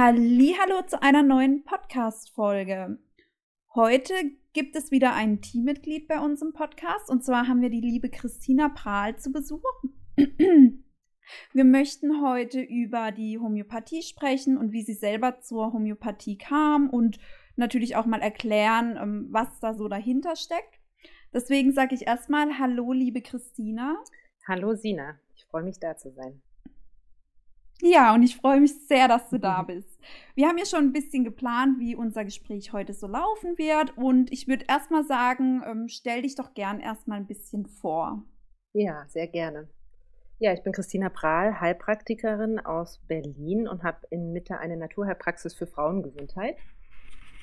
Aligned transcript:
Hallo 0.00 0.80
zu 0.86 1.02
einer 1.02 1.24
neuen 1.24 1.64
Podcast 1.64 2.30
Folge. 2.30 3.00
Heute 3.74 4.14
gibt 4.52 4.76
es 4.76 4.92
wieder 4.92 5.12
ein 5.14 5.40
Teammitglied 5.40 6.06
bei 6.06 6.20
uns 6.20 6.40
im 6.40 6.52
Podcast 6.52 7.10
und 7.10 7.24
zwar 7.24 7.48
haben 7.48 7.62
wir 7.62 7.68
die 7.68 7.80
liebe 7.80 8.08
Christina 8.08 8.68
Prahl 8.68 9.16
zu 9.18 9.32
Besuch. 9.32 9.64
Wir 10.16 11.64
möchten 11.64 12.22
heute 12.22 12.60
über 12.60 13.10
die 13.10 13.40
Homöopathie 13.40 14.02
sprechen 14.02 14.56
und 14.56 14.70
wie 14.70 14.84
sie 14.84 14.94
selber 14.94 15.40
zur 15.40 15.72
Homöopathie 15.72 16.38
kam 16.38 16.90
und 16.90 17.18
natürlich 17.56 17.96
auch 17.96 18.06
mal 18.06 18.20
erklären, 18.20 18.96
ähm, 19.02 19.26
was 19.32 19.58
da 19.58 19.74
so 19.74 19.88
dahinter 19.88 20.36
steckt. 20.36 20.78
Deswegen 21.32 21.72
sage 21.72 21.96
ich 21.96 22.06
erstmal 22.06 22.60
Hallo, 22.60 22.92
liebe 22.92 23.20
Christina. 23.20 23.96
Hallo, 24.46 24.76
Sina. 24.76 25.18
Ich 25.34 25.44
freue 25.46 25.64
mich, 25.64 25.80
da 25.80 25.96
zu 25.96 26.12
sein. 26.12 26.40
Ja, 27.80 28.12
und 28.12 28.24
ich 28.24 28.36
freue 28.36 28.60
mich 28.60 28.86
sehr, 28.86 29.06
dass 29.06 29.28
du 29.30 29.38
da 29.38 29.62
bist. 29.62 30.00
Wir 30.34 30.48
haben 30.48 30.58
ja 30.58 30.66
schon 30.66 30.84
ein 30.84 30.92
bisschen 30.92 31.22
geplant, 31.22 31.78
wie 31.78 31.94
unser 31.94 32.24
Gespräch 32.24 32.72
heute 32.72 32.92
so 32.92 33.06
laufen 33.06 33.56
wird. 33.56 33.96
Und 33.96 34.32
ich 34.32 34.48
würde 34.48 34.64
erstmal 34.68 35.04
sagen, 35.04 35.62
ähm, 35.64 35.88
stell 35.88 36.22
dich 36.22 36.34
doch 36.34 36.54
gern 36.54 36.80
erstmal 36.80 37.18
ein 37.18 37.26
bisschen 37.26 37.66
vor. 37.66 38.24
Ja, 38.72 39.06
sehr 39.08 39.28
gerne. 39.28 39.68
Ja, 40.40 40.52
ich 40.52 40.62
bin 40.62 40.72
Christina 40.72 41.08
Prahl, 41.08 41.60
Heilpraktikerin 41.60 42.58
aus 42.58 43.00
Berlin 43.06 43.68
und 43.68 43.84
habe 43.84 44.06
in 44.10 44.32
Mitte 44.32 44.58
eine 44.58 44.76
Naturheilpraxis 44.76 45.54
für 45.54 45.66
Frauengesundheit. 45.66 46.56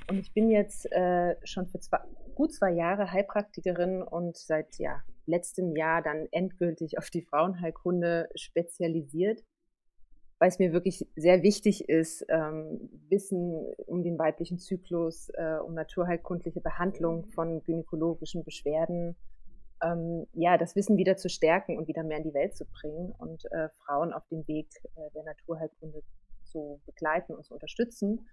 Und 0.09 0.19
ich 0.19 0.33
bin 0.33 0.50
jetzt 0.50 0.91
äh, 0.91 1.36
schon 1.45 1.67
für 1.67 1.80
zwei, 1.80 2.00
gut 2.36 2.53
zwei 2.53 2.72
Jahre 2.72 3.11
Heilpraktikerin 3.11 4.02
und 4.02 4.38
seit 4.38 4.78
ja, 4.80 5.02
letztem 5.25 5.75
Jahr 5.75 6.02
dann 6.02 6.28
endgültig 6.31 6.97
auf 6.97 7.09
die 7.09 7.23
Frauenheilkunde 7.23 8.30
spezialisiert 8.36 9.41
weil 10.39 10.50
es 10.50 10.59
mir 10.59 10.73
wirklich 10.73 11.08
sehr 11.16 11.44
wichtig 11.44 11.88
ist, 11.88 12.25
ähm, 12.30 12.89
Wissen 13.09 13.73
um 13.86 14.03
den 14.03 14.19
weiblichen 14.19 14.59
Zyklus, 14.59 15.30
äh, 15.30 15.58
um 15.66 15.73
naturheilkundliche 15.73 16.61
Behandlung 16.61 17.25
von 17.28 17.64
gynäkologischen 17.64 18.44
Beschwerden, 18.44 19.16
ähm, 19.83 20.28
ja, 20.33 20.58
das 20.58 20.75
Wissen 20.75 20.97
wieder 20.97 21.17
zu 21.17 21.30
stärken 21.30 21.78
und 21.78 21.88
wieder 21.88 22.03
mehr 22.03 22.17
in 22.17 22.23
die 22.23 22.33
Welt 22.33 22.56
zu 22.56 22.66
bringen 22.66 23.13
und 23.17 23.45
äh, 23.52 23.69
Frauen 23.86 24.13
auf 24.13 24.28
dem 24.28 24.47
Weg 24.47 24.67
äh, 24.95 25.11
der 25.13 25.23
Naturheilkunde 25.23 26.03
zu 26.44 26.81
begleiten 26.86 27.33
und 27.33 27.45
zu 27.45 27.53
unterstützen. 27.53 28.28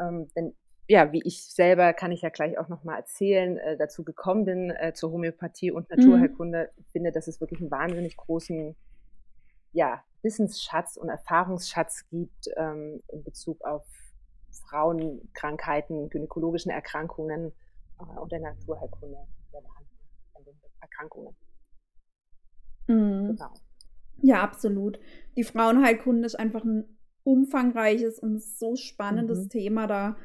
Ähm, 0.00 0.28
denn 0.36 0.54
ja, 0.88 1.12
wie 1.12 1.22
ich 1.24 1.44
selber 1.52 1.92
kann 1.92 2.10
ich 2.10 2.22
ja 2.22 2.30
gleich 2.30 2.58
auch 2.58 2.68
nochmal 2.68 2.98
erzählen, 2.98 3.58
äh, 3.58 3.76
dazu 3.76 4.04
gekommen 4.04 4.44
bin 4.44 4.70
äh, 4.70 4.92
zur 4.92 5.12
Homöopathie 5.12 5.70
und 5.70 5.88
mhm. 5.88 5.96
Naturheilkunde, 5.96 6.70
mhm. 6.76 6.84
finde, 6.90 7.12
dass 7.12 7.28
es 7.28 7.40
wirklich 7.40 7.60
einen 7.60 7.70
wahnsinnig 7.70 8.16
großen 8.16 8.74
ja, 9.72 10.02
Wissensschatz 10.22 10.96
und 10.96 11.08
Erfahrungsschatz 11.08 12.06
gibt 12.10 12.48
ähm, 12.56 13.02
in 13.08 13.22
Bezug 13.22 13.62
auf 13.64 13.86
Frauenkrankheiten, 14.68 16.10
gynäkologischen 16.10 16.70
Erkrankungen 16.70 17.52
äh, 17.98 18.18
und 18.18 18.30
der 18.32 18.40
Naturheilkunde 18.40 19.18
der 19.52 19.60
Behandlung 19.60 20.44
den 20.46 20.54
Erkrankungen. 20.80 21.36
Mhm. 22.86 23.28
Genau. 23.28 23.54
Ja, 24.22 24.42
absolut. 24.42 24.98
Die 25.36 25.44
Frauenheilkunde 25.44 26.26
ist 26.26 26.38
einfach 26.38 26.64
ein 26.64 26.98
umfangreiches 27.22 28.18
und 28.18 28.42
so 28.42 28.76
spannendes 28.76 29.44
mhm. 29.44 29.48
Thema. 29.48 29.86
Da 29.86 30.16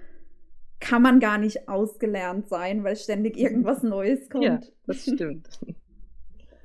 kann 0.79 1.01
man 1.01 1.19
gar 1.19 1.37
nicht 1.37 1.69
ausgelernt 1.69 2.47
sein, 2.47 2.83
weil 2.83 2.95
ständig 2.95 3.37
irgendwas 3.37 3.83
Neues 3.83 4.29
kommt. 4.29 4.43
Ja, 4.43 4.59
das 4.85 5.03
stimmt. 5.03 5.49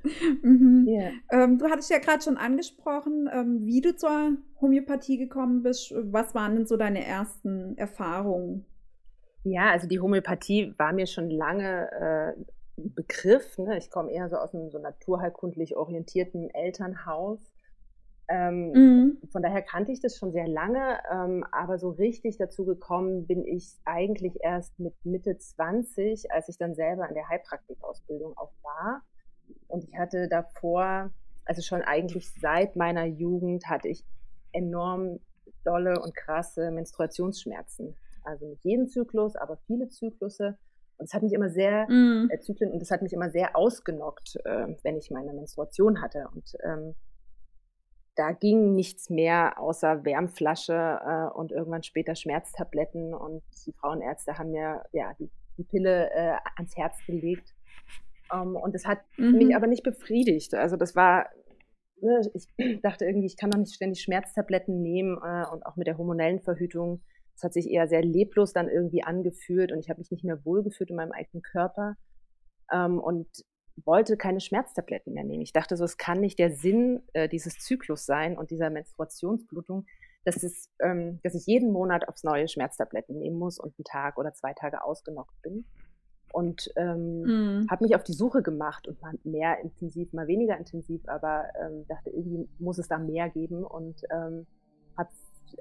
mhm. 0.41 0.85
yeah. 0.87 1.11
ähm, 1.31 1.57
du 1.57 1.69
hattest 1.69 1.89
ja 1.89 1.99
gerade 1.99 2.23
schon 2.23 2.37
angesprochen, 2.37 3.29
ähm, 3.31 3.65
wie 3.65 3.81
du 3.81 3.95
zur 3.95 4.37
Homöopathie 4.59 5.17
gekommen 5.17 5.63
bist. 5.63 5.93
Was 5.95 6.35
waren 6.35 6.55
denn 6.55 6.65
so 6.65 6.77
deine 6.77 7.05
ersten 7.05 7.77
Erfahrungen? 7.77 8.65
Ja, 9.43 9.71
also 9.71 9.87
die 9.87 9.99
Homöopathie 9.99 10.73
war 10.77 10.93
mir 10.93 11.07
schon 11.07 11.29
lange 11.29 11.89
äh, 11.91 12.41
ein 12.77 12.93
Begriff. 12.93 13.57
Ne? 13.57 13.77
Ich 13.77 13.89
komme 13.89 14.11
eher 14.11 14.29
so 14.29 14.37
aus 14.37 14.53
einem 14.53 14.69
so 14.69 14.79
naturheilkundlich 14.79 15.75
orientierten 15.75 16.49
Elternhaus. 16.49 17.39
Ähm, 18.31 18.71
mhm. 18.71 19.17
Von 19.31 19.41
daher 19.41 19.61
kannte 19.61 19.91
ich 19.91 19.99
das 19.99 20.17
schon 20.17 20.31
sehr 20.31 20.47
lange, 20.47 20.99
ähm, 21.11 21.43
aber 21.51 21.77
so 21.77 21.89
richtig 21.89 22.37
dazu 22.37 22.65
gekommen 22.65 23.27
bin 23.27 23.45
ich 23.45 23.73
eigentlich 23.83 24.37
erst 24.41 24.79
mit 24.79 24.93
Mitte 25.03 25.37
20, 25.37 26.31
als 26.31 26.47
ich 26.47 26.57
dann 26.57 26.73
selber 26.73 27.09
in 27.09 27.13
der 27.13 27.27
Heilpraktikausbildung 27.27 28.37
auch 28.37 28.53
war. 28.63 29.01
Und 29.67 29.83
ich 29.83 29.97
hatte 29.97 30.27
davor, 30.27 31.11
also 31.45 31.61
schon 31.61 31.81
eigentlich 31.81 32.31
seit 32.39 32.75
meiner 32.75 33.05
Jugend, 33.05 33.67
hatte 33.67 33.87
ich 33.87 34.03
enorm 34.51 35.19
dolle 35.63 35.99
und 36.01 36.15
krasse 36.15 36.71
Menstruationsschmerzen. 36.71 37.95
Also 38.23 38.47
mit 38.47 38.63
jedem 38.63 38.87
Zyklus, 38.87 39.35
aber 39.35 39.57
viele 39.67 39.89
Zyklusse. 39.89 40.57
Und 40.97 41.05
es 41.05 41.13
hat 41.13 41.23
mich 41.23 41.33
immer 41.33 41.49
sehr, 41.49 41.89
mm. 41.89 42.29
äh, 42.29 42.39
Zyklen, 42.39 42.71
und 42.71 42.81
es 42.81 42.91
hat 42.91 43.01
mich 43.01 43.13
immer 43.13 43.31
sehr 43.31 43.55
ausgenockt, 43.55 44.37
äh, 44.45 44.75
wenn 44.83 44.97
ich 44.97 45.09
meine 45.09 45.33
Menstruation 45.33 46.01
hatte. 46.01 46.27
Und 46.33 46.55
ähm, 46.63 46.95
da 48.15 48.31
ging 48.31 48.75
nichts 48.75 49.09
mehr 49.09 49.59
außer 49.59 50.05
Wärmflasche 50.05 50.73
äh, 50.73 51.35
und 51.35 51.51
irgendwann 51.51 51.83
später 51.83 52.13
Schmerztabletten. 52.13 53.13
Und 53.13 53.41
die 53.65 53.73
Frauenärzte 53.73 54.37
haben 54.37 54.51
mir 54.51 54.83
ja 54.91 55.13
die, 55.17 55.31
die 55.57 55.63
Pille 55.63 56.11
äh, 56.11 56.35
ans 56.55 56.77
Herz 56.77 56.97
gelegt. 57.07 57.55
Um, 58.31 58.41
ähm, 58.41 58.55
und 58.55 58.75
das 58.75 58.85
hat 58.85 58.99
mhm. 59.17 59.37
mich 59.37 59.55
aber 59.55 59.67
nicht 59.67 59.83
befriedigt. 59.83 60.53
Also 60.53 60.77
das 60.77 60.95
war, 60.95 61.29
ne, 62.01 62.21
ich 62.33 62.47
dachte 62.81 63.05
irgendwie, 63.05 63.27
ich 63.27 63.37
kann 63.37 63.51
doch 63.51 63.59
nicht 63.59 63.75
ständig 63.75 64.01
Schmerztabletten 64.01 64.81
nehmen 64.81 65.17
äh, 65.17 65.45
und 65.51 65.65
auch 65.65 65.75
mit 65.75 65.87
der 65.87 65.97
hormonellen 65.97 66.41
Verhütung. 66.41 67.01
Das 67.35 67.43
hat 67.43 67.53
sich 67.53 67.69
eher 67.69 67.87
sehr 67.87 68.03
leblos 68.03 68.53
dann 68.53 68.69
irgendwie 68.69 69.03
angefühlt 69.03 69.71
und 69.71 69.79
ich 69.79 69.89
habe 69.89 69.99
mich 69.99 70.11
nicht 70.11 70.23
mehr 70.23 70.43
wohlgefühlt 70.45 70.89
in 70.89 70.95
meinem 70.95 71.11
eigenen 71.11 71.41
Körper 71.41 71.95
ähm, 72.71 72.99
und 72.99 73.27
wollte 73.85 74.17
keine 74.17 74.41
Schmerztabletten 74.41 75.13
mehr 75.13 75.23
nehmen. 75.23 75.41
Ich 75.41 75.53
dachte 75.53 75.75
so, 75.77 75.83
es 75.85 75.97
kann 75.97 76.19
nicht 76.19 76.37
der 76.39 76.51
Sinn 76.51 77.03
äh, 77.13 77.29
dieses 77.29 77.57
Zyklus 77.57 78.05
sein 78.05 78.37
und 78.37 78.51
dieser 78.51 78.69
Menstruationsblutung, 78.69 79.85
dass, 80.23 80.43
es, 80.43 80.69
ähm, 80.81 81.19
dass 81.23 81.33
ich 81.33 81.47
jeden 81.47 81.71
Monat 81.71 82.07
aufs 82.07 82.23
neue 82.23 82.47
Schmerztabletten 82.47 83.17
nehmen 83.17 83.39
muss 83.39 83.57
und 83.59 83.73
einen 83.77 83.85
Tag 83.85 84.17
oder 84.17 84.33
zwei 84.33 84.53
Tage 84.53 84.83
ausgenockt 84.83 85.41
bin 85.41 85.65
und 86.33 86.71
ähm, 86.75 87.21
mhm. 87.21 87.67
habe 87.69 87.85
mich 87.85 87.95
auf 87.95 88.03
die 88.03 88.13
Suche 88.13 88.41
gemacht 88.41 88.87
und 88.87 89.01
mal 89.01 89.13
mehr 89.23 89.59
intensiv, 89.61 90.13
mal 90.13 90.27
weniger 90.27 90.57
intensiv, 90.57 91.01
aber 91.07 91.45
ähm, 91.59 91.85
dachte, 91.87 92.09
irgendwie 92.09 92.47
muss 92.59 92.77
es 92.77 92.87
da 92.87 92.97
mehr 92.97 93.29
geben 93.29 93.63
und 93.63 94.01
ähm, 94.11 94.47
habe 94.97 95.09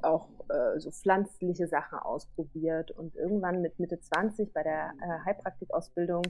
auch 0.03 0.29
äh, 0.49 0.79
so 0.79 0.91
pflanzliche 0.91 1.67
Sachen 1.67 1.99
ausprobiert 1.99 2.91
und 2.93 3.17
irgendwann 3.17 3.61
mit 3.61 3.79
Mitte 3.79 4.01
20 4.01 4.53
bei 4.53 4.63
der 4.63 4.93
äh, 5.01 5.25
Heilpraktikausbildung 5.27 6.23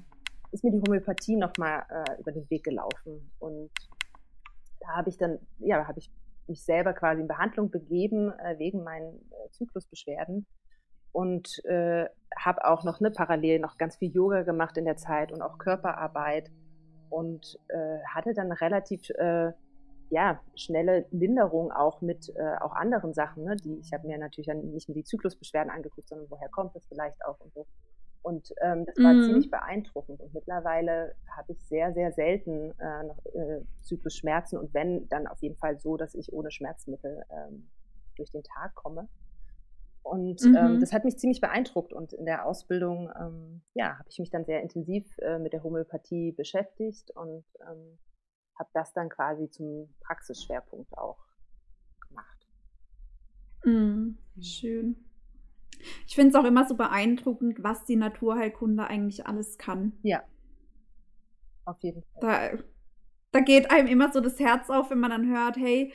ist 0.53 0.65
mir 0.65 0.73
die 0.73 0.81
Homöopathie 0.81 1.37
nochmal 1.37 1.85
äh, 1.91 2.21
über 2.21 2.33
den 2.33 2.49
Weg 2.51 2.65
gelaufen 2.65 3.31
und 3.39 3.71
da 4.81 4.97
habe 4.97 5.11
ich 5.11 5.19
dann, 5.19 5.39
ja, 5.59 5.87
habe 5.87 5.99
ich 5.99 6.11
mich 6.47 6.65
selber 6.65 6.93
quasi 6.93 7.21
in 7.21 7.29
Behandlung 7.29 7.71
begeben 7.71 8.33
äh, 8.39 8.59
wegen 8.59 8.83
meinen 8.83 9.15
äh, 9.31 9.51
Zyklusbeschwerden 9.51 10.47
und 11.13 11.65
äh, 11.65 12.07
habe 12.37 12.65
auch 12.65 12.85
noch 12.85 13.01
ne, 13.01 13.11
parallel 13.11 13.61
noch 13.61 13.79
ganz 13.79 13.97
viel 13.97 14.11
Yoga 14.11 14.43
gemacht 14.43 14.77
in 14.77 14.85
der 14.85 14.97
Zeit 14.97 15.33
und 15.33 15.43
auch 15.43 15.59
Körperarbeit 15.59 16.51
und 17.09 17.59
äh, 17.69 17.99
hatte 18.07 18.35
dann 18.35 18.53
relativ 18.53 19.11
äh, 19.11 19.53
ja, 20.11 20.41
schnelle 20.57 21.07
Linderung 21.11 21.71
auch 21.71 22.01
mit 22.01 22.31
äh, 22.35 22.57
auch 22.61 22.75
anderen 22.75 23.15
Sachen. 23.15 23.45
Ne? 23.45 23.57
Die, 23.57 23.79
ich 23.79 23.93
habe 23.93 24.07
mir 24.07 24.19
natürlich 24.19 24.49
nicht 24.49 24.89
nur 24.89 24.97
die 24.97 25.05
Zyklusbeschwerden 25.05 25.71
angeguckt, 25.71 26.09
sondern 26.09 26.29
woher 26.31 26.49
kommt 26.49 26.75
das 26.75 26.85
vielleicht 26.87 27.25
auch 27.25 27.39
und 27.41 27.53
so. 27.55 27.67
Und 28.23 28.53
ähm, 28.61 28.85
das 28.85 28.97
war 28.99 29.15
mhm. 29.15 29.23
ziemlich 29.23 29.51
beeindruckend. 29.51 30.21
Und 30.21 30.35
mittlerweile 30.35 31.15
habe 31.37 31.53
ich 31.53 31.65
sehr, 31.65 31.93
sehr 31.95 32.13
selten 32.13 32.73
äh, 32.79 33.05
noch 33.05 33.25
äh, 33.27 33.63
Zyklusschmerzen 33.83 34.59
und 34.59 34.75
wenn, 34.75 35.09
dann 35.09 35.27
auf 35.27 35.41
jeden 35.41 35.57
Fall 35.57 35.79
so, 35.79 35.97
dass 35.97 36.15
ich 36.15 36.33
ohne 36.33 36.51
Schmerzmittel 36.51 37.23
ähm, 37.31 37.69
durch 38.17 38.31
den 38.31 38.43
Tag 38.43 38.75
komme. 38.75 39.09
Und 40.03 40.43
ähm, 40.43 40.51
mhm. 40.51 40.57
ähm, 40.57 40.81
das 40.81 40.93
hat 40.93 41.05
mich 41.05 41.19
ziemlich 41.19 41.41
beeindruckt. 41.41 41.93
Und 41.93 42.13
in 42.13 42.25
der 42.25 42.47
Ausbildung, 42.47 43.11
ähm, 43.19 43.63
ja, 43.75 43.99
habe 43.99 44.09
ich 44.09 44.19
mich 44.19 44.31
dann 44.31 44.45
sehr 44.45 44.63
intensiv 44.63 45.07
äh, 45.19 45.39
mit 45.39 45.53
der 45.53 45.63
Homöopathie 45.63 46.33
beschäftigt 46.33 47.11
und 47.15 47.45
ähm, 47.61 47.99
habe 48.59 48.71
das 48.73 48.93
dann 48.93 49.09
quasi 49.09 49.51
zum 49.51 49.95
Praxisschwerpunkt 50.01 50.97
auch 50.97 51.19
gemacht. 52.09 52.47
Mhm. 53.65 54.19
Schön. 54.41 54.97
Ich 56.07 56.15
finde 56.15 56.31
es 56.31 56.35
auch 56.35 56.47
immer 56.47 56.67
so 56.67 56.77
beeindruckend, 56.77 57.63
was 57.63 57.85
die 57.85 57.97
Naturheilkunde 57.97 58.87
eigentlich 58.87 59.27
alles 59.27 59.59
kann. 59.59 59.93
Ja. 60.03 60.23
Auf 61.65 61.81
jeden 61.81 62.03
Fall. 62.03 62.21
Da, 62.21 62.63
da 63.33 63.41
geht 63.41 63.71
einem 63.71 63.89
immer 63.89 64.13
so 64.13 64.21
das 64.21 64.39
Herz 64.39 64.69
auf, 64.71 64.91
wenn 64.91 65.01
man 65.01 65.11
dann 65.11 65.29
hört, 65.29 65.57
hey, 65.57 65.93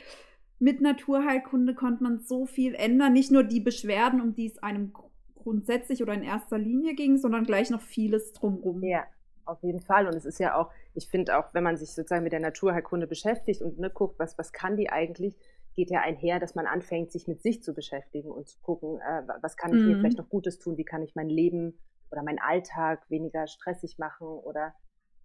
mit 0.58 0.80
Naturheilkunde 0.80 1.74
konnte 1.74 2.02
man 2.02 2.18
so 2.20 2.46
viel 2.46 2.74
ändern. 2.74 3.12
Nicht 3.12 3.30
nur 3.30 3.44
die 3.44 3.60
Beschwerden, 3.60 4.20
um 4.20 4.34
die 4.34 4.46
es 4.46 4.62
einem 4.62 4.92
grundsätzlich 5.34 6.02
oder 6.02 6.14
in 6.14 6.22
erster 6.22 6.58
Linie 6.58 6.94
ging, 6.94 7.18
sondern 7.18 7.44
gleich 7.44 7.70
noch 7.70 7.82
vieles 7.82 8.32
drumherum. 8.32 8.82
Ja, 8.82 9.04
auf 9.44 9.62
jeden 9.62 9.80
Fall. 9.80 10.06
Und 10.06 10.14
es 10.14 10.24
ist 10.24 10.40
ja 10.40 10.56
auch, 10.56 10.72
ich 10.94 11.08
finde 11.08 11.38
auch, 11.38 11.52
wenn 11.54 11.62
man 11.62 11.76
sich 11.76 11.92
sozusagen 11.92 12.24
mit 12.24 12.32
der 12.32 12.40
Naturheilkunde 12.40 13.06
beschäftigt 13.06 13.62
und 13.62 13.78
ne, 13.78 13.90
guckt, 13.90 14.18
was, 14.18 14.36
was 14.38 14.52
kann 14.52 14.76
die 14.76 14.90
eigentlich, 14.90 15.36
geht 15.74 15.90
ja 15.90 16.00
einher, 16.00 16.40
dass 16.40 16.54
man 16.54 16.66
anfängt, 16.66 17.12
sich 17.12 17.28
mit 17.28 17.42
sich 17.42 17.62
zu 17.62 17.74
beschäftigen 17.74 18.30
und 18.30 18.48
zu 18.48 18.58
gucken, 18.60 18.98
äh, 19.00 19.22
was 19.42 19.56
kann 19.56 19.72
ich 19.74 19.82
mhm. 19.82 19.88
mir 19.88 19.96
vielleicht 19.98 20.18
noch 20.18 20.28
Gutes 20.28 20.58
tun, 20.58 20.78
wie 20.78 20.84
kann 20.84 21.02
ich 21.02 21.14
mein 21.14 21.28
Leben 21.28 21.78
oder 22.10 22.22
meinen 22.22 22.38
Alltag 22.38 23.08
weniger 23.10 23.46
stressig 23.46 23.98
machen 23.98 24.26
oder 24.26 24.74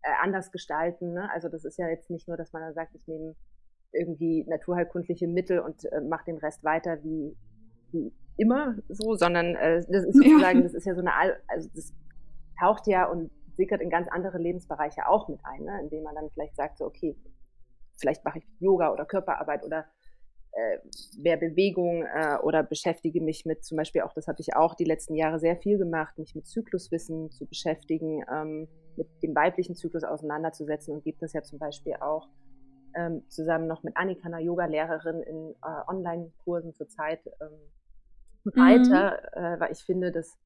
äh, 0.03 0.11
anders 0.21 0.51
gestalten. 0.51 1.13
Ne? 1.13 1.31
Also 1.31 1.47
das 1.47 1.63
ist 1.63 1.77
ja 1.77 1.87
jetzt 1.87 2.09
nicht 2.09 2.27
nur, 2.27 2.37
dass 2.37 2.53
man 2.53 2.61
dann 2.61 2.73
sagt, 2.73 2.95
ich 2.95 3.07
nehme 3.07 3.35
irgendwie 3.93 4.45
naturheilkundliche 4.47 5.27
Mittel 5.27 5.59
und 5.59 5.85
äh, 5.91 6.01
mache 6.01 6.25
den 6.25 6.37
Rest 6.37 6.63
weiter 6.63 7.03
wie, 7.03 7.35
wie 7.91 8.13
immer 8.37 8.75
so, 8.89 9.15
sondern 9.15 9.55
äh, 9.55 9.83
das 9.89 10.05
ist 10.05 10.15
sozusagen, 10.15 10.59
ja. 10.59 10.63
das 10.63 10.73
ist 10.73 10.85
ja 10.85 10.95
so 10.95 11.01
eine, 11.01 11.11
also 11.47 11.69
das 11.75 11.93
taucht 12.59 12.87
ja 12.87 13.05
und 13.05 13.31
sickert 13.55 13.81
in 13.81 13.89
ganz 13.89 14.07
andere 14.09 14.37
Lebensbereiche 14.37 15.07
auch 15.07 15.27
mit 15.27 15.39
ein, 15.43 15.63
ne? 15.63 15.79
indem 15.81 16.03
man 16.03 16.15
dann 16.15 16.29
vielleicht 16.31 16.55
sagt, 16.55 16.77
so, 16.77 16.85
okay, 16.85 17.15
vielleicht 17.97 18.23
mache 18.25 18.39
ich 18.39 18.47
Yoga 18.59 18.91
oder 18.91 19.05
Körperarbeit 19.05 19.63
oder 19.63 19.85
äh, 20.53 20.79
mehr 21.17 21.37
Bewegung 21.37 22.03
äh, 22.03 22.37
oder 22.41 22.63
beschäftige 22.63 23.21
mich 23.21 23.45
mit 23.45 23.63
zum 23.63 23.77
Beispiel 23.77 24.01
auch, 24.01 24.13
das 24.13 24.27
habe 24.27 24.41
ich 24.41 24.55
auch 24.55 24.75
die 24.75 24.83
letzten 24.83 25.15
Jahre 25.15 25.39
sehr 25.39 25.55
viel 25.55 25.77
gemacht, 25.77 26.17
mich 26.17 26.35
mit 26.35 26.47
Zykluswissen 26.47 27.31
zu 27.31 27.45
beschäftigen, 27.45 28.23
ähm, 28.29 28.67
mit 28.97 29.07
dem 29.23 29.33
weiblichen 29.35 29.75
Zyklus 29.75 30.03
auseinanderzusetzen 30.03 30.93
und 30.93 31.03
gibt 31.03 31.23
es 31.23 31.33
ja 31.33 31.41
zum 31.41 31.59
Beispiel 31.59 31.95
auch 32.01 32.27
ähm, 32.95 33.23
zusammen 33.29 33.67
noch 33.67 33.83
mit 33.83 33.95
Annika, 33.97 34.27
einer 34.27 34.39
Yoga-Lehrerin 34.39 35.21
in 35.21 35.55
äh, 35.63 35.89
Online-Kursen 35.89 36.73
zurzeit 36.73 37.25
ähm, 37.39 37.49
mhm. 38.43 38.51
weiter, 38.59 39.35
äh, 39.35 39.59
weil 39.59 39.71
ich 39.71 39.83
finde, 39.83 40.11
dass 40.11 40.37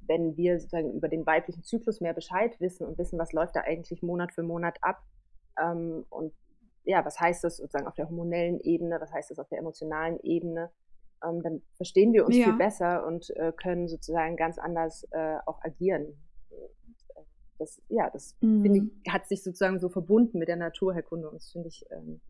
wenn 0.00 0.36
wir 0.36 0.58
sozusagen 0.58 0.92
über 0.92 1.08
den 1.08 1.26
weiblichen 1.26 1.62
Zyklus 1.62 2.00
mehr 2.00 2.14
Bescheid 2.14 2.58
wissen 2.60 2.86
und 2.86 2.98
wissen, 2.98 3.18
was 3.18 3.32
läuft 3.32 3.56
da 3.56 3.60
eigentlich 3.60 4.02
Monat 4.02 4.32
für 4.32 4.42
Monat 4.42 4.78
ab 4.80 5.02
ähm, 5.60 6.06
und 6.08 6.32
ja, 6.84 7.04
was 7.04 7.20
heißt 7.20 7.44
das 7.44 7.58
sozusagen 7.58 7.86
auf 7.86 7.94
der 7.94 8.08
hormonellen 8.08 8.60
Ebene, 8.60 8.98
was 9.00 9.12
heißt 9.12 9.30
das 9.30 9.38
auf 9.38 9.48
der 9.48 9.58
emotionalen 9.58 10.18
Ebene, 10.22 10.70
ähm, 11.22 11.42
dann 11.42 11.62
verstehen 11.76 12.12
wir 12.12 12.24
uns 12.24 12.36
ja. 12.36 12.44
viel 12.44 12.54
besser 12.54 13.06
und 13.06 13.28
äh, 13.36 13.52
können 13.52 13.88
sozusagen 13.88 14.36
ganz 14.36 14.58
anders 14.58 15.06
äh, 15.10 15.36
auch 15.44 15.62
agieren. 15.62 16.14
Das, 17.58 17.80
ja, 17.88 18.08
das 18.10 18.36
mhm. 18.40 18.62
finde 18.62 18.78
ich, 18.78 19.12
hat 19.12 19.26
sich 19.26 19.42
sozusagen 19.42 19.80
so 19.80 19.88
verbunden 19.88 20.38
mit 20.38 20.48
der 20.48 20.56
Naturherkunde 20.56 21.28
und 21.28 21.34
das 21.34 21.50
finde 21.50 21.68
ich 21.68 21.84
ähm, 21.90 22.20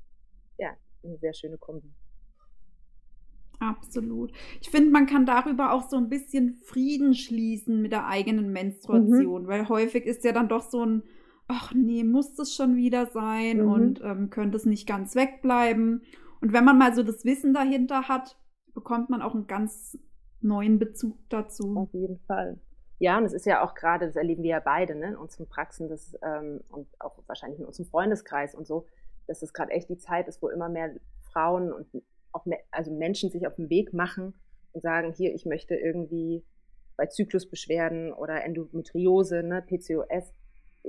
ja 0.58 0.70
eine 1.04 1.18
sehr 1.18 1.34
schöne 1.34 1.58
Kombi. 1.58 1.92
Absolut. 3.60 4.32
Ich 4.60 4.70
finde, 4.70 4.90
man 4.90 5.06
kann 5.06 5.26
darüber 5.26 5.72
auch 5.72 5.88
so 5.88 5.96
ein 5.96 6.08
bisschen 6.08 6.54
Frieden 6.64 7.14
schließen 7.14 7.82
mit 7.82 7.90
der 7.90 8.06
eigenen 8.06 8.52
Menstruation, 8.52 9.42
mhm. 9.42 9.46
weil 9.48 9.68
häufig 9.68 10.06
ist 10.06 10.24
ja 10.24 10.32
dann 10.32 10.48
doch 10.48 10.62
so 10.62 10.84
ein 10.84 11.02
ach 11.48 11.72
nee, 11.74 12.04
muss 12.04 12.34
das 12.34 12.54
schon 12.54 12.76
wieder 12.76 13.06
sein 13.06 13.62
mhm. 13.62 13.72
und 13.72 14.00
ähm, 14.04 14.30
könnte 14.30 14.56
es 14.56 14.66
nicht 14.66 14.86
ganz 14.86 15.16
wegbleiben. 15.16 16.02
Und 16.40 16.52
wenn 16.52 16.64
man 16.64 16.78
mal 16.78 16.94
so 16.94 17.02
das 17.02 17.24
Wissen 17.24 17.54
dahinter 17.54 18.06
hat, 18.08 18.38
bekommt 18.74 19.10
man 19.10 19.22
auch 19.22 19.34
einen 19.34 19.46
ganz 19.46 19.98
neuen 20.40 20.78
Bezug 20.78 21.18
dazu. 21.30 21.74
Auf 21.76 21.92
jeden 21.94 22.20
Fall. 22.26 22.60
Ja, 22.98 23.16
und 23.16 23.24
es 23.24 23.32
ist 23.32 23.46
ja 23.46 23.64
auch 23.64 23.74
gerade, 23.74 24.06
das 24.06 24.16
erleben 24.16 24.42
wir 24.42 24.50
ja 24.50 24.60
beide 24.60 24.94
ne, 24.94 25.08
in 25.08 25.16
unseren 25.16 25.48
Praxen 25.48 25.88
das, 25.88 26.16
ähm, 26.22 26.60
und 26.68 26.88
auch 27.00 27.18
wahrscheinlich 27.26 27.60
in 27.60 27.66
unserem 27.66 27.86
Freundeskreis 27.86 28.54
und 28.54 28.66
so, 28.66 28.86
dass 29.26 29.42
es 29.42 29.52
gerade 29.52 29.70
echt 29.70 29.88
die 29.88 29.98
Zeit 29.98 30.26
ist, 30.26 30.42
wo 30.42 30.48
immer 30.48 30.68
mehr 30.68 30.94
Frauen 31.32 31.72
und 31.72 31.86
auch 32.32 32.44
mehr, 32.44 32.58
also 32.70 32.90
Menschen 32.90 33.30
sich 33.30 33.46
auf 33.46 33.54
den 33.54 33.70
Weg 33.70 33.92
machen 33.92 34.34
und 34.72 34.80
sagen, 34.82 35.12
hier, 35.12 35.34
ich 35.34 35.46
möchte 35.46 35.76
irgendwie 35.76 36.44
bei 36.96 37.06
Zyklusbeschwerden 37.06 38.12
oder 38.12 38.44
Endometriose, 38.44 39.42
ne, 39.42 39.62
PCOS, 39.62 40.34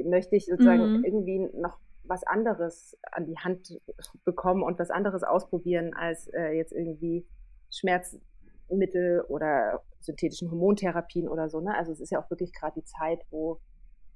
möchte 0.03 0.35
ich 0.35 0.45
sozusagen 0.45 0.97
mhm. 0.97 1.03
irgendwie 1.03 1.39
noch 1.53 1.77
was 2.03 2.23
anderes 2.23 2.97
an 3.11 3.27
die 3.27 3.37
Hand 3.37 3.79
bekommen 4.25 4.63
und 4.63 4.79
was 4.79 4.89
anderes 4.89 5.23
ausprobieren 5.23 5.93
als 5.93 6.27
äh, 6.29 6.51
jetzt 6.51 6.71
irgendwie 6.71 7.27
Schmerzmittel 8.69 9.21
oder 9.27 9.81
synthetischen 9.99 10.49
Hormontherapien 10.49 11.27
oder 11.27 11.49
so. 11.49 11.59
Ne? 11.59 11.75
Also 11.75 11.91
es 11.91 11.99
ist 11.99 12.11
ja 12.11 12.21
auch 12.21 12.29
wirklich 12.29 12.53
gerade 12.53 12.79
die 12.79 12.85
Zeit, 12.85 13.19
wo 13.31 13.59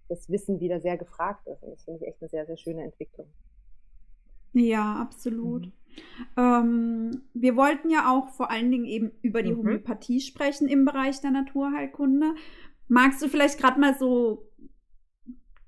das 0.10 0.30
Wissen 0.30 0.60
wieder 0.60 0.80
sehr 0.80 0.98
gefragt 0.98 1.48
ist. 1.48 1.64
Und 1.64 1.72
das 1.72 1.84
finde 1.84 2.02
ich 2.02 2.08
echt 2.08 2.22
eine 2.22 2.30
sehr, 2.30 2.46
sehr 2.46 2.58
schöne 2.58 2.84
Entwicklung. 2.84 3.28
Ja, 4.54 4.96
absolut. 4.96 5.66
Mhm. 5.66 5.72
Ähm, 6.38 7.22
wir 7.34 7.56
wollten 7.56 7.90
ja 7.90 8.12
auch 8.12 8.30
vor 8.30 8.52
allen 8.52 8.72
Dingen 8.72 8.86
eben 8.86 9.12
über 9.22 9.42
die 9.44 9.52
mhm. 9.52 9.58
Homöopathie 9.58 10.22
sprechen 10.22 10.68
im 10.68 10.86
Bereich 10.86 11.22
der 11.22 11.32
Naturheilkunde. 11.32 12.36
Magst 12.88 13.22
du 13.22 13.28
vielleicht 13.28 13.60
gerade 13.60 13.80
mal 13.80 13.96
so 13.98 14.48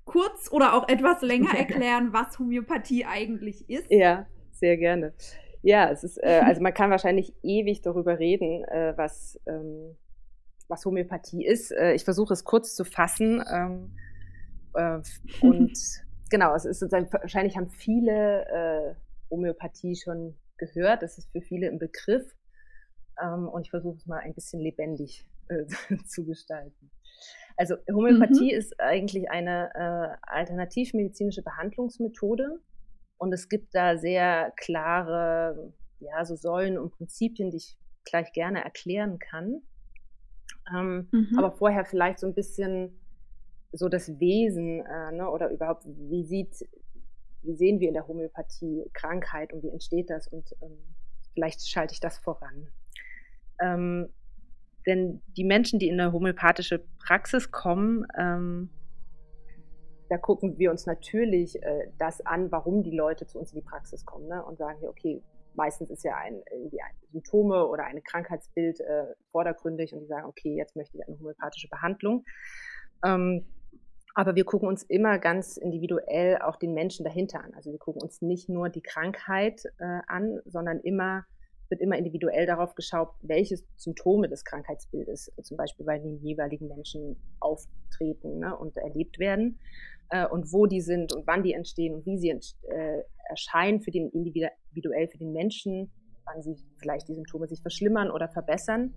kurz 0.04 0.50
oder 0.52 0.74
auch 0.74 0.88
etwas 0.88 1.22
länger 1.22 1.54
erklären, 1.58 2.12
was 2.12 2.38
Homöopathie 2.38 3.04
eigentlich 3.04 3.68
ist? 3.68 3.90
Ja, 3.90 4.26
sehr 4.52 4.76
gerne. 4.76 5.14
Ja, 5.66 5.90
es 5.90 6.04
ist, 6.04 6.22
äh, 6.22 6.42
also 6.44 6.62
man 6.62 6.72
kann 6.72 6.92
wahrscheinlich 6.92 7.34
ewig 7.42 7.82
darüber 7.82 8.20
reden, 8.20 8.62
äh, 8.66 8.96
was, 8.96 9.36
ähm, 9.46 9.96
was 10.68 10.84
Homöopathie 10.84 11.44
ist. 11.44 11.72
Äh, 11.72 11.94
ich 11.94 12.04
versuche 12.04 12.32
es 12.34 12.44
kurz 12.44 12.76
zu 12.76 12.84
fassen. 12.84 13.42
Ähm, 13.52 13.96
äh, 14.74 15.00
und 15.44 15.76
genau, 16.30 16.54
es 16.54 16.66
ist 16.66 16.78
sozusagen, 16.78 17.12
wahrscheinlich 17.12 17.56
haben 17.56 17.68
viele 17.68 18.46
äh, 18.46 18.94
Homöopathie 19.28 19.96
schon 19.96 20.36
gehört. 20.56 21.02
Das 21.02 21.18
ist 21.18 21.32
für 21.32 21.42
viele 21.42 21.66
ein 21.66 21.80
Begriff. 21.80 22.32
Ähm, 23.20 23.48
und 23.48 23.62
ich 23.62 23.70
versuche 23.70 23.96
es 23.96 24.06
mal 24.06 24.20
ein 24.20 24.34
bisschen 24.34 24.60
lebendig 24.60 25.28
äh, 25.48 25.66
zu 26.06 26.24
gestalten. 26.24 26.92
Also 27.56 27.74
Homöopathie 27.92 28.52
mhm. 28.52 28.58
ist 28.58 28.78
eigentlich 28.78 29.30
eine 29.30 30.16
alternativmedizinische 30.22 31.42
Behandlungsmethode 31.42 32.60
und 33.18 33.32
es 33.32 33.48
gibt 33.48 33.74
da 33.74 33.96
sehr 33.96 34.52
klare 34.56 35.72
ja, 36.00 36.24
so 36.24 36.36
Säulen 36.36 36.78
und 36.78 36.90
Prinzipien, 36.90 37.50
die 37.50 37.58
ich 37.58 37.76
gleich 38.04 38.32
gerne 38.32 38.64
erklären 38.64 39.18
kann. 39.18 39.62
Ähm, 40.74 41.08
mhm. 41.10 41.38
Aber 41.38 41.52
vorher 41.52 41.84
vielleicht 41.84 42.18
so 42.18 42.26
ein 42.26 42.34
bisschen 42.34 43.00
so 43.72 43.88
das 43.88 44.20
Wesen 44.20 44.84
äh, 44.84 45.12
ne, 45.12 45.28
oder 45.30 45.50
überhaupt, 45.50 45.84
wie 45.86 46.24
sieht, 46.24 46.68
wie 47.42 47.54
sehen 47.54 47.80
wir 47.80 47.88
in 47.88 47.94
der 47.94 48.06
Homöopathie 48.08 48.90
Krankheit 48.92 49.52
und 49.52 49.62
wie 49.62 49.70
entsteht 49.70 50.10
das 50.10 50.28
und 50.28 50.52
ähm, 50.62 50.78
vielleicht 51.34 51.68
schalte 51.68 51.92
ich 51.92 52.00
das 52.00 52.18
voran. 52.18 52.68
Ähm, 53.60 54.08
denn 54.86 55.22
die 55.36 55.44
Menschen, 55.44 55.78
die 55.78 55.88
in 55.88 56.00
eine 56.00 56.12
homöopathische 56.12 56.84
Praxis 56.98 57.50
kommen, 57.50 58.06
ähm, 58.16 58.70
da 60.08 60.18
gucken 60.18 60.58
wir 60.58 60.70
uns 60.70 60.86
natürlich 60.86 61.62
äh, 61.62 61.90
das 61.98 62.24
an, 62.24 62.50
warum 62.52 62.82
die 62.82 62.96
Leute 62.96 63.26
zu 63.26 63.38
uns 63.38 63.52
in 63.52 63.60
die 63.60 63.66
Praxis 63.66 64.04
kommen 64.04 64.28
ne? 64.28 64.44
und 64.44 64.58
sagen 64.58 64.78
hier, 64.78 64.88
okay, 64.88 65.22
meistens 65.54 65.90
ist 65.90 66.04
ja 66.04 66.16
ein, 66.16 66.42
irgendwie 66.52 66.80
ein 66.80 66.94
Symptome 67.12 67.66
oder 67.66 67.84
ein 67.84 68.02
Krankheitsbild 68.02 68.80
äh, 68.80 69.06
vordergründig 69.30 69.94
und 69.94 70.00
die 70.00 70.06
sagen, 70.06 70.26
okay, 70.26 70.54
jetzt 70.54 70.76
möchte 70.76 70.96
ich 70.96 71.06
eine 71.06 71.18
homöopathische 71.18 71.68
Behandlung. 71.68 72.24
Ähm, 73.04 73.46
aber 74.14 74.34
wir 74.34 74.44
gucken 74.44 74.68
uns 74.68 74.82
immer 74.82 75.18
ganz 75.18 75.58
individuell 75.58 76.38
auch 76.38 76.56
den 76.56 76.72
Menschen 76.72 77.04
dahinter 77.04 77.44
an. 77.44 77.52
Also 77.54 77.70
wir 77.70 77.78
gucken 77.78 78.00
uns 78.00 78.22
nicht 78.22 78.48
nur 78.48 78.70
die 78.70 78.80
Krankheit 78.80 79.64
äh, 79.78 80.00
an, 80.06 80.40
sondern 80.46 80.80
immer 80.80 81.26
wird 81.70 81.80
immer 81.80 81.96
individuell 81.96 82.46
darauf 82.46 82.74
geschaut, 82.74 83.10
welche 83.22 83.56
Symptome 83.76 84.28
des 84.28 84.44
Krankheitsbildes 84.44 85.32
zum 85.42 85.56
Beispiel 85.56 85.86
bei 85.86 85.98
den 85.98 86.18
jeweiligen 86.18 86.68
Menschen 86.68 87.16
auftreten 87.40 88.38
ne, 88.40 88.56
und 88.56 88.76
erlebt 88.76 89.18
werden 89.18 89.58
äh, 90.10 90.26
und 90.26 90.52
wo 90.52 90.66
die 90.66 90.80
sind 90.80 91.14
und 91.14 91.26
wann 91.26 91.42
die 91.42 91.52
entstehen 91.52 91.94
und 91.94 92.06
wie 92.06 92.18
sie 92.18 92.30
äh, 92.30 93.02
erscheinen 93.28 93.80
für 93.80 93.90
den 93.90 94.10
individuell 94.10 95.08
für 95.08 95.18
den 95.18 95.32
Menschen, 95.32 95.90
wann 96.24 96.42
sie 96.42 96.56
vielleicht 96.78 97.08
die 97.08 97.14
Symptome 97.14 97.46
sich 97.48 97.60
verschlimmern 97.60 98.10
oder 98.10 98.28
verbessern. 98.28 98.94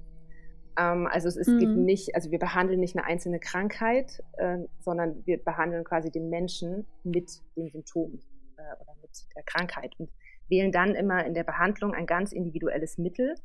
Ähm, 0.77 1.07
also 1.07 1.27
es, 1.27 1.37
es 1.37 1.47
mhm. 1.47 1.59
gibt 1.59 1.77
nicht, 1.77 2.15
also 2.15 2.31
wir 2.31 2.39
behandeln 2.39 2.79
nicht 2.79 2.95
eine 2.95 3.05
einzelne 3.05 3.39
Krankheit, 3.39 4.23
äh, 4.37 4.59
sondern 4.79 5.25
wir 5.25 5.43
behandeln 5.43 5.83
quasi 5.83 6.11
den 6.11 6.29
Menschen 6.29 6.85
mit 7.03 7.41
dem 7.55 7.69
Symptom 7.69 8.19
äh, 8.57 8.61
oder 8.81 8.95
mit 9.01 9.11
der 9.35 9.43
Krankheit. 9.43 9.93
Und 9.97 10.09
wählen 10.49 10.71
dann 10.71 10.95
immer 10.95 11.25
in 11.25 11.33
der 11.33 11.43
Behandlung 11.43 11.93
ein 11.93 12.05
ganz 12.05 12.31
individuelles 12.31 12.97
Mittel 12.97 13.35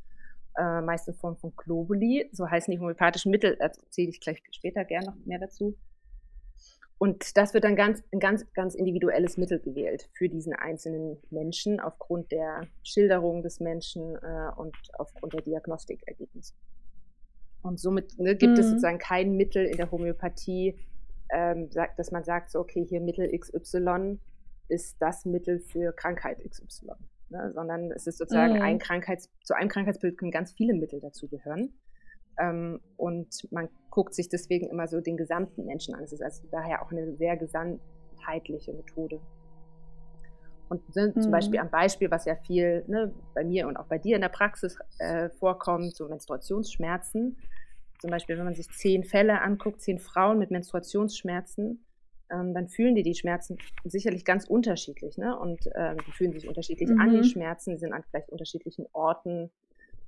äh, 0.56 0.80
meist 0.80 1.08
in 1.08 1.14
Form 1.14 1.36
von 1.36 1.52
Globuli, 1.56 2.28
so 2.32 2.48
heißen 2.48 2.70
die 2.70 2.78
homöopathischen 2.78 3.30
Mittel, 3.30 3.56
erzähle 3.58 4.10
ich 4.10 4.20
gleich 4.20 4.42
später 4.50 4.84
gerne 4.84 5.06
noch 5.06 5.16
mehr 5.26 5.38
dazu. 5.38 5.76
Und 6.98 7.36
das 7.36 7.54
wird 7.54 7.64
dann 7.64 7.76
ganz, 7.76 8.02
ein 8.12 8.20
ganz, 8.20 8.50
ganz 8.54 8.74
individuelles 8.74 9.36
Mittel 9.36 9.58
gewählt 9.58 10.08
für 10.14 10.28
diesen 10.28 10.54
einzelnen 10.54 11.18
Menschen 11.30 11.80
aufgrund 11.80 12.30
der 12.30 12.62
Schilderung 12.82 13.42
des 13.42 13.60
Menschen 13.60 14.14
äh, 14.14 14.50
und 14.56 14.76
aufgrund 14.96 15.34
der 15.34 15.42
Diagnostikergebnisse. 15.42 16.54
Und 17.62 17.80
somit 17.80 18.18
ne, 18.18 18.36
gibt 18.36 18.52
mhm. 18.54 18.60
es 18.60 18.68
sozusagen 18.68 18.98
kein 18.98 19.36
Mittel 19.36 19.64
in 19.66 19.76
der 19.76 19.90
Homöopathie, 19.90 20.78
ähm, 21.30 21.68
sagt, 21.70 21.98
dass 21.98 22.12
man 22.12 22.22
sagt, 22.22 22.50
so, 22.50 22.60
okay, 22.60 22.86
hier 22.88 23.00
Mittel 23.00 23.36
XY 23.36 24.18
ist 24.68 24.96
das 25.00 25.24
Mittel 25.24 25.60
für 25.60 25.92
Krankheit 25.92 26.38
XY. 26.48 26.92
Ne, 27.30 27.52
sondern 27.54 27.90
es 27.90 28.06
ist 28.06 28.18
sozusagen 28.18 28.56
mhm. 28.56 28.62
ein 28.62 28.78
Krankheits, 28.78 29.30
zu 29.42 29.54
einem 29.54 29.68
Krankheitsbild 29.68 30.18
können 30.18 30.30
ganz 30.30 30.52
viele 30.52 30.74
Mittel 30.74 31.00
dazugehören. 31.00 31.72
Ähm, 32.38 32.80
und 32.96 33.50
man 33.50 33.68
guckt 33.90 34.14
sich 34.14 34.28
deswegen 34.28 34.68
immer 34.68 34.86
so 34.88 35.00
den 35.00 35.16
gesamten 35.16 35.64
Menschen 35.64 35.94
an. 35.94 36.04
Es 36.04 36.12
ist 36.12 36.22
also 36.22 36.46
daher 36.50 36.82
auch 36.82 36.92
eine 36.92 37.16
sehr 37.16 37.36
gesamtheitliche 37.36 38.72
Methode. 38.74 39.20
Und 40.68 40.94
ne, 40.94 41.12
mhm. 41.14 41.20
zum 41.20 41.32
Beispiel 41.32 41.60
am 41.60 41.70
Beispiel, 41.70 42.10
was 42.10 42.24
ja 42.24 42.36
viel 42.36 42.84
ne, 42.88 43.12
bei 43.34 43.44
mir 43.44 43.68
und 43.68 43.76
auch 43.76 43.86
bei 43.86 43.98
dir 43.98 44.16
in 44.16 44.22
der 44.22 44.28
Praxis 44.28 44.78
äh, 44.98 45.30
vorkommt, 45.30 45.96
so 45.96 46.08
Menstruationsschmerzen. 46.08 47.36
Zum 48.00 48.10
Beispiel, 48.10 48.36
wenn 48.36 48.44
man 48.44 48.54
sich 48.54 48.68
zehn 48.70 49.04
Fälle 49.04 49.40
anguckt, 49.40 49.80
zehn 49.80 49.98
Frauen 49.98 50.38
mit 50.38 50.50
Menstruationsschmerzen, 50.50 51.83
ähm, 52.34 52.54
dann 52.54 52.68
fühlen 52.68 52.94
die 52.94 53.02
die 53.02 53.14
Schmerzen 53.14 53.58
sicherlich 53.84 54.24
ganz 54.24 54.46
unterschiedlich. 54.46 55.18
Ne? 55.18 55.38
Und 55.38 55.68
ähm, 55.74 55.96
die 56.06 56.12
fühlen 56.12 56.32
sich 56.32 56.48
unterschiedlich 56.48 56.90
mhm. 56.90 57.00
an, 57.00 57.10
die 57.10 57.18
mhm. 57.18 57.24
Schmerzen, 57.24 57.72
die 57.72 57.78
sind 57.78 57.92
an 57.92 58.02
vielleicht 58.10 58.30
unterschiedlichen 58.30 58.86
Orten, 58.92 59.50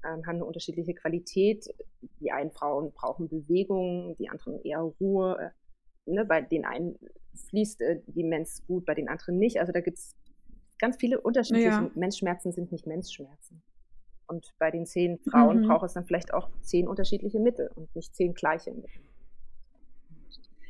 ähm, 0.04 0.26
haben 0.26 0.36
eine 0.36 0.44
unterschiedliche 0.44 0.94
Qualität. 0.94 1.72
Die 2.20 2.32
einen 2.32 2.50
Frauen 2.50 2.92
brauchen 2.92 3.28
Bewegung, 3.28 4.16
die 4.18 4.28
anderen 4.28 4.60
eher 4.62 4.80
Ruhe. 4.80 5.52
Äh, 6.06 6.10
ne? 6.10 6.24
Bei 6.24 6.40
den 6.40 6.64
einen 6.64 6.98
fließt 7.48 7.82
äh, 7.82 8.00
die 8.06 8.24
Mens 8.24 8.64
gut, 8.66 8.84
bei 8.86 8.94
den 8.94 9.08
anderen 9.08 9.38
nicht. 9.38 9.60
Also 9.60 9.72
da 9.72 9.80
gibt 9.80 9.98
es 9.98 10.14
ganz 10.78 10.96
viele 10.98 11.20
unterschiedliche 11.20 11.68
ja. 11.68 11.90
Menschschmerzen 11.94 12.52
sind 12.52 12.72
nicht 12.72 12.86
Menschschmerzen. 12.86 13.62
Und 14.28 14.54
bei 14.58 14.72
den 14.72 14.86
zehn 14.86 15.18
Frauen 15.18 15.60
mhm. 15.60 15.68
braucht 15.68 15.84
es 15.84 15.92
dann 15.92 16.04
vielleicht 16.04 16.34
auch 16.34 16.50
zehn 16.60 16.88
unterschiedliche 16.88 17.38
Mittel 17.38 17.70
und 17.76 17.94
nicht 17.94 18.14
zehn 18.14 18.34
gleiche 18.34 18.72
Mittel. 18.72 19.00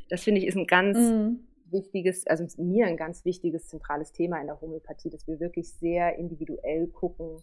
Das 0.08 0.22
finde 0.22 0.40
ich 0.40 0.46
ist 0.46 0.56
ein 0.56 0.66
ganz 0.66 0.98
mhm. 0.98 1.40
wichtiges, 1.70 2.26
also 2.26 2.46
mir 2.62 2.86
ein 2.86 2.96
ganz 2.96 3.24
wichtiges 3.24 3.68
zentrales 3.68 4.12
Thema 4.12 4.40
in 4.40 4.46
der 4.46 4.60
Homöopathie, 4.60 5.10
dass 5.10 5.26
wir 5.26 5.40
wirklich 5.40 5.72
sehr 5.74 6.16
individuell 6.16 6.86
gucken, 6.88 7.42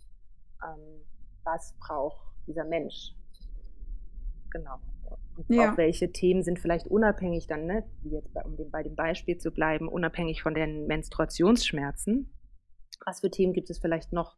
ähm, 0.64 1.02
was 1.44 1.76
braucht 1.80 2.24
dieser 2.48 2.66
Mensch. 2.66 3.16
Genau. 4.52 4.76
Und 5.36 5.50
ja. 5.50 5.72
auch 5.74 5.78
welche 5.78 6.12
Themen 6.12 6.44
sind 6.44 6.60
vielleicht 6.60 6.88
unabhängig 6.88 7.48
dann, 7.48 7.66
ne, 7.66 7.84
wie 8.04 8.12
jetzt 8.12 8.34
bei, 8.34 8.44
um 8.44 8.56
bei 8.70 8.84
dem 8.84 8.96
Beispiel 8.96 9.38
zu 9.38 9.52
bleiben, 9.52 9.88
unabhängig 9.88 10.44
von 10.44 10.54
den 10.54 10.86
Menstruationsschmerzen. 10.86 12.32
Was 13.06 13.22
für 13.22 13.32
Themen 13.32 13.54
gibt 13.54 13.70
es 13.70 13.80
vielleicht 13.80 14.14
noch? 14.14 14.38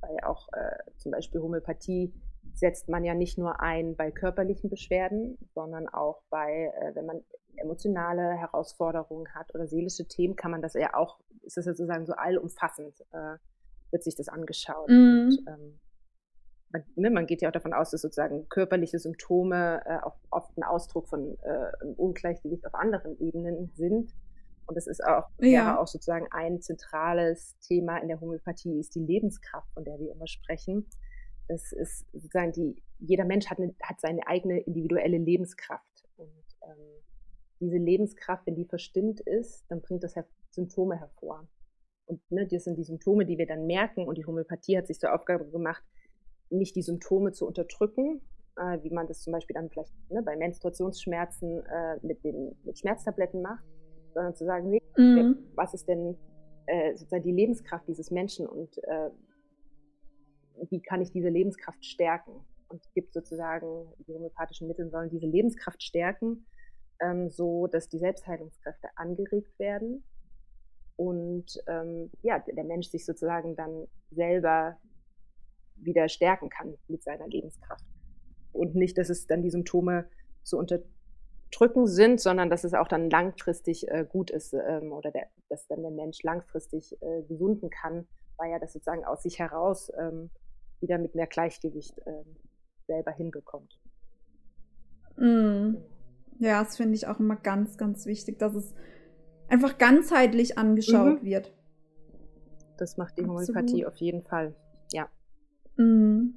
Weil 0.00 0.18
auch 0.24 0.48
äh, 0.52 0.90
zum 0.98 1.12
Beispiel 1.12 1.40
Homöopathie 1.40 2.12
setzt 2.54 2.88
man 2.88 3.04
ja 3.04 3.14
nicht 3.14 3.38
nur 3.38 3.60
ein 3.60 3.96
bei 3.96 4.10
körperlichen 4.10 4.68
Beschwerden, 4.68 5.38
sondern 5.54 5.88
auch 5.88 6.22
bei, 6.28 6.72
äh, 6.80 6.94
wenn 6.94 7.06
man 7.06 7.22
emotionale 7.56 8.34
Herausforderungen 8.34 9.34
hat 9.34 9.54
oder 9.54 9.66
seelische 9.66 10.06
Themen, 10.06 10.36
kann 10.36 10.50
man 10.50 10.62
das 10.62 10.74
ja 10.74 10.94
auch, 10.94 11.20
ist 11.42 11.56
das 11.56 11.64
sozusagen 11.64 12.06
so 12.06 12.12
allumfassend, 12.12 13.00
äh, 13.12 13.36
wird 13.90 14.04
sich 14.04 14.16
das 14.16 14.28
angeschaut. 14.28 14.88
Mm. 14.88 15.28
Und, 15.28 15.38
ähm, 15.46 15.80
man, 16.72 16.84
ne, 16.96 17.10
man, 17.10 17.26
geht 17.26 17.42
ja 17.42 17.48
auch 17.48 17.52
davon 17.52 17.72
aus, 17.72 17.90
dass 17.90 18.02
sozusagen 18.02 18.48
körperliche 18.48 18.98
Symptome 18.98 19.82
äh, 19.84 19.98
auch 20.02 20.16
oft 20.30 20.56
ein 20.56 20.62
Ausdruck 20.62 21.08
von 21.08 21.36
äh, 21.42 21.82
einem 21.82 21.94
Ungleichgewicht 21.94 22.66
auf 22.66 22.74
anderen 22.74 23.18
Ebenen 23.20 23.70
sind. 23.74 24.12
Und 24.66 24.76
das 24.76 24.86
ist 24.86 25.04
auch, 25.04 25.28
ja. 25.38 25.78
auch 25.78 25.86
sozusagen 25.86 26.26
ein 26.30 26.60
zentrales 26.62 27.58
Thema 27.60 27.98
in 27.98 28.08
der 28.08 28.20
Homöopathie, 28.20 28.78
ist 28.78 28.94
die 28.94 29.04
Lebenskraft, 29.04 29.70
von 29.74 29.84
der 29.84 29.98
wir 29.98 30.12
immer 30.12 30.26
sprechen. 30.26 30.86
Das 31.48 31.72
ist 31.72 32.06
sozusagen 32.12 32.52
die, 32.52 32.82
jeder 32.98 33.24
Mensch 33.24 33.46
hat, 33.50 33.58
eine, 33.58 33.74
hat 33.82 34.00
seine 34.00 34.26
eigene 34.26 34.60
individuelle 34.60 35.18
Lebenskraft. 35.18 36.08
Und 36.16 36.30
ähm, 36.62 37.02
diese 37.62 37.78
Lebenskraft, 37.78 38.46
wenn 38.46 38.56
die 38.56 38.64
verstimmt 38.64 39.20
ist, 39.20 39.64
dann 39.68 39.80
bringt 39.80 40.02
das 40.02 40.14
Symptome 40.50 40.96
hervor. 40.96 41.48
Und 42.06 42.20
ne, 42.30 42.46
das 42.46 42.64
sind 42.64 42.76
die 42.76 42.84
Symptome, 42.84 43.24
die 43.24 43.38
wir 43.38 43.46
dann 43.46 43.66
merken. 43.66 44.06
Und 44.06 44.18
die 44.18 44.26
Homöopathie 44.26 44.76
hat 44.76 44.88
sich 44.88 44.98
zur 44.98 45.14
Aufgabe 45.14 45.48
gemacht, 45.48 45.82
nicht 46.50 46.74
die 46.76 46.82
Symptome 46.82 47.32
zu 47.32 47.46
unterdrücken, 47.46 48.20
äh, 48.56 48.82
wie 48.82 48.90
man 48.90 49.06
das 49.06 49.22
zum 49.22 49.32
Beispiel 49.32 49.54
dann 49.54 49.70
vielleicht 49.70 49.92
ne, 50.10 50.22
bei 50.22 50.36
Menstruationsschmerzen 50.36 51.64
äh, 51.64 51.98
mit, 52.02 52.22
den, 52.24 52.54
mit 52.64 52.78
Schmerztabletten 52.78 53.40
macht, 53.40 53.64
sondern 54.12 54.34
zu 54.34 54.44
sagen, 54.44 54.68
nee, 54.68 54.82
mhm. 54.96 55.38
was 55.54 55.72
ist 55.72 55.88
denn 55.88 56.18
äh, 56.66 56.94
sozusagen 56.96 57.22
die 57.22 57.32
Lebenskraft 57.32 57.86
dieses 57.88 58.10
Menschen 58.10 58.46
und 58.46 58.76
äh, 58.84 59.10
wie 60.68 60.82
kann 60.82 61.00
ich 61.00 61.10
diese 61.10 61.28
Lebenskraft 61.28 61.84
stärken? 61.84 62.32
Und 62.68 62.82
es 62.84 62.92
gibt 62.92 63.14
sozusagen, 63.14 63.86
die 64.06 64.12
homöopathischen 64.12 64.68
Mittel 64.68 64.90
sollen 64.90 65.10
diese 65.10 65.26
Lebenskraft 65.26 65.82
stärken 65.82 66.44
ähm, 67.02 67.30
so 67.30 67.66
dass 67.66 67.88
die 67.88 67.98
Selbstheilungskräfte 67.98 68.88
angeregt 68.96 69.58
werden 69.58 70.04
und 70.96 71.62
ähm, 71.66 72.10
ja, 72.22 72.38
der 72.38 72.64
Mensch 72.64 72.88
sich 72.88 73.04
sozusagen 73.04 73.56
dann 73.56 73.86
selber 74.10 74.76
wieder 75.76 76.08
stärken 76.08 76.48
kann 76.48 76.78
mit 76.88 77.02
seiner 77.02 77.26
Lebenskraft. 77.26 77.84
Und 78.52 78.74
nicht, 78.74 78.98
dass 78.98 79.08
es 79.08 79.26
dann 79.26 79.42
die 79.42 79.50
Symptome 79.50 80.08
zu 80.42 80.58
unterdrücken 80.58 81.86
sind, 81.86 82.20
sondern 82.20 82.50
dass 82.50 82.64
es 82.64 82.74
auch 82.74 82.88
dann 82.88 83.10
langfristig 83.10 83.88
äh, 83.88 84.06
gut 84.08 84.30
ist 84.30 84.52
ähm, 84.52 84.92
oder 84.92 85.10
der, 85.10 85.26
dass 85.48 85.66
dann 85.66 85.82
der 85.82 85.90
Mensch 85.90 86.22
langfristig 86.22 87.00
äh, 87.02 87.22
gesunden 87.22 87.70
kann, 87.70 88.06
weil 88.36 88.52
er 88.52 88.60
das 88.60 88.72
sozusagen 88.72 89.04
aus 89.04 89.22
sich 89.22 89.38
heraus 89.38 89.90
ähm, 89.98 90.30
wieder 90.80 90.98
mit 90.98 91.14
mehr 91.14 91.26
Gleichgewicht 91.26 92.00
ähm, 92.06 92.36
selber 92.86 93.12
hinbekommt. 93.12 93.80
Mm. 95.16 95.74
Genau. 95.74 95.91
Ja, 96.42 96.64
das 96.64 96.76
finde 96.76 96.96
ich 96.96 97.06
auch 97.06 97.20
immer 97.20 97.36
ganz, 97.36 97.78
ganz 97.78 98.04
wichtig, 98.04 98.40
dass 98.40 98.56
es 98.56 98.74
einfach 99.46 99.78
ganzheitlich 99.78 100.58
angeschaut 100.58 101.22
mhm. 101.22 101.26
wird. 101.26 101.52
Das 102.78 102.96
macht 102.96 103.16
die 103.16 103.24
Homöopathie 103.24 103.86
auf 103.86 103.94
jeden 103.98 104.22
Fall, 104.22 104.56
ja. 104.92 105.08
Mhm. 105.76 106.34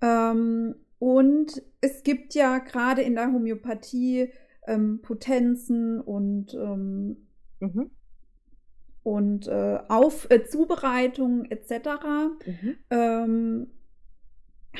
Ähm, 0.00 0.76
und 1.00 1.60
es 1.80 2.04
gibt 2.04 2.34
ja 2.34 2.58
gerade 2.58 3.02
in 3.02 3.16
der 3.16 3.32
Homöopathie 3.32 4.32
ähm, 4.68 5.00
Potenzen 5.02 6.00
und, 6.00 6.54
ähm, 6.54 7.26
mhm. 7.58 7.90
und 9.02 9.48
äh, 9.48 9.80
auf 9.88 10.30
äh, 10.30 10.44
Zubereitungen 10.44 11.50
etc. 11.50 11.88
Mhm. 12.46 12.76
Ähm, 12.90 13.70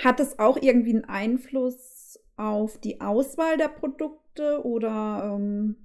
hat 0.05 0.21
es 0.21 0.39
auch 0.39 0.57
irgendwie 0.63 0.95
einen 0.95 1.05
Einfluss 1.05 2.21
auf 2.37 2.79
die 2.79 3.01
Auswahl 3.01 3.57
der 3.57 3.71
Produkte? 3.71 4.25
Produkte 4.37 4.65
oder 4.65 5.33
ähm, 5.35 5.77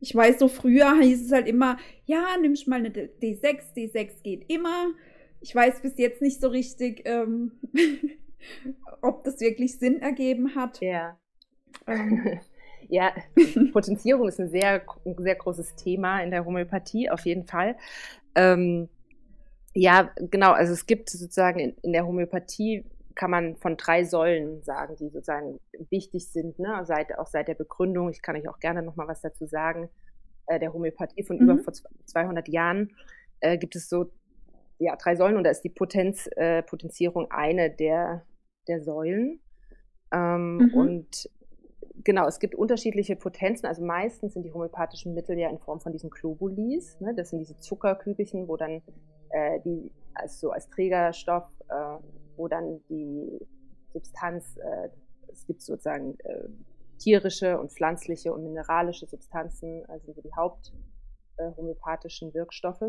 ich 0.00 0.14
weiß, 0.14 0.38
so 0.38 0.48
früher 0.48 0.94
hieß 1.00 1.26
es 1.26 1.32
halt 1.32 1.48
immer, 1.48 1.78
ja, 2.06 2.36
nimmst 2.40 2.68
mal 2.68 2.76
eine 2.76 2.90
D6, 2.90 3.74
D6 3.76 4.22
geht 4.22 4.50
immer. 4.50 4.92
Ich 5.40 5.54
weiß 5.54 5.82
bis 5.82 5.98
jetzt 5.98 6.22
nicht 6.22 6.40
so 6.40 6.48
richtig, 6.48 7.02
ähm, 7.04 7.52
ob 9.02 9.24
das 9.24 9.40
wirklich 9.40 9.78
Sinn 9.78 10.00
ergeben 10.00 10.54
hat. 10.54 10.80
Ja. 10.80 11.18
Ähm. 11.86 12.40
Ja, 12.90 13.14
Potenzierung 13.72 14.28
ist 14.28 14.38
ein 14.38 14.50
sehr, 14.50 14.82
sehr 15.16 15.34
großes 15.34 15.74
Thema 15.74 16.22
in 16.22 16.30
der 16.30 16.44
Homöopathie, 16.44 17.08
auf 17.08 17.24
jeden 17.24 17.46
Fall. 17.46 17.76
Ähm, 18.34 18.90
ja, 19.72 20.10
genau, 20.18 20.52
also 20.52 20.74
es 20.74 20.84
gibt 20.84 21.08
sozusagen 21.08 21.60
in, 21.60 21.74
in 21.80 21.94
der 21.94 22.06
Homöopathie 22.06 22.84
kann 23.14 23.30
man 23.30 23.56
von 23.56 23.76
drei 23.76 24.04
Säulen 24.04 24.62
sagen, 24.62 24.96
die 24.96 25.08
sozusagen 25.08 25.60
wichtig 25.90 26.28
sind, 26.30 26.58
ne? 26.58 26.82
seit, 26.84 27.16
auch 27.18 27.26
seit 27.26 27.48
der 27.48 27.54
Begründung. 27.54 28.10
Ich 28.10 28.22
kann 28.22 28.36
euch 28.36 28.48
auch 28.48 28.58
gerne 28.58 28.82
noch 28.82 28.96
mal 28.96 29.08
was 29.08 29.20
dazu 29.20 29.46
sagen. 29.46 29.88
Äh, 30.46 30.58
der 30.58 30.72
Homöopathie 30.72 31.22
von 31.22 31.36
mhm. 31.36 31.42
über 31.42 31.58
vor 31.58 31.72
200 32.06 32.48
Jahren 32.48 32.94
äh, 33.40 33.56
gibt 33.56 33.76
es 33.76 33.88
so 33.88 34.10
ja, 34.78 34.96
drei 34.96 35.14
Säulen 35.16 35.36
und 35.36 35.44
da 35.44 35.50
ist 35.50 35.62
die 35.62 35.70
Potenz, 35.70 36.28
äh, 36.36 36.62
Potenzierung 36.62 37.30
eine 37.30 37.70
der, 37.70 38.26
der 38.68 38.82
Säulen. 38.82 39.40
Ähm, 40.12 40.56
mhm. 40.56 40.74
Und 40.74 41.30
genau, 42.02 42.26
es 42.26 42.40
gibt 42.40 42.54
unterschiedliche 42.54 43.16
Potenzen. 43.16 43.66
Also 43.66 43.84
meistens 43.84 44.34
sind 44.34 44.42
die 44.42 44.52
homöopathischen 44.52 45.14
Mittel 45.14 45.38
ja 45.38 45.48
in 45.48 45.58
Form 45.58 45.80
von 45.80 45.92
diesen 45.92 46.10
Globulis. 46.10 47.00
Ne? 47.00 47.14
Das 47.14 47.30
sind 47.30 47.38
diese 47.38 47.56
Zuckerkügelchen, 47.56 48.48
wo 48.48 48.56
dann 48.56 48.82
äh, 49.30 49.60
die 49.64 49.90
also 50.14 50.48
so 50.48 50.50
als 50.50 50.68
Trägerstoff 50.68 51.48
äh, 51.68 51.96
wo 52.36 52.48
dann 52.48 52.80
die 52.88 53.38
Substanz, 53.92 54.56
äh, 54.56 54.88
es 55.30 55.46
gibt 55.46 55.62
sozusagen 55.62 56.18
äh, 56.20 56.48
tierische 56.98 57.58
und 57.58 57.72
pflanzliche 57.72 58.32
und 58.32 58.44
mineralische 58.44 59.06
Substanzen, 59.06 59.84
also 59.88 60.12
die 60.12 60.32
haupthomöopathischen 60.34 62.30
äh, 62.30 62.34
Wirkstoffe, 62.34 62.82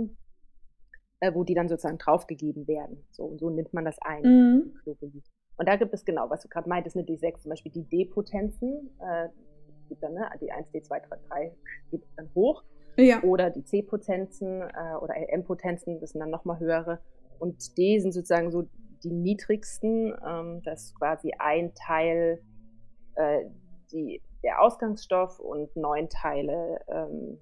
äh, 1.20 1.34
wo 1.34 1.44
die 1.44 1.54
dann 1.54 1.68
sozusagen 1.68 1.98
draufgegeben 1.98 2.68
werden. 2.68 3.06
So, 3.12 3.24
und 3.26 3.40
so 3.40 3.50
nimmt 3.50 3.74
man 3.74 3.86
das 3.86 3.98
ein, 4.02 4.22
mhm. 4.22 4.74
Und 5.58 5.70
da 5.70 5.78
gibt 5.78 5.94
es 5.94 6.04
genau, 6.04 6.30
was 6.30 6.42
du 6.42 6.50
gerade 6.50 6.68
meintest, 6.68 6.98
eine 6.98 7.06
D6, 7.06 7.40
zum 7.40 7.50
Beispiel 7.50 7.72
die 7.72 7.84
D-Potenzen, 7.84 8.90
äh, 9.00 9.30
dann, 10.02 10.14
ne, 10.14 10.30
die 10.42 10.52
1, 10.52 10.68
D2, 10.74 10.88
3, 10.88 11.18
3 11.30 11.52
geht 11.92 12.04
dann 12.18 12.30
hoch. 12.36 12.64
Ja. 12.98 13.22
Oder 13.24 13.50
die 13.50 13.64
C-Potenzen 13.64 14.62
äh, 14.62 14.96
oder 15.02 15.16
M-Potenzen, 15.30 16.00
das 16.00 16.12
sind 16.12 16.22
dann 16.22 16.30
nochmal 16.30 16.60
höhere. 16.60 17.00
Und 17.40 17.78
D 17.78 18.00
sind 18.00 18.14
sozusagen 18.14 18.52
so 18.52 18.68
die 19.06 19.14
niedrigsten, 19.14 20.14
ähm, 20.28 20.62
das 20.64 20.86
ist 20.86 20.96
quasi 20.96 21.32
ein 21.38 21.74
Teil 21.76 22.42
äh, 23.16 23.46
die, 23.92 24.22
der 24.44 24.62
Ausgangsstoff 24.62 25.40
und 25.40 25.76
neun 25.76 26.10
Teile 26.10 26.80
ähm, 26.88 27.40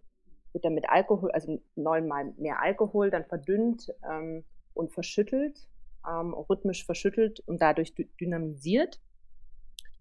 wird 0.51 0.65
dann 0.65 0.75
mit 0.75 0.89
Alkohol, 0.89 1.31
also 1.31 1.59
neunmal 1.75 2.33
mehr 2.37 2.61
Alkohol, 2.61 3.09
dann 3.09 3.25
verdünnt 3.25 3.91
ähm, 4.07 4.43
und 4.73 4.91
verschüttelt, 4.93 5.67
ähm, 6.07 6.33
rhythmisch 6.33 6.85
verschüttelt 6.85 7.39
und 7.47 7.61
dadurch 7.61 7.95
dynamisiert, 8.19 9.01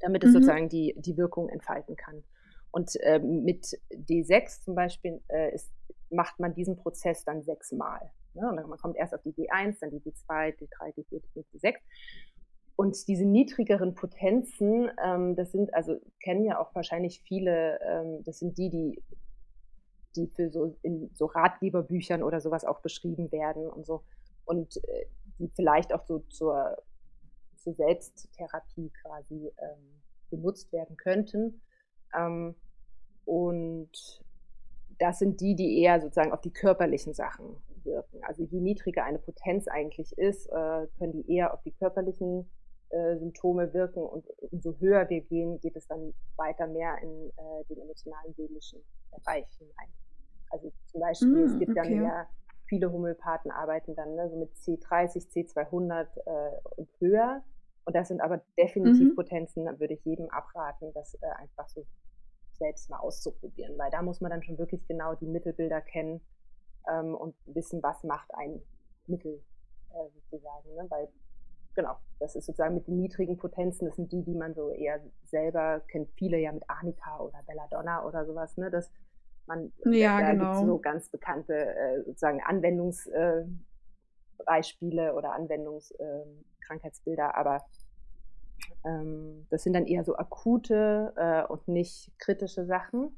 damit 0.01 0.25
es 0.25 0.31
mhm. 0.31 0.35
sozusagen 0.35 0.69
die, 0.69 0.95
die 0.99 1.17
Wirkung 1.17 1.49
entfalten 1.49 1.97
kann. 1.97 2.23
Und 2.73 2.97
äh, 3.01 3.19
mit 3.19 3.79
D6 3.93 4.63
zum 4.63 4.75
Beispiel 4.75 5.23
äh, 5.29 5.55
ist, 5.55 5.73
macht 6.11 6.41
man 6.41 6.55
diesen 6.55 6.77
Prozess 6.77 7.25
dann 7.25 7.43
sechsmal. 7.43 8.11
Ne? 8.35 8.49
Und 8.49 8.69
man 8.69 8.79
kommt 8.79 8.97
erst 8.97 9.15
auf 9.15 9.23
die 9.23 9.33
D1, 9.33 9.79
dann 9.81 9.91
die 9.91 10.01
D2, 10.01 10.57
D3, 10.57 10.95
D4, 10.95 11.23
D6. 11.55 11.75
Und 12.77 13.07
diese 13.07 13.25
niedrigeren 13.25 13.95
Potenzen, 13.95 14.91
ähm, 15.05 15.37
das 15.37 15.53
sind, 15.53 15.73
also 15.75 16.01
kennen 16.23 16.45
ja 16.45 16.59
auch 16.59 16.75
wahrscheinlich 16.75 17.23
viele, 17.23 17.79
ähm, 17.83 18.23
das 18.25 18.39
sind 18.39 18.57
die, 18.59 18.71
die, 18.71 19.03
die 20.17 20.27
für 20.35 20.51
so 20.51 20.77
in 20.83 21.11
so 21.15 21.27
Ratgeberbüchern 21.27 22.23
oder 22.23 22.41
sowas 22.41 22.65
auch 22.65 22.81
beschrieben 22.81 23.31
werden 23.31 23.69
und 23.69 23.87
so. 23.87 24.05
Und 24.45 24.77
äh, 24.77 25.07
die 25.39 25.49
vielleicht 25.55 25.93
auch 25.93 26.05
so 26.07 26.21
zur, 26.31 26.77
zur 27.57 27.75
Selbsttherapie 27.75 28.91
quasi 29.03 29.53
ähm, 29.59 30.03
benutzt 30.31 30.73
werden 30.73 30.97
könnten. 30.97 31.61
Ähm, 32.17 32.55
und 33.25 34.23
das 34.99 35.19
sind 35.19 35.41
die, 35.41 35.55
die 35.55 35.81
eher 35.81 36.01
sozusagen 36.01 36.33
auf 36.33 36.41
die 36.41 36.53
körperlichen 36.53 37.15
Sachen. 37.15 37.57
Also 38.25 38.45
je 38.45 38.61
niedriger 38.61 39.05
eine 39.05 39.19
Potenz 39.19 39.69
eigentlich 39.69 40.17
ist, 40.19 40.47
äh, 40.47 40.87
können 40.99 41.13
die 41.13 41.33
eher 41.33 41.55
auf 41.55 41.63
die 41.63 41.73
körperlichen 41.73 42.51
äh, 42.91 43.17
Symptome 43.17 43.73
wirken 43.73 44.01
und 44.01 44.27
umso 44.51 44.79
höher 44.79 45.09
wir 45.09 45.23
gehen, 45.23 45.61
geht 45.61 45.77
es 45.77 45.87
dann 45.87 46.13
weiter 46.37 46.67
mehr 46.67 46.99
in 47.03 47.31
äh, 47.31 47.65
den 47.69 47.81
emotionalen, 47.81 48.35
seelischen 48.35 48.81
Bereich 49.11 49.47
hinein. 49.59 49.89
Also 50.51 50.73
zum 50.87 51.01
Beispiel, 51.01 51.29
mm, 51.29 51.45
es 51.45 51.59
gibt 51.59 51.71
okay. 51.71 51.83
dann 51.83 52.05
ja 52.05 52.27
viele 52.73 52.91
Homöopathen 52.91 53.51
arbeiten 53.51 53.95
dann 53.95 54.15
ne, 54.15 54.31
so 54.31 54.37
mit 54.37 54.55
C30, 54.57 55.31
C200 55.31 56.07
äh, 56.25 56.61
und 56.77 56.89
höher. 57.01 57.43
Und 57.85 57.95
das 57.97 58.09
sind 58.09 58.21
aber 58.21 58.41
definitiv 58.59 59.11
mhm. 59.11 59.15
Potenzen, 59.15 59.65
da 59.67 59.79
würde 59.79 59.95
ich 59.95 60.05
jedem 60.05 60.31
abraten, 60.31 60.93
das 60.95 61.15
äh, 61.17 61.27
einfach 61.37 61.69
so 61.69 61.85
selbst 62.53 62.89
mal 62.89 62.99
auszuprobieren, 62.99 63.77
weil 63.77 63.91
da 63.91 64.03
muss 64.03 64.21
man 64.21 64.31
dann 64.31 64.43
schon 64.43 64.57
wirklich 64.57 64.87
genau 64.87 65.15
die 65.15 65.27
Mittelbilder 65.27 65.81
kennen 65.81 66.21
ähm, 66.91 67.15
und 67.15 67.35
wissen, 67.47 67.83
was 67.83 68.03
macht 68.05 68.35
ein 68.35 68.61
Mittel 69.07 69.43
äh, 69.91 70.09
sozusagen. 70.15 70.75
Ne? 70.75 70.87
Weil 70.89 71.09
genau, 71.75 71.97
das 72.19 72.35
ist 72.37 72.47
sozusagen 72.47 72.75
mit 72.75 72.87
den 72.87 72.97
niedrigen 72.97 73.37
Potenzen, 73.37 73.85
das 73.87 73.97
sind 73.97 74.11
die, 74.13 74.23
die 74.23 74.35
man 74.35 74.55
so 74.55 74.71
eher 74.71 75.01
selber 75.25 75.81
kennt, 75.89 76.11
viele 76.13 76.39
ja 76.39 76.53
mit 76.53 76.65
Arnika 76.69 77.19
oder 77.21 77.43
Belladonna 77.47 78.05
oder 78.05 78.25
sowas, 78.27 78.57
ne, 78.57 78.71
dass 78.71 78.91
man, 79.47 79.73
ja, 79.85 80.21
da 80.21 80.33
genau. 80.33 80.65
so 80.65 80.79
ganz 80.79 81.09
bekannte 81.09 81.55
äh, 81.55 82.03
sozusagen 82.05 82.41
Anwendungsbeispiele 82.43 85.09
äh, 85.09 85.13
oder 85.13 85.33
Anwendungskrankheitsbilder, 85.33 87.29
äh, 87.29 87.35
aber 87.35 87.65
ähm, 88.85 89.47
das 89.51 89.65
sind 89.65 89.73
dann 89.73 89.87
eher 89.87 90.05
so 90.05 90.17
akute 90.17 91.13
äh, 91.17 91.45
und 91.51 91.67
nicht 91.69 92.13
kritische 92.19 92.67
Sachen. 92.67 93.17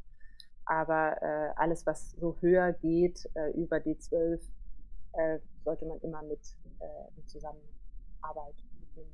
Aber 0.66 1.20
äh, 1.22 1.52
alles, 1.56 1.86
was 1.86 2.12
so 2.12 2.36
höher 2.40 2.72
geht, 2.72 3.28
äh, 3.34 3.50
über 3.52 3.76
D12, 3.76 4.40
sollte 5.62 5.86
man 5.86 6.00
immer 6.00 6.24
mit, 6.24 6.40
mit 7.14 7.30
zusammen 7.30 7.60
Arbeit 8.20 8.54
mit 8.80 8.88
einem 8.96 9.12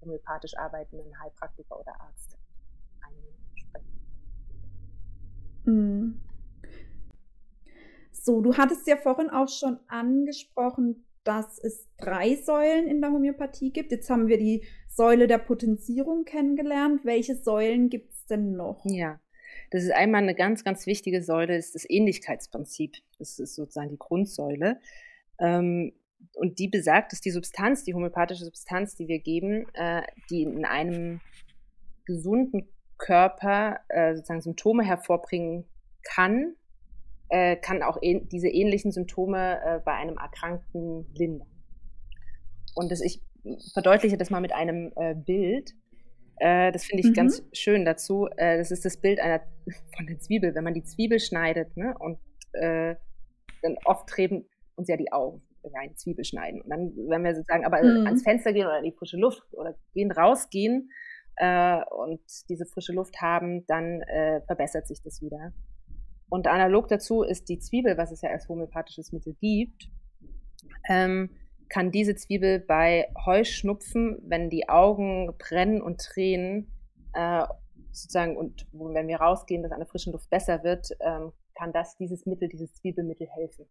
homöopathisch 0.00 0.56
arbeitenden 0.56 1.18
Heilpraktiker 1.20 1.78
oder 1.78 2.00
Arzt 2.00 2.38
einsprechen. 3.02 4.00
Mhm. 5.64 6.20
So, 8.12 8.40
du 8.40 8.56
hattest 8.56 8.86
ja 8.86 8.96
vorhin 8.96 9.30
auch 9.30 9.48
schon 9.48 9.78
angesprochen, 9.88 11.04
dass 11.24 11.58
es 11.58 11.88
drei 11.98 12.36
Säulen 12.36 12.86
in 12.86 13.00
der 13.00 13.10
Homöopathie 13.10 13.72
gibt. 13.72 13.90
Jetzt 13.90 14.10
haben 14.10 14.28
wir 14.28 14.38
die 14.38 14.64
Säule 14.88 15.26
der 15.26 15.38
Potenzierung 15.38 16.24
kennengelernt. 16.24 17.04
Welche 17.04 17.36
Säulen 17.36 17.88
gibt 17.88 18.12
es 18.12 18.26
denn 18.26 18.56
noch? 18.56 18.84
Ja, 18.84 19.18
das 19.70 19.84
ist 19.84 19.92
einmal 19.92 20.22
eine 20.22 20.34
ganz, 20.34 20.64
ganz 20.64 20.86
wichtige 20.86 21.22
Säule, 21.22 21.56
ist 21.56 21.74
das 21.74 21.88
Ähnlichkeitsprinzip. 21.88 22.96
Das 23.18 23.38
ist 23.38 23.54
sozusagen 23.54 23.90
die 23.90 23.98
Grundsäule. 23.98 24.80
Ähm, 25.38 25.92
und 26.34 26.58
die 26.58 26.68
besagt, 26.68 27.12
dass 27.12 27.20
die 27.20 27.30
Substanz, 27.30 27.84
die 27.84 27.94
homöopathische 27.94 28.44
Substanz, 28.44 28.94
die 28.94 29.08
wir 29.08 29.18
geben, 29.18 29.66
äh, 29.74 30.02
die 30.30 30.42
in 30.42 30.64
einem 30.64 31.20
gesunden 32.04 32.68
Körper 32.98 33.80
äh, 33.88 34.14
sozusagen 34.14 34.42
Symptome 34.42 34.84
hervorbringen 34.84 35.64
kann, 36.02 36.54
äh, 37.28 37.56
kann 37.56 37.82
auch 37.82 37.98
ähn 38.02 38.28
diese 38.28 38.48
ähnlichen 38.48 38.92
Symptome 38.92 39.60
äh, 39.64 39.80
bei 39.84 39.94
einem 39.94 40.16
Erkrankten 40.18 41.06
lindern. 41.14 41.48
Und 42.74 42.90
das, 42.92 43.00
ich 43.00 43.22
verdeutliche 43.72 44.16
das 44.16 44.30
mal 44.30 44.40
mit 44.40 44.52
einem 44.52 44.92
äh, 44.96 45.14
Bild. 45.14 45.74
Äh, 46.36 46.72
das 46.72 46.84
finde 46.84 47.02
ich 47.02 47.10
mhm. 47.10 47.14
ganz 47.14 47.42
schön 47.52 47.84
dazu. 47.84 48.28
das 48.36 48.70
ist 48.70 48.84
das 48.84 48.96
Bild 48.96 49.20
einer 49.20 49.40
von 49.96 50.06
der 50.06 50.18
Zwiebel. 50.18 50.54
Wenn 50.54 50.64
man 50.64 50.74
die 50.74 50.84
Zwiebel 50.84 51.20
schneidet 51.20 51.76
ne, 51.76 51.94
und 51.98 52.18
dann 52.54 53.76
oft 53.86 54.08
treten 54.08 54.44
uns 54.76 54.88
ja 54.88 54.98
die 54.98 55.10
Augen 55.10 55.42
eine 55.74 55.94
Zwiebel 55.94 56.24
schneiden. 56.24 56.60
Und 56.60 56.70
dann, 56.70 56.92
wenn 57.08 57.24
wir 57.24 57.34
sozusagen 57.34 57.64
aber 57.64 57.82
mhm. 57.82 58.06
ans 58.06 58.22
Fenster 58.22 58.52
gehen 58.52 58.66
oder 58.66 58.78
in 58.78 58.84
die 58.84 58.92
frische 58.92 59.16
Luft 59.16 59.42
oder 59.52 59.74
gehen 59.94 60.10
rausgehen 60.10 60.90
äh, 61.36 61.80
und 61.90 62.20
diese 62.48 62.66
frische 62.66 62.92
Luft 62.92 63.20
haben, 63.20 63.66
dann 63.66 64.02
äh, 64.02 64.40
verbessert 64.42 64.86
sich 64.86 65.02
das 65.02 65.22
wieder. 65.22 65.52
Und 66.28 66.46
analog 66.46 66.88
dazu 66.88 67.22
ist 67.22 67.48
die 67.48 67.58
Zwiebel, 67.58 67.96
was 67.96 68.10
es 68.10 68.22
ja 68.22 68.30
als 68.30 68.48
homöopathisches 68.48 69.12
Mittel 69.12 69.34
gibt, 69.40 69.90
ähm, 70.88 71.30
kann 71.72 71.90
diese 71.90 72.14
Zwiebel 72.14 72.60
bei 72.60 73.10
Heuschnupfen, 73.24 74.18
wenn 74.26 74.50
die 74.50 74.68
Augen 74.68 75.34
brennen 75.38 75.80
und 75.80 76.02
tränen, 76.02 76.70
äh, 77.14 77.44
sozusagen, 77.92 78.36
und 78.36 78.66
wenn 78.72 79.08
wir 79.08 79.16
rausgehen, 79.16 79.62
dass 79.62 79.72
an 79.72 79.78
der 79.78 79.88
frischen 79.88 80.12
Luft 80.12 80.28
besser 80.28 80.62
wird, 80.64 80.90
ähm, 81.00 81.32
kann 81.54 81.72
das 81.72 81.96
dieses 81.96 82.26
Mittel, 82.26 82.48
dieses 82.48 82.74
Zwiebelmittel 82.74 83.26
helfen 83.26 83.66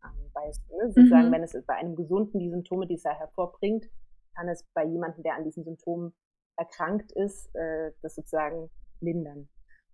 anweist. 0.00 0.68
Ne? 0.70 0.88
Sozusagen, 0.92 1.28
mhm. 1.28 1.32
wenn 1.32 1.42
es 1.44 1.56
bei 1.66 1.74
einem 1.74 1.94
Gesunden 1.94 2.40
die 2.40 2.50
Symptome, 2.50 2.86
die 2.88 2.94
es 2.94 3.04
ja 3.04 3.16
hervorbringt, 3.16 3.86
kann 4.34 4.48
es 4.48 4.64
bei 4.74 4.84
jemandem, 4.84 5.22
der 5.22 5.36
an 5.36 5.44
diesen 5.44 5.64
Symptomen 5.64 6.12
erkrankt 6.56 7.12
ist, 7.12 7.54
äh, 7.54 7.92
das 8.02 8.16
sozusagen 8.16 8.70
lindern. 9.00 9.48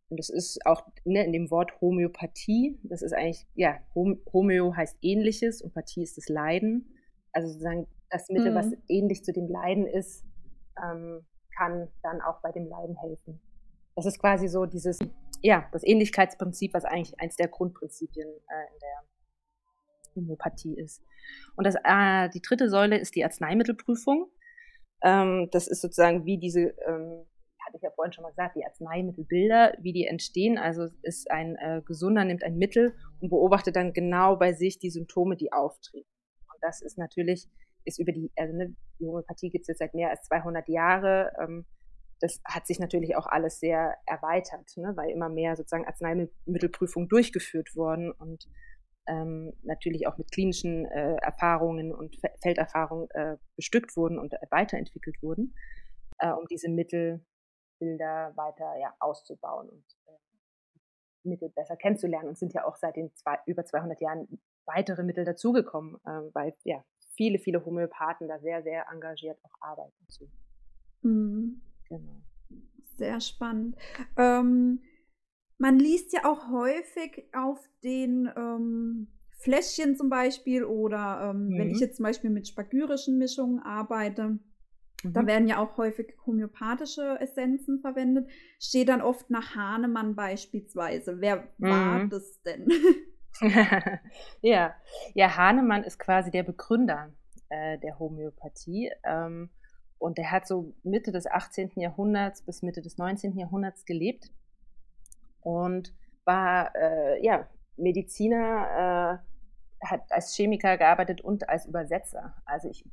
Und 0.09 0.19
das 0.19 0.31
ist 0.31 0.65
auch 0.65 0.87
ne, 1.05 1.25
in 1.25 1.33
dem 1.33 1.51
Wort 1.51 1.81
Homöopathie, 1.83 2.79
das 2.83 3.03
ist 3.03 3.13
eigentlich, 3.13 3.47
ja, 3.55 3.79
Homö 3.95 4.73
heißt 4.75 4.99
ähnliches 5.03 5.61
und 5.61 5.75
Pathie 5.75 6.03
ist 6.03 6.17
das 6.17 6.29
Leiden. 6.29 6.95
Also 7.33 7.49
sozusagen 7.49 7.87
das 8.11 8.29
Mittel, 8.29 8.51
mhm. 8.53 8.57
was 8.57 8.73
ähnlich 8.89 9.25
zu 9.25 9.33
dem 9.33 9.49
Leiden 9.49 9.87
ist, 9.87 10.25
ähm, 10.83 11.25
kann 11.57 11.89
dann 12.03 12.21
auch 12.21 12.41
bei 12.43 12.53
dem 12.53 12.67
Leiden 12.67 12.97
helfen. 12.97 13.41
Das 13.95 14.07
ist 14.07 14.19
quasi 14.19 14.49
so 14.49 14.67
dieses, 14.67 14.99
ja, 15.43 15.69
das 15.73 15.85
Ähnlichkeitsprinzip, 15.85 16.73
was 16.75 16.85
eigentlich 16.85 17.19
eins 17.21 17.37
der 17.37 17.49
Grundprinzipien 17.49 18.29
äh, 18.29 18.73
in 18.73 18.81
der 18.81 19.03
Homöopathie 20.17 20.75
ist. 20.75 21.03
Und 21.57 21.67
das, 21.67 21.75
äh, 21.85 22.29
die 22.31 22.43
dritte 22.43 22.69
Säule 22.69 22.99
ist 22.99 23.15
die 23.15 23.25
Arzneimittelprüfung. 23.25 24.31
Ähm, 25.03 25.49
das 25.53 25.69
ist 25.69 25.81
sozusagen 25.81 26.25
wie 26.25 26.39
diese, 26.39 26.75
ähm, 26.87 27.27
hatte 27.65 27.77
ich 27.77 27.83
ja 27.83 27.91
vorhin 27.91 28.13
schon 28.13 28.23
mal 28.23 28.31
gesagt, 28.31 28.57
die 28.57 28.65
Arzneimittelbilder, 28.65 29.77
wie 29.81 29.93
die 29.93 30.07
entstehen. 30.07 30.59
Also 30.59 30.89
ist 31.03 31.31
ein 31.31 31.57
äh, 31.57 31.83
Gesunder 31.85 32.25
nimmt 32.25 32.45
ein 32.45 32.57
Mittel 32.57 32.95
und 33.21 33.31
beobachtet 33.31 33.77
dann 33.77 33.93
genau 33.93 34.37
bei 34.37 34.53
sich 34.53 34.79
die 34.79 34.91
Symptome, 34.91 35.37
die 35.37 35.53
auftreten. 35.53 36.09
Das 36.63 36.81
ist 36.81 36.97
natürlich, 36.97 37.49
ist 37.85 37.99
über 37.99 38.13
die, 38.13 38.31
also 38.37 38.57
ne, 38.57 38.75
die 38.99 39.07
Homöopathie 39.07 39.51
gibt 39.51 39.65
es 39.65 39.69
jetzt 39.69 39.79
seit 39.79 39.95
mehr 39.95 40.11
als 40.11 40.23
200 40.23 40.69
Jahren. 40.69 41.29
Ähm, 41.39 41.67
das 42.21 42.41
hat 42.45 42.67
sich 42.69 42.79
natürlich 42.79 43.17
auch 43.17 43.27
alles 43.27 43.59
sehr 43.59 43.97
erweitert, 44.07 44.77
ne, 44.77 44.93
weil 44.97 45.11
immer 45.11 45.29
mehr 45.29 45.57
sozusagen 45.57 45.87
Arzneimittelprüfungen 45.87 47.09
durchgeführt 47.09 47.75
wurden 47.75 48.13
und 48.13 48.49
ähm, 49.09 49.53
natürlich 49.63 50.07
auch 50.07 50.17
mit 50.17 50.31
klinischen 50.31 50.87
äh, 50.87 51.17
Erfahrungen 51.17 51.93
und 51.93 52.17
Felderfahrungen 52.41 53.11
äh, 53.11 53.37
bestückt 53.57 53.97
wurden 53.97 54.19
und 54.19 54.35
weiterentwickelt 54.51 55.21
wurden, 55.23 55.55
äh, 56.19 56.31
um 56.31 56.47
diese 56.47 56.69
Mittelbilder 56.69 58.33
weiter 58.37 58.77
ja, 58.81 58.95
auszubauen 59.01 59.69
und 59.69 59.85
äh, 60.07 60.19
Mittel 61.25 61.51
besser 61.51 61.77
kennenzulernen 61.77 62.29
und 62.29 62.39
sind 62.39 62.55
ja 62.55 62.65
auch 62.65 62.77
seit 62.77 62.97
den 62.97 63.13
zwei, 63.15 63.39
über 63.47 63.65
200 63.65 64.01
Jahren 64.01 64.41
weitere 64.75 65.03
Mittel 65.03 65.25
dazugekommen, 65.25 65.97
ähm, 66.07 66.31
weil 66.33 66.55
ja 66.65 66.85
viele, 67.17 67.39
viele 67.39 67.65
Homöopathen 67.65 68.29
da 68.29 68.39
sehr, 68.39 68.63
sehr 68.63 68.87
engagiert 68.91 69.39
auch 69.45 69.61
arbeiten 69.61 70.09
zu. 70.09 70.31
Mhm. 71.03 71.61
Genau. 71.89 72.23
Sehr 72.97 73.21
spannend. 73.21 73.77
Ähm, 74.17 74.81
man 75.59 75.79
liest 75.79 76.13
ja 76.13 76.25
auch 76.25 76.51
häufig 76.51 77.25
auf 77.33 77.59
den 77.83 78.31
ähm, 78.37 79.09
Fläschchen 79.39 79.97
zum 79.97 80.09
Beispiel 80.09 80.65
oder 80.65 81.33
mhm. 81.33 81.59
wenn 81.59 81.69
ich 81.69 81.77
mhm. 81.77 81.81
jetzt 81.81 81.97
zum 81.97 82.05
Beispiel 82.05 82.31
mit 82.31 82.49
spagyrischen 82.49 83.19
Mischungen 83.19 83.61
arbeite, 83.61 84.39
mhm. 85.03 85.13
da 85.13 85.27
werden 85.27 85.49
ja 85.49 85.59
auch 85.59 85.77
häufig 85.77 86.15
homöopathische 86.27 87.21
Essenzen 87.21 87.81
verwendet, 87.81 88.29
steht 88.61 88.89
dann 88.89 89.03
oft 89.03 89.31
nach 89.31 89.55
Hahnemann 89.55 90.15
beispielsweise. 90.15 91.21
Wer 91.21 91.49
mhm. 91.59 91.69
war 91.69 92.07
das 92.07 92.43
denn? 92.43 92.69
ja. 94.43 94.75
ja, 95.15 95.37
Hahnemann 95.37 95.85
ist 95.85 95.99
quasi 95.99 96.31
der 96.31 96.43
Begründer 96.43 97.11
äh, 97.49 97.79
der 97.79 97.99
Homöopathie. 97.99 98.91
Ähm, 99.05 99.51
und 99.99 100.19
der 100.19 100.31
hat 100.31 100.47
so 100.47 100.75
Mitte 100.83 101.13
des 101.13 101.27
18. 101.27 101.73
Jahrhunderts 101.77 102.43
bis 102.43 102.63
Mitte 102.63 102.83
des 102.83 102.99
19. 102.99 103.39
Jahrhunderts 103.39 103.85
gelebt 103.85 104.31
und 105.41 105.95
war 106.25 106.75
äh, 106.75 107.25
ja, 107.25 107.49
Mediziner, 107.77 109.21
äh, 109.81 109.87
hat 109.87 110.03
als 110.11 110.35
Chemiker 110.35 110.77
gearbeitet 110.77 111.21
und 111.21 111.49
als 111.49 111.67
Übersetzer. 111.67 112.35
Also 112.45 112.69
ich 112.69 112.85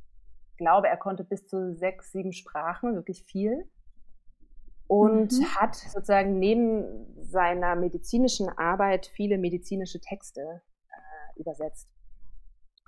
glaube, 0.56 0.88
er 0.88 0.96
konnte 0.96 1.24
bis 1.24 1.48
zu 1.48 1.74
sechs, 1.74 2.12
sieben 2.12 2.32
Sprachen, 2.32 2.94
wirklich 2.94 3.24
viel. 3.24 3.68
Und 4.90 5.38
mhm. 5.38 5.44
hat 5.54 5.76
sozusagen 5.76 6.40
neben 6.40 7.06
seiner 7.22 7.76
medizinischen 7.76 8.48
Arbeit 8.48 9.06
viele 9.06 9.38
medizinische 9.38 10.00
Texte 10.00 10.40
äh, 10.88 11.40
übersetzt. 11.40 11.88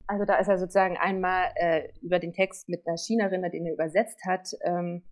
Also 0.09 0.25
da 0.25 0.35
ist 0.39 0.49
er 0.49 0.59
sozusagen 0.59 0.97
einmal 0.97 1.53
äh, 1.55 1.93
über 2.01 2.19
den 2.19 2.33
Text 2.33 2.69
mit 2.69 2.85
einer 2.89 2.97
Chinerin, 2.97 3.49
den 3.53 3.67
er 3.67 3.75
übersetzt 3.75 4.25
hat, 4.27 4.49
ähm, 4.65 5.05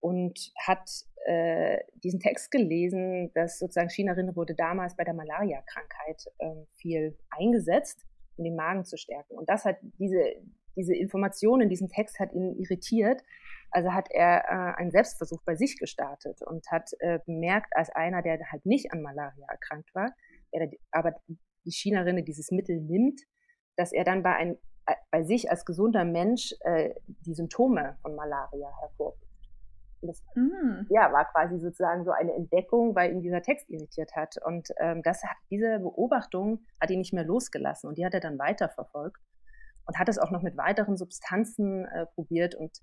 und 0.00 0.52
hat 0.66 0.88
äh, 1.26 1.80
diesen 2.02 2.20
Text 2.20 2.50
gelesen, 2.50 3.30
dass 3.34 3.58
sozusagen 3.58 3.90
Chinerin 3.90 4.34
wurde 4.34 4.54
damals 4.54 4.96
bei 4.96 5.04
der 5.04 5.12
Malaria-Krankheit 5.12 6.24
ähm, 6.40 6.66
viel 6.76 7.18
eingesetzt 7.28 8.08
um 8.38 8.44
den 8.44 8.56
Magen 8.56 8.84
zu 8.84 8.96
stärken. 8.96 9.36
Und 9.36 9.48
das 9.48 9.64
hat 9.64 9.76
diese, 9.98 10.22
diese 10.78 10.94
Information 10.94 11.60
in 11.60 11.68
diesem 11.68 11.88
Text 11.88 12.18
hat 12.20 12.32
ihn 12.32 12.54
irritiert. 12.56 13.22
Also 13.70 13.92
hat 13.92 14.08
er 14.10 14.44
äh, 14.44 14.80
einen 14.80 14.90
Selbstversuch 14.90 15.42
bei 15.44 15.56
sich 15.56 15.78
gestartet 15.78 16.40
und 16.46 16.70
hat 16.70 16.90
äh, 17.00 17.18
bemerkt, 17.26 17.76
als 17.76 17.90
einer, 17.90 18.22
der 18.22 18.38
halt 18.50 18.64
nicht 18.64 18.92
an 18.92 19.02
Malaria 19.02 19.46
erkrankt 19.48 19.94
war, 19.94 20.14
der, 20.54 20.70
aber 20.90 21.14
die 21.66 21.70
Chinerin 21.70 22.24
dieses 22.24 22.50
Mittel 22.50 22.80
nimmt, 22.80 23.20
dass 23.76 23.92
er 23.92 24.04
dann 24.04 24.22
bei, 24.22 24.34
ein, 24.36 24.56
äh, 24.86 24.94
bei 25.10 25.22
sich 25.22 25.50
als 25.50 25.66
gesunder 25.66 26.04
Mensch 26.04 26.54
äh, 26.60 26.94
die 27.06 27.34
Symptome 27.34 27.98
von 28.00 28.14
Malaria 28.14 28.70
hervorruft. 28.80 29.22
Und 30.00 30.08
das 30.08 30.22
mm. 30.36 30.86
ja, 30.90 31.12
war 31.12 31.30
quasi 31.32 31.58
sozusagen 31.58 32.04
so 32.04 32.12
eine 32.12 32.32
Entdeckung, 32.32 32.94
weil 32.94 33.12
ihn 33.12 33.20
dieser 33.20 33.42
Text 33.42 33.68
irritiert 33.68 34.14
hat. 34.14 34.36
Und 34.46 34.68
ähm, 34.78 35.02
das 35.02 35.24
hat, 35.24 35.36
diese 35.50 35.80
Beobachtung 35.80 36.60
hat 36.80 36.90
ihn 36.90 37.00
nicht 37.00 37.12
mehr 37.12 37.24
losgelassen 37.24 37.88
und 37.88 37.98
die 37.98 38.06
hat 38.06 38.14
er 38.14 38.20
dann 38.20 38.38
weiterverfolgt 38.38 39.20
und 39.88 39.98
hat 39.98 40.08
es 40.08 40.18
auch 40.18 40.30
noch 40.30 40.42
mit 40.42 40.56
weiteren 40.56 40.96
Substanzen 40.96 41.86
äh, 41.86 42.06
probiert 42.14 42.54
und 42.54 42.78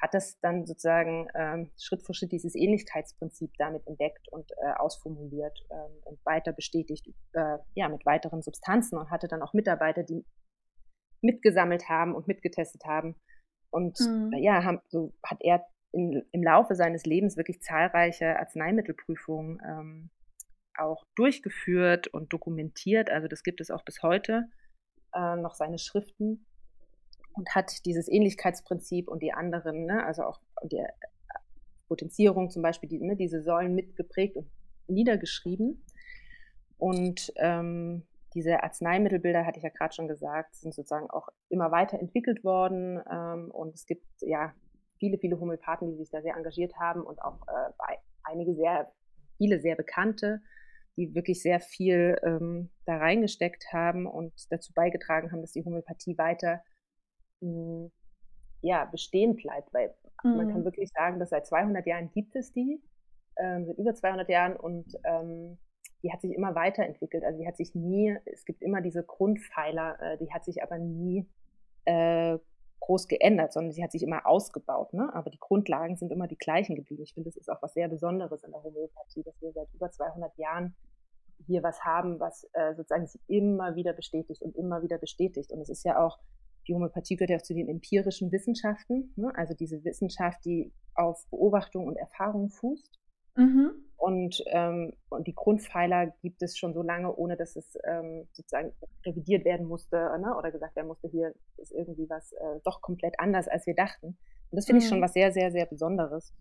hat 0.00 0.14
das 0.14 0.38
dann 0.40 0.66
sozusagen 0.66 1.26
ähm, 1.34 1.70
Schritt 1.78 2.02
für 2.02 2.14
Schritt 2.14 2.32
dieses 2.32 2.54
Ähnlichkeitsprinzip 2.54 3.50
damit 3.58 3.86
entdeckt 3.86 4.28
und 4.30 4.50
äh, 4.52 4.72
ausformuliert 4.78 5.58
ähm, 5.70 5.92
und 6.04 6.24
weiter 6.24 6.52
bestätigt, 6.52 7.06
äh, 7.32 7.58
ja, 7.74 7.88
mit 7.88 8.04
weiteren 8.06 8.42
Substanzen 8.42 8.98
und 8.98 9.10
hatte 9.10 9.26
dann 9.26 9.42
auch 9.42 9.54
Mitarbeiter, 9.54 10.02
die 10.02 10.24
mitgesammelt 11.22 11.88
haben 11.88 12.14
und 12.14 12.28
mitgetestet 12.28 12.84
haben. 12.84 13.16
Und 13.70 13.98
mhm. 14.00 14.32
ja, 14.38 14.62
haben, 14.64 14.80
so 14.88 15.14
hat 15.24 15.38
er 15.40 15.66
in, 15.92 16.22
im 16.32 16.42
Laufe 16.42 16.74
seines 16.74 17.04
Lebens 17.04 17.36
wirklich 17.36 17.60
zahlreiche 17.60 18.38
Arzneimittelprüfungen 18.38 19.60
ähm, 19.66 20.10
auch 20.78 21.04
durchgeführt 21.14 22.08
und 22.08 22.32
dokumentiert. 22.32 23.10
Also 23.10 23.28
das 23.28 23.42
gibt 23.42 23.60
es 23.60 23.70
auch 23.70 23.84
bis 23.84 24.02
heute 24.02 24.46
äh, 25.14 25.36
noch 25.36 25.54
seine 25.54 25.78
Schriften 25.78 26.46
und 27.32 27.54
hat 27.54 27.84
dieses 27.86 28.08
Ähnlichkeitsprinzip 28.08 29.08
und 29.08 29.22
die 29.22 29.32
anderen, 29.32 29.86
ne, 29.86 30.04
also 30.04 30.24
auch 30.24 30.40
die 30.64 30.78
äh, 30.78 30.88
Potenzierung 31.88 32.50
zum 32.50 32.62
Beispiel, 32.62 32.88
die, 32.88 33.00
ne, 33.00 33.16
diese 33.16 33.42
Säulen 33.42 33.74
mitgeprägt 33.74 34.36
und 34.36 34.48
niedergeschrieben. 34.88 35.84
Und 36.78 37.32
ähm, 37.36 38.06
diese 38.34 38.62
Arzneimittelbilder, 38.62 39.44
hatte 39.44 39.58
ich 39.58 39.64
ja 39.64 39.70
gerade 39.70 39.94
schon 39.94 40.08
gesagt, 40.08 40.54
sind 40.54 40.74
sozusagen 40.74 41.10
auch 41.10 41.28
immer 41.48 41.70
weiter 41.70 41.98
entwickelt 41.98 42.44
worden. 42.44 43.02
Ähm, 43.10 43.50
und 43.50 43.74
es 43.74 43.86
gibt 43.86 44.06
ja 44.20 44.54
viele, 44.98 45.18
viele 45.18 45.40
Homöopathen, 45.40 45.90
die 45.90 45.96
sich 45.96 46.10
da 46.10 46.22
sehr 46.22 46.36
engagiert 46.36 46.74
haben 46.78 47.02
und 47.02 47.20
auch 47.22 47.40
äh, 47.48 47.96
einige 48.22 48.54
sehr, 48.54 48.92
viele 49.36 49.60
sehr 49.60 49.74
bekannte, 49.74 50.40
die 50.96 51.14
wirklich 51.14 51.42
sehr 51.42 51.60
viel 51.60 52.18
ähm, 52.22 52.70
da 52.84 52.98
reingesteckt 52.98 53.72
haben 53.72 54.06
und 54.06 54.32
dazu 54.50 54.72
beigetragen 54.74 55.32
haben, 55.32 55.40
dass 55.40 55.52
die 55.52 55.64
Homöopathie 55.64 56.16
weiter 56.18 56.62
mh, 57.40 57.50
hm, 57.50 57.90
ja, 58.62 58.84
bestehen 58.84 59.36
bleibt, 59.36 59.72
weil 59.72 59.94
mhm. 60.22 60.36
man 60.36 60.48
kann 60.48 60.64
wirklich 60.64 60.90
sagen, 60.90 61.18
dass 61.18 61.30
seit 61.30 61.46
200 61.46 61.86
Jahren 61.86 62.10
gibt 62.12 62.36
es 62.36 62.52
die, 62.52 62.80
ähm, 63.36 63.66
seit 63.66 63.78
über 63.78 63.94
200 63.94 64.28
Jahren 64.28 64.56
und 64.56 64.98
ähm, 65.04 65.58
die 66.02 66.12
hat 66.12 66.20
sich 66.20 66.32
immer 66.32 66.54
weiterentwickelt. 66.54 67.24
Also 67.24 67.38
die 67.38 67.46
hat 67.46 67.56
sich 67.56 67.74
nie, 67.74 68.16
es 68.26 68.44
gibt 68.44 68.62
immer 68.62 68.80
diese 68.80 69.02
Grundpfeiler, 69.02 70.00
äh, 70.00 70.18
die 70.18 70.32
hat 70.32 70.44
sich 70.44 70.62
aber 70.62 70.78
nie 70.78 71.26
äh, 71.84 72.38
groß 72.80 73.08
geändert, 73.08 73.52
sondern 73.52 73.72
sie 73.72 73.84
hat 73.84 73.92
sich 73.92 74.02
immer 74.02 74.26
ausgebaut. 74.26 74.92
Ne? 74.94 75.10
Aber 75.14 75.30
die 75.30 75.38
Grundlagen 75.38 75.96
sind 75.96 76.10
immer 76.10 76.26
die 76.26 76.38
gleichen 76.38 76.74
geblieben. 76.74 77.02
Ich 77.02 77.14
finde, 77.14 77.28
das 77.28 77.36
ist 77.36 77.50
auch 77.50 77.62
was 77.62 77.74
sehr 77.74 77.88
Besonderes 77.88 78.42
in 78.42 78.50
der 78.52 78.62
Homöopathie, 78.62 79.22
dass 79.22 79.40
wir 79.40 79.52
seit 79.52 79.72
über 79.74 79.90
200 79.90 80.36
Jahren 80.38 80.74
hier 81.46 81.62
was 81.62 81.84
haben, 81.84 82.20
was 82.20 82.48
äh, 82.52 82.74
sozusagen 82.74 83.06
sich 83.06 83.20
immer 83.26 83.74
wieder 83.76 83.92
bestätigt 83.92 84.42
und 84.42 84.56
immer 84.56 84.82
wieder 84.82 84.98
bestätigt. 84.98 85.52
Und 85.52 85.60
es 85.60 85.68
ist 85.68 85.84
ja 85.84 86.04
auch, 86.04 86.18
die 86.70 86.74
Homöopathie 86.74 87.16
gehört 87.16 87.30
ja 87.30 87.36
auch 87.36 87.42
zu 87.42 87.54
den 87.54 87.68
empirischen 87.68 88.30
Wissenschaften, 88.30 89.12
ne? 89.16 89.32
also 89.34 89.54
diese 89.54 89.84
Wissenschaft, 89.84 90.44
die 90.44 90.72
auf 90.94 91.26
Beobachtung 91.30 91.86
und 91.88 91.96
Erfahrung 91.96 92.48
fußt. 92.48 93.00
Mhm. 93.36 93.72
Und, 93.96 94.42
ähm, 94.46 94.92
und 95.08 95.26
die 95.26 95.34
Grundpfeiler 95.34 96.14
gibt 96.22 96.42
es 96.42 96.56
schon 96.56 96.72
so 96.72 96.82
lange, 96.82 97.14
ohne 97.14 97.36
dass 97.36 97.56
es 97.56 97.76
ähm, 97.84 98.28
sozusagen 98.32 98.72
revidiert 99.04 99.44
werden 99.44 99.66
musste 99.66 99.96
ne? 99.96 100.34
oder 100.38 100.52
gesagt 100.52 100.76
werden 100.76 100.86
musste, 100.86 101.08
hier 101.08 101.34
ist 101.56 101.72
irgendwie 101.72 102.08
was 102.08 102.32
äh, 102.32 102.60
doch 102.64 102.80
komplett 102.80 103.18
anders, 103.18 103.48
als 103.48 103.66
wir 103.66 103.74
dachten. 103.74 104.06
Und 104.06 104.56
das 104.56 104.66
finde 104.66 104.78
mhm. 104.78 104.82
ich 104.84 104.88
schon 104.88 104.98
mhm. 104.98 105.02
was 105.02 105.12
sehr, 105.12 105.32
sehr, 105.32 105.50
sehr 105.50 105.66
Besonderes. 105.66 106.32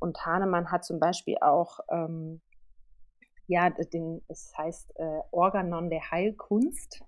Und 0.00 0.18
Hahnemann 0.26 0.72
hat 0.72 0.84
zum 0.84 0.98
Beispiel 0.98 1.36
auch, 1.40 1.78
ähm, 1.90 2.40
ja, 3.46 3.70
den, 3.70 4.20
es 4.26 4.52
heißt 4.58 4.92
äh, 4.96 5.20
Organon 5.30 5.90
der 5.90 6.10
Heilkunst. 6.10 7.04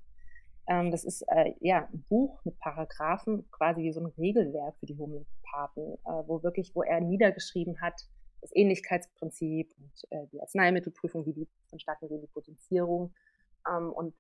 Ähm, 0.69 0.91
das 0.91 1.05
ist 1.05 1.23
äh, 1.29 1.55
ja 1.61 1.89
ein 1.93 2.05
Buch 2.09 2.45
mit 2.45 2.59
Paragraphen, 2.61 3.51
quasi 3.51 3.83
wie 3.83 3.93
so 3.93 4.01
ein 4.01 4.13
Regelwerk 4.19 4.77
für 4.79 4.87
die 4.87 4.97
Homöopathen, 4.99 5.95
äh, 6.05 6.23
wo 6.27 6.43
wirklich, 6.43 6.75
wo 6.75 6.83
er 6.83 7.01
niedergeschrieben 7.01 7.81
hat, 7.81 8.07
das 8.41 8.55
Ähnlichkeitsprinzip 8.55 9.75
und 9.79 9.93
äh, 10.11 10.27
die 10.33 10.41
Arzneimittelprüfung, 10.41 11.27
wie 11.27 11.33
die 11.33 11.49
vonstatten 11.71 12.09
gehen, 12.09 12.21
die 12.21 12.29
Potenzierung. 12.29 13.15
Ähm, 13.69 13.93
und 13.93 14.15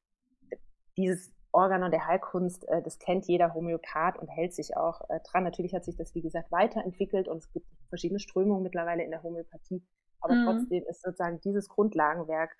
dieses 0.96 1.32
Organon 1.52 1.90
der 1.90 2.06
Heilkunst, 2.06 2.66
äh, 2.68 2.82
das 2.82 2.98
kennt 2.98 3.26
jeder 3.26 3.52
Homöopath 3.52 4.18
und 4.18 4.28
hält 4.28 4.54
sich 4.54 4.76
auch 4.76 5.02
äh, 5.10 5.20
dran. 5.30 5.44
Natürlich 5.44 5.74
hat 5.74 5.84
sich 5.84 5.96
das, 5.96 6.14
wie 6.14 6.22
gesagt, 6.22 6.50
weiterentwickelt 6.50 7.28
und 7.28 7.38
es 7.38 7.52
gibt 7.52 7.66
verschiedene 7.90 8.20
Strömungen 8.20 8.62
mittlerweile 8.62 9.04
in 9.04 9.10
der 9.10 9.22
Homöopathie. 9.22 9.82
Aber 10.20 10.34
mhm. 10.34 10.44
trotzdem 10.46 10.84
ist 10.88 11.02
sozusagen 11.02 11.40
dieses 11.42 11.68
Grundlagenwerk 11.68 12.56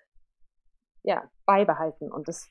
ja, 1.03 1.29
beibehalten. 1.47 2.13
Und 2.13 2.29
das 2.29 2.51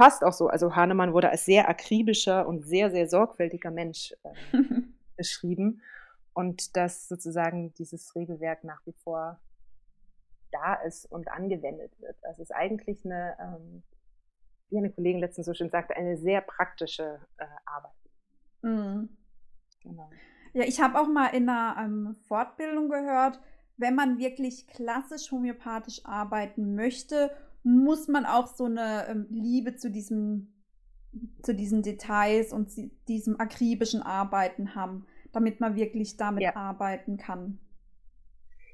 passt 0.00 0.24
auch 0.24 0.32
so. 0.32 0.48
Also 0.48 0.74
Hahnemann 0.74 1.12
wurde 1.12 1.28
als 1.28 1.44
sehr 1.44 1.68
akribischer 1.68 2.48
und 2.48 2.64
sehr, 2.64 2.90
sehr 2.90 3.06
sorgfältiger 3.06 3.70
Mensch 3.70 4.14
äh, 4.22 4.58
beschrieben 5.18 5.82
und 6.32 6.74
dass 6.74 7.06
sozusagen 7.06 7.74
dieses 7.74 8.16
Regelwerk 8.16 8.64
nach 8.64 8.80
wie 8.86 8.94
vor 9.04 9.38
da 10.52 10.72
ist 10.72 11.04
und 11.04 11.28
angewendet 11.28 11.92
wird. 12.00 12.16
Das 12.22 12.38
ist 12.38 12.50
eigentlich 12.50 13.04
eine, 13.04 13.36
ähm, 13.38 13.82
wie 14.70 14.78
eine 14.78 14.90
Kollegin 14.90 15.20
letztens 15.20 15.44
so 15.44 15.52
schön 15.52 15.68
sagte, 15.68 15.94
eine 15.94 16.16
sehr 16.16 16.40
praktische 16.40 17.20
äh, 17.36 17.44
Arbeit. 17.66 17.92
Mhm. 18.62 19.10
Genau. 19.82 20.08
Ja, 20.54 20.64
ich 20.64 20.80
habe 20.80 20.98
auch 20.98 21.08
mal 21.08 21.28
in 21.28 21.46
einer 21.46 21.76
ähm, 21.78 22.16
Fortbildung 22.26 22.88
gehört, 22.88 23.38
wenn 23.76 23.94
man 23.94 24.18
wirklich 24.18 24.66
klassisch 24.66 25.30
homöopathisch 25.30 26.06
arbeiten 26.06 26.74
möchte, 26.74 27.30
muss 27.62 28.08
man 28.08 28.26
auch 28.26 28.46
so 28.46 28.64
eine 28.64 29.06
ähm, 29.08 29.26
Liebe 29.30 29.76
zu 29.76 29.90
diesem 29.90 30.54
zu 31.42 31.54
diesen 31.54 31.82
Details 31.82 32.52
und 32.52 32.70
diesem 33.08 33.40
akribischen 33.40 34.00
Arbeiten 34.00 34.76
haben 34.76 35.06
damit 35.32 35.60
man 35.60 35.76
wirklich 35.76 36.16
damit 36.16 36.42
ja. 36.42 36.56
arbeiten 36.56 37.16
kann. 37.16 37.58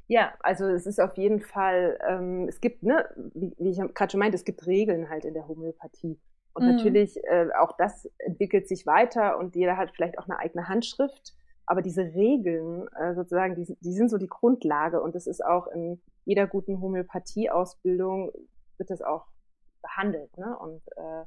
Ja, 0.09 0.35
also 0.41 0.67
es 0.67 0.87
ist 0.87 1.01
auf 1.01 1.17
jeden 1.17 1.41
Fall, 1.41 1.99
ähm, 2.07 2.47
es 2.49 2.61
gibt, 2.61 2.83
ne, 2.83 3.09
wie, 3.35 3.55
wie 3.59 3.71
ich 3.71 3.79
gerade 3.95 4.11
schon 4.11 4.21
meinte, 4.21 4.37
es 4.37 4.45
gibt 4.45 4.67
Regeln 4.67 5.11
halt 5.11 5.25
in 5.25 5.35
der 5.35 5.49
Homöopathie. 5.49 6.19
Und 6.55 6.65
mhm. 6.65 6.77
natürlich, 6.77 7.17
äh, 7.25 7.49
auch 7.59 7.77
das 7.77 8.09
entwickelt 8.19 8.69
sich 8.69 8.87
weiter 8.87 9.37
und 9.39 9.57
jeder 9.57 9.77
hat 9.77 9.91
vielleicht 9.95 10.19
auch 10.19 10.29
eine 10.29 10.39
eigene 10.39 10.69
Handschrift. 10.69 11.35
aber 11.69 11.83
diese 11.83 12.03
Regeln 12.03 12.87
äh, 12.95 13.15
sozusagen, 13.15 13.57
die, 13.57 13.77
die 13.81 13.93
sind 13.93 14.09
so 14.09 14.19
die 14.19 14.29
Grundlage 14.29 15.03
und 15.03 15.17
das 15.17 15.27
ist 15.27 15.45
auch 15.45 15.67
in 15.67 16.01
jeder 16.25 16.47
guten 16.47 16.81
Homöopathie-Ausbildung 16.81 18.31
wird 18.79 18.91
das 18.91 19.03
auch 19.03 19.27
behandelt 19.83 20.37
ne? 20.37 20.57
und 20.59 20.83
äh, 20.97 21.25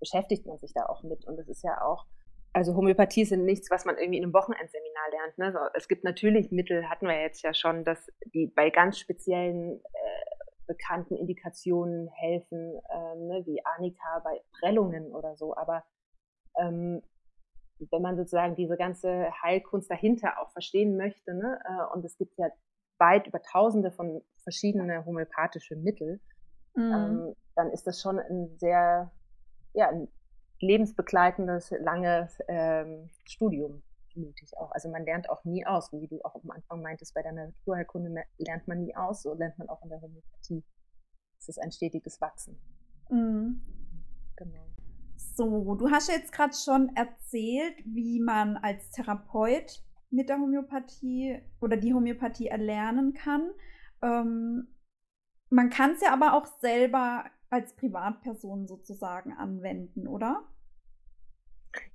beschäftigt 0.00 0.46
man 0.46 0.58
sich 0.58 0.72
da 0.74 0.86
auch 0.86 1.02
mit. 1.02 1.26
Und 1.26 1.36
das 1.36 1.48
ist 1.48 1.62
ja 1.62 1.82
auch, 1.82 2.06
also 2.52 2.74
Homöopathie 2.74 3.22
ist 3.22 3.32
nichts, 3.32 3.70
was 3.70 3.84
man 3.84 3.98
irgendwie 3.98 4.18
in 4.18 4.24
einem 4.24 4.32
Wochenendseminar 4.32 5.10
lernt. 5.10 5.38
Ne? 5.38 5.52
So, 5.52 5.58
es 5.74 5.88
gibt 5.88 6.04
natürlich 6.04 6.50
Mittel, 6.50 6.88
hatten 6.88 7.06
wir 7.06 7.20
jetzt 7.20 7.42
ja 7.42 7.52
schon, 7.54 7.84
dass 7.84 8.06
die 8.34 8.46
bei 8.46 8.70
ganz 8.70 8.98
speziellen 8.98 9.80
äh, 9.80 10.28
bekannten 10.66 11.16
Indikationen 11.16 12.08
helfen, 12.08 12.80
ähm, 12.94 13.26
ne? 13.26 13.42
wie 13.46 13.64
Arnika 13.64 14.20
bei 14.24 14.40
Prellungen 14.58 15.14
oder 15.14 15.36
so. 15.36 15.56
Aber 15.56 15.84
ähm, 16.58 17.02
wenn 17.90 18.02
man 18.02 18.16
sozusagen 18.16 18.56
diese 18.56 18.76
ganze 18.76 19.30
Heilkunst 19.42 19.90
dahinter 19.90 20.40
auch 20.40 20.50
verstehen 20.50 20.96
möchte, 20.96 21.34
ne? 21.34 21.60
Äh, 21.64 21.94
und 21.94 22.04
es 22.04 22.16
gibt 22.18 22.36
ja 22.36 22.48
weit 22.98 23.26
über 23.26 23.40
tausende 23.40 23.92
von 23.92 24.22
verschiedene 24.42 25.04
homöopathische 25.04 25.76
Mittel, 25.76 26.20
mhm. 26.78 26.92
ähm, 26.92 27.34
dann 27.54 27.70
ist 27.70 27.86
das 27.86 28.00
schon 28.00 28.18
ein 28.18 28.56
sehr, 28.58 29.10
ja, 29.74 29.88
ein 29.88 30.08
lebensbegleitendes, 30.60 31.72
langes 31.80 32.38
ähm, 32.48 33.10
Studium 33.24 33.82
mutig 34.18 34.56
auch. 34.58 34.70
Also 34.72 34.88
man 34.90 35.04
lernt 35.04 35.30
auch 35.30 35.44
nie 35.44 35.64
aus, 35.64 35.92
wie 35.92 36.06
du 36.06 36.20
auch 36.24 36.34
am 36.42 36.50
Anfang 36.50 36.82
meintest, 36.82 37.14
bei 37.14 37.22
der 37.22 37.32
Naturheilkunde 37.32 38.24
lernt 38.38 38.68
man 38.68 38.80
nie 38.80 38.94
aus, 38.94 39.22
so 39.22 39.34
lernt 39.34 39.58
man 39.58 39.68
auch 39.68 39.82
in 39.82 39.88
der 39.88 40.00
Homöopathie. 40.00 40.64
Es 41.38 41.48
ist 41.48 41.62
ein 41.62 41.70
stetiges 41.70 42.20
Wachsen. 42.20 42.58
Mhm. 43.10 43.62
Genau. 44.36 44.66
So, 45.16 45.74
du 45.74 45.90
hast 45.90 46.08
jetzt 46.08 46.32
gerade 46.32 46.54
schon 46.54 46.94
erzählt, 46.94 47.74
wie 47.84 48.20
man 48.20 48.56
als 48.56 48.90
Therapeut 48.90 49.82
mit 50.10 50.28
der 50.28 50.38
Homöopathie 50.38 51.42
oder 51.60 51.76
die 51.76 51.94
Homöopathie 51.94 52.48
erlernen 52.48 53.14
kann. 53.14 53.50
Ähm, 54.02 54.68
man 55.50 55.70
kann 55.70 55.92
es 55.92 56.00
ja 56.00 56.12
aber 56.12 56.34
auch 56.34 56.46
selber 56.60 57.24
als 57.50 57.74
Privatperson 57.74 58.66
sozusagen 58.66 59.32
anwenden, 59.32 60.06
oder? 60.06 60.44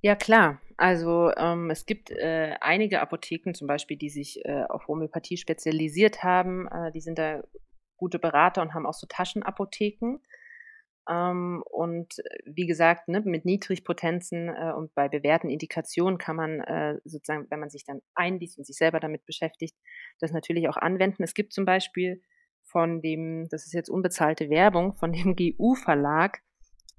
Ja, 0.00 0.14
klar. 0.14 0.60
Also 0.76 1.30
ähm, 1.36 1.70
es 1.70 1.86
gibt 1.86 2.10
äh, 2.10 2.56
einige 2.60 3.00
Apotheken 3.00 3.54
zum 3.54 3.66
Beispiel, 3.66 3.96
die 3.96 4.08
sich 4.08 4.44
äh, 4.44 4.64
auf 4.64 4.88
Homöopathie 4.88 5.36
spezialisiert 5.36 6.22
haben. 6.22 6.68
Äh, 6.68 6.92
die 6.92 7.00
sind 7.00 7.18
da 7.18 7.42
gute 7.96 8.18
Berater 8.18 8.62
und 8.62 8.74
haben 8.74 8.86
auch 8.86 8.94
so 8.94 9.06
Taschenapotheken. 9.08 10.20
Ähm, 11.08 11.62
und 11.70 12.18
äh, 12.18 12.38
wie 12.46 12.66
gesagt, 12.66 13.08
ne, 13.08 13.20
mit 13.20 13.44
Niedrigpotenzen 13.44 14.48
äh, 14.48 14.72
und 14.74 14.94
bei 14.94 15.08
bewährten 15.08 15.50
Indikationen 15.50 16.18
kann 16.18 16.36
man 16.36 16.60
äh, 16.60 16.98
sozusagen, 17.04 17.46
wenn 17.50 17.60
man 17.60 17.70
sich 17.70 17.84
dann 17.84 18.00
einliest 18.14 18.58
und 18.58 18.64
sich 18.64 18.76
selber 18.76 19.00
damit 19.00 19.24
beschäftigt, 19.26 19.76
das 20.18 20.32
natürlich 20.32 20.68
auch 20.68 20.76
anwenden. 20.76 21.22
Es 21.22 21.34
gibt 21.34 21.52
zum 21.52 21.64
Beispiel 21.64 22.22
von 22.74 23.00
dem, 23.00 23.48
das 23.50 23.66
ist 23.66 23.72
jetzt 23.72 23.88
unbezahlte 23.88 24.50
Werbung, 24.50 24.94
von 24.94 25.12
dem 25.12 25.36
GU-Verlag 25.36 26.40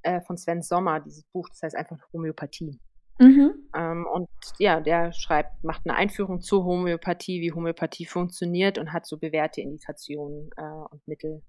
äh, 0.04 0.22
von 0.22 0.38
Sven 0.38 0.62
Sommer, 0.62 1.02
dieses 1.02 1.26
Buch, 1.26 1.50
das 1.50 1.62
heißt 1.64 1.76
einfach 1.76 1.98
Homöopathie. 2.14 2.80
Mhm. 3.20 3.68
Ähm, 3.76 4.08
und 4.12 4.30
ja, 4.58 4.80
der 4.80 5.12
schreibt, 5.12 5.64
macht 5.64 5.82
eine 5.86 5.98
Einführung 5.98 6.42
zur 6.42 6.64
Homöopathie, 6.64 7.42
wie 7.42 7.52
Homöopathie 7.52 8.06
funktioniert 8.06 8.78
und 8.78 8.94
hat 8.94 9.06
so 9.06 9.18
bewährte 9.18 9.62
Indikationen 9.62 10.50
äh, 10.56 10.64
und 10.64 11.06
Mittel 11.08 11.42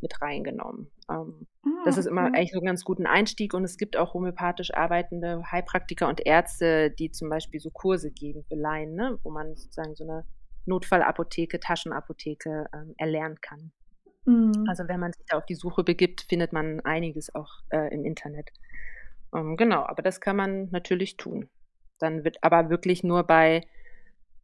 mit 0.00 0.22
reingenommen. 0.22 0.90
Ähm, 1.10 1.46
ah, 1.64 1.68
das 1.84 1.98
ist 1.98 2.06
immer 2.06 2.26
okay. 2.26 2.36
eigentlich 2.36 2.52
so 2.52 2.58
einen 2.58 2.66
ganz 2.66 2.84
guten 2.84 3.06
Einstieg 3.06 3.52
und 3.52 3.64
es 3.64 3.76
gibt 3.76 3.98
auch 3.98 4.14
homöopathisch 4.14 4.72
arbeitende 4.72 5.42
Heilpraktiker 5.50 6.08
und 6.08 6.24
Ärzte, 6.24 6.90
die 6.90 7.10
zum 7.10 7.28
Beispiel 7.28 7.60
so 7.60 7.70
Kurse 7.70 8.10
geben 8.10 8.44
für 8.48 8.56
Laien, 8.56 8.94
ne, 8.94 9.18
wo 9.22 9.30
man 9.30 9.54
sozusagen 9.54 9.94
so 9.94 10.04
eine 10.04 10.24
Notfallapotheke, 10.66 11.60
Taschenapotheke 11.60 12.66
ähm, 12.74 12.94
erlernen 12.98 13.40
kann. 13.40 13.72
Mhm. 14.24 14.64
Also 14.68 14.88
wenn 14.88 15.00
man 15.00 15.12
sich 15.12 15.24
da 15.26 15.38
auf 15.38 15.46
die 15.46 15.54
Suche 15.54 15.84
begibt, 15.84 16.22
findet 16.28 16.52
man 16.52 16.80
einiges 16.80 17.34
auch 17.34 17.60
äh, 17.70 17.92
im 17.94 18.04
Internet. 18.04 18.50
Ähm, 19.34 19.56
genau, 19.56 19.84
aber 19.84 20.02
das 20.02 20.20
kann 20.20 20.36
man 20.36 20.68
natürlich 20.70 21.16
tun. 21.16 21.48
Dann 21.98 22.24
wird 22.24 22.38
aber 22.42 22.68
wirklich 22.68 23.04
nur 23.04 23.24
bei, 23.24 23.66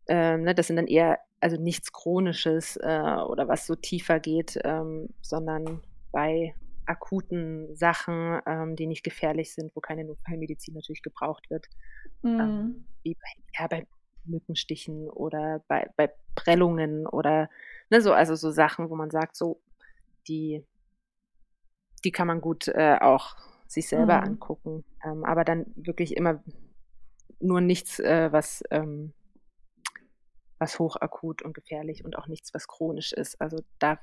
äh, 0.06 0.36
ne, 0.36 0.54
das 0.54 0.68
sind 0.68 0.76
dann 0.76 0.86
eher 0.86 1.18
also 1.40 1.60
nichts 1.60 1.92
Chronisches 1.92 2.76
äh, 2.76 3.16
oder 3.26 3.48
was 3.48 3.66
so 3.66 3.74
tiefer 3.74 4.20
geht, 4.20 4.58
ähm, 4.64 5.08
sondern 5.20 5.82
bei 6.12 6.54
akuten 6.86 7.74
Sachen, 7.74 8.40
ähm, 8.46 8.76
die 8.76 8.86
nicht 8.86 9.02
gefährlich 9.02 9.52
sind, 9.52 9.74
wo 9.74 9.80
keine 9.80 10.04
Notfallmedizin 10.04 10.74
natürlich 10.74 11.02
gebraucht 11.02 11.50
wird, 11.50 11.66
ähm, 12.24 12.36
mhm. 12.36 12.84
wie 13.02 13.14
bei, 13.14 13.42
ja, 13.58 13.66
bei 13.66 13.86
Mückenstichen 14.24 15.08
oder 15.08 15.62
bei, 15.68 15.90
bei 15.96 16.12
Prellungen 16.34 17.06
oder 17.06 17.50
ne, 17.90 18.00
so, 18.00 18.12
also 18.12 18.34
so 18.34 18.50
Sachen, 18.50 18.90
wo 18.90 18.96
man 18.96 19.10
sagt, 19.10 19.36
so, 19.36 19.60
die, 20.28 20.64
die 22.04 22.12
kann 22.12 22.26
man 22.26 22.40
gut 22.40 22.68
äh, 22.68 22.98
auch 23.00 23.36
sich 23.66 23.88
selber 23.88 24.18
mhm. 24.18 24.24
angucken, 24.24 24.84
ähm, 25.04 25.24
aber 25.24 25.44
dann 25.44 25.66
wirklich 25.76 26.16
immer 26.16 26.42
nur 27.40 27.60
nichts, 27.60 27.98
äh, 27.98 28.30
was 28.30 28.62
ähm, 28.70 29.12
was 30.62 30.78
hochakut 30.78 31.42
und 31.42 31.54
gefährlich 31.54 32.04
und 32.04 32.16
auch 32.16 32.28
nichts, 32.28 32.54
was 32.54 32.68
chronisch 32.68 33.12
ist. 33.12 33.40
Also 33.40 33.58
da, 33.80 33.98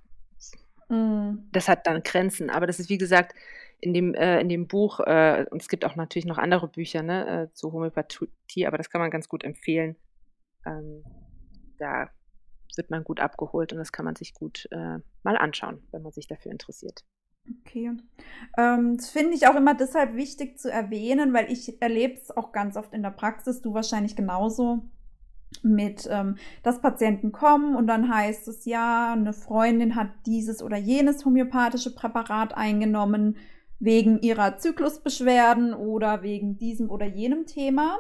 mm. 0.90 1.48
das 1.54 1.70
hat 1.70 1.88
dann 1.88 2.04
Grenzen. 2.04 2.50
Aber 2.50 2.68
das 2.68 2.80
ist, 2.80 2.90
wie 2.90 2.98
gesagt, 2.98 3.34
in 3.80 3.94
dem, 3.94 4.14
äh, 4.14 4.42
in 4.42 4.50
dem 4.50 4.68
Buch, 4.68 5.00
äh, 5.00 5.46
und 5.50 5.62
es 5.62 5.70
gibt 5.70 5.86
auch 5.86 5.96
natürlich 5.96 6.26
noch 6.26 6.38
andere 6.38 6.68
Bücher 6.68 7.02
ne, 7.02 7.44
äh, 7.50 7.54
zu 7.54 7.72
Homöopathie, 7.72 8.68
aber 8.68 8.78
das 8.78 8.90
kann 8.90 9.00
man 9.00 9.10
ganz 9.10 9.30
gut 9.30 9.46
empfehlen. 9.46 9.96
Ähm, 10.66 11.04
da 11.78 12.10
wird 12.76 12.90
man 12.90 13.04
gut 13.04 13.20
abgeholt 13.20 13.74
und 13.74 13.80
das 13.80 13.92
kann 13.92 14.06
man 14.06 14.16
sich 14.16 14.34
gut 14.34 14.68
äh, 14.72 15.00
mal 15.24 15.38
anschauen, 15.38 15.82
wenn 15.92 16.02
man 16.02 16.12
sich 16.12 16.28
dafür 16.28 16.52
interessiert. 16.52 17.04
Okay. 17.62 17.92
Ähm, 18.58 18.98
das 18.98 19.10
finde 19.10 19.34
ich 19.34 19.48
auch 19.48 19.56
immer 19.56 19.74
deshalb 19.74 20.16
wichtig 20.16 20.60
zu 20.60 20.72
erwähnen, 20.72 21.34
weil 21.34 21.52
ich 21.52 21.82
erlebe 21.82 22.16
es 22.16 22.36
auch 22.36 22.52
ganz 22.52 22.78
oft 22.78 22.94
in 22.94 23.02
der 23.02 23.10
Praxis, 23.12 23.62
du 23.62 23.74
wahrscheinlich 23.74 24.16
genauso 24.16 24.84
mit, 25.64 26.08
ähm, 26.12 26.36
dass 26.64 26.82
Patienten 26.82 27.32
kommen 27.32 27.76
und 27.76 27.88
dann 27.88 28.14
heißt 28.14 28.48
es 28.48 28.66
ja, 28.66 29.14
eine 29.14 29.34
Freundin 29.34 29.96
hat 29.96 30.10
dieses 30.26 30.62
oder 30.62 30.78
jenes 30.78 31.26
homöopathische 31.26 31.96
Präparat 31.96 32.56
eingenommen 32.56 33.38
wegen 33.80 34.20
ihrer 34.20 34.58
Zyklusbeschwerden 34.58 35.74
oder 35.74 36.22
wegen 36.22 36.58
diesem 36.58 36.90
oder 36.90 37.06
jenem 37.06 37.46
Thema. 37.46 37.98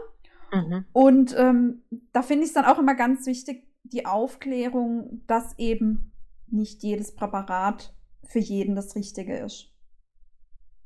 Mhm. 0.51 0.85
Und 0.93 1.35
ähm, 1.37 1.83
da 2.11 2.21
finde 2.21 2.43
ich 2.43 2.49
es 2.49 2.53
dann 2.53 2.65
auch 2.65 2.79
immer 2.79 2.95
ganz 2.95 3.25
wichtig, 3.25 3.67
die 3.83 4.05
Aufklärung, 4.05 5.21
dass 5.27 5.57
eben 5.57 6.11
nicht 6.47 6.83
jedes 6.83 7.15
Präparat 7.15 7.93
für 8.27 8.39
jeden 8.39 8.75
das 8.75 8.95
Richtige 8.95 9.37
ist. 9.37 9.71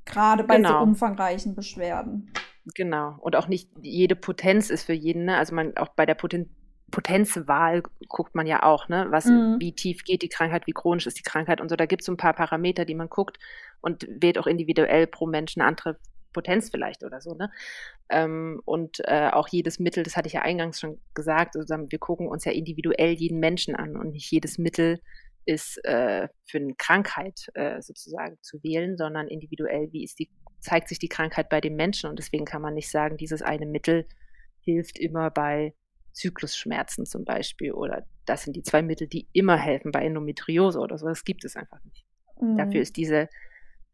Gerade 0.05 0.43
bei 0.43 0.57
genau. 0.57 0.69
so 0.69 0.77
umfangreichen 0.79 1.55
Beschwerden. 1.55 2.31
Genau. 2.75 3.17
Und 3.19 3.35
auch 3.35 3.47
nicht 3.47 3.69
jede 3.81 4.15
Potenz 4.15 4.69
ist 4.69 4.83
für 4.83 4.93
jeden, 4.93 5.25
ne? 5.25 5.37
Also 5.37 5.55
man 5.55 5.75
auch 5.77 5.89
bei 5.89 6.05
der 6.05 6.15
Poten 6.15 6.49
Potenzwahl 6.91 7.81
guckt 8.07 8.35
man 8.35 8.45
ja 8.45 8.63
auch, 8.63 8.87
ne? 8.87 9.07
Was, 9.09 9.25
mhm. 9.25 9.57
wie 9.59 9.73
tief 9.73 10.03
geht 10.03 10.21
die 10.21 10.29
Krankheit, 10.29 10.67
wie 10.67 10.73
chronisch 10.73 11.07
ist 11.07 11.17
die 11.17 11.23
Krankheit 11.23 11.59
und 11.59 11.69
so. 11.69 11.75
Da 11.75 11.85
gibt 11.85 12.01
es 12.01 12.05
so 12.05 12.11
ein 12.11 12.17
paar 12.17 12.33
Parameter, 12.33 12.85
die 12.85 12.95
man 12.95 13.09
guckt 13.09 13.39
und 13.81 14.07
wählt 14.09 14.37
auch 14.37 14.47
individuell 14.47 15.07
pro 15.07 15.25
Mensch 15.25 15.57
eine 15.57 15.65
andere 15.65 15.97
Potenz 16.33 16.69
vielleicht 16.69 17.03
oder 17.03 17.21
so, 17.21 17.35
ne? 17.35 17.49
Ähm, 18.09 18.61
und 18.65 18.99
äh, 19.05 19.29
auch 19.31 19.47
jedes 19.47 19.79
Mittel, 19.79 20.03
das 20.03 20.17
hatte 20.17 20.27
ich 20.27 20.33
ja 20.33 20.41
eingangs 20.41 20.79
schon 20.79 20.99
gesagt, 21.13 21.55
also 21.55 21.73
wir 21.73 21.99
gucken 21.99 22.27
uns 22.27 22.45
ja 22.45 22.51
individuell 22.51 23.13
jeden 23.13 23.39
Menschen 23.39 23.75
an 23.75 23.95
und 23.95 24.11
nicht 24.11 24.29
jedes 24.31 24.57
Mittel 24.57 24.99
ist 25.45 25.83
äh, 25.83 26.29
für 26.45 26.57
eine 26.57 26.73
Krankheit 26.75 27.47
äh, 27.53 27.81
sozusagen 27.81 28.37
zu 28.41 28.63
wählen, 28.63 28.97
sondern 28.97 29.27
individuell, 29.27 29.91
wie 29.91 30.03
ist 30.03 30.19
die 30.19 30.29
zeigt 30.63 30.87
sich 30.87 30.97
die 30.97 31.09
Krankheit 31.09 31.49
bei 31.49 31.59
dem 31.59 31.75
Menschen 31.75 32.09
und 32.09 32.17
deswegen 32.17 32.45
kann 32.45 32.61
man 32.61 32.73
nicht 32.73 32.89
sagen, 32.89 33.17
dieses 33.17 33.41
eine 33.41 33.65
Mittel 33.65 34.07
hilft 34.61 34.97
immer 34.97 35.29
bei 35.29 35.73
Zyklusschmerzen 36.13 37.05
zum 37.05 37.25
Beispiel 37.25 37.73
oder 37.73 38.05
das 38.25 38.43
sind 38.43 38.55
die 38.55 38.63
zwei 38.63 38.81
Mittel, 38.81 39.07
die 39.07 39.27
immer 39.33 39.57
helfen 39.57 39.91
bei 39.91 40.05
Endometriose 40.05 40.79
oder 40.79 40.97
so. 40.97 41.07
Das 41.07 41.25
gibt 41.25 41.43
es 41.43 41.55
einfach 41.55 41.83
nicht. 41.83 42.05
Mhm. 42.39 42.55
Dafür 42.55 42.81
ist 42.81 42.95
diese 42.95 43.27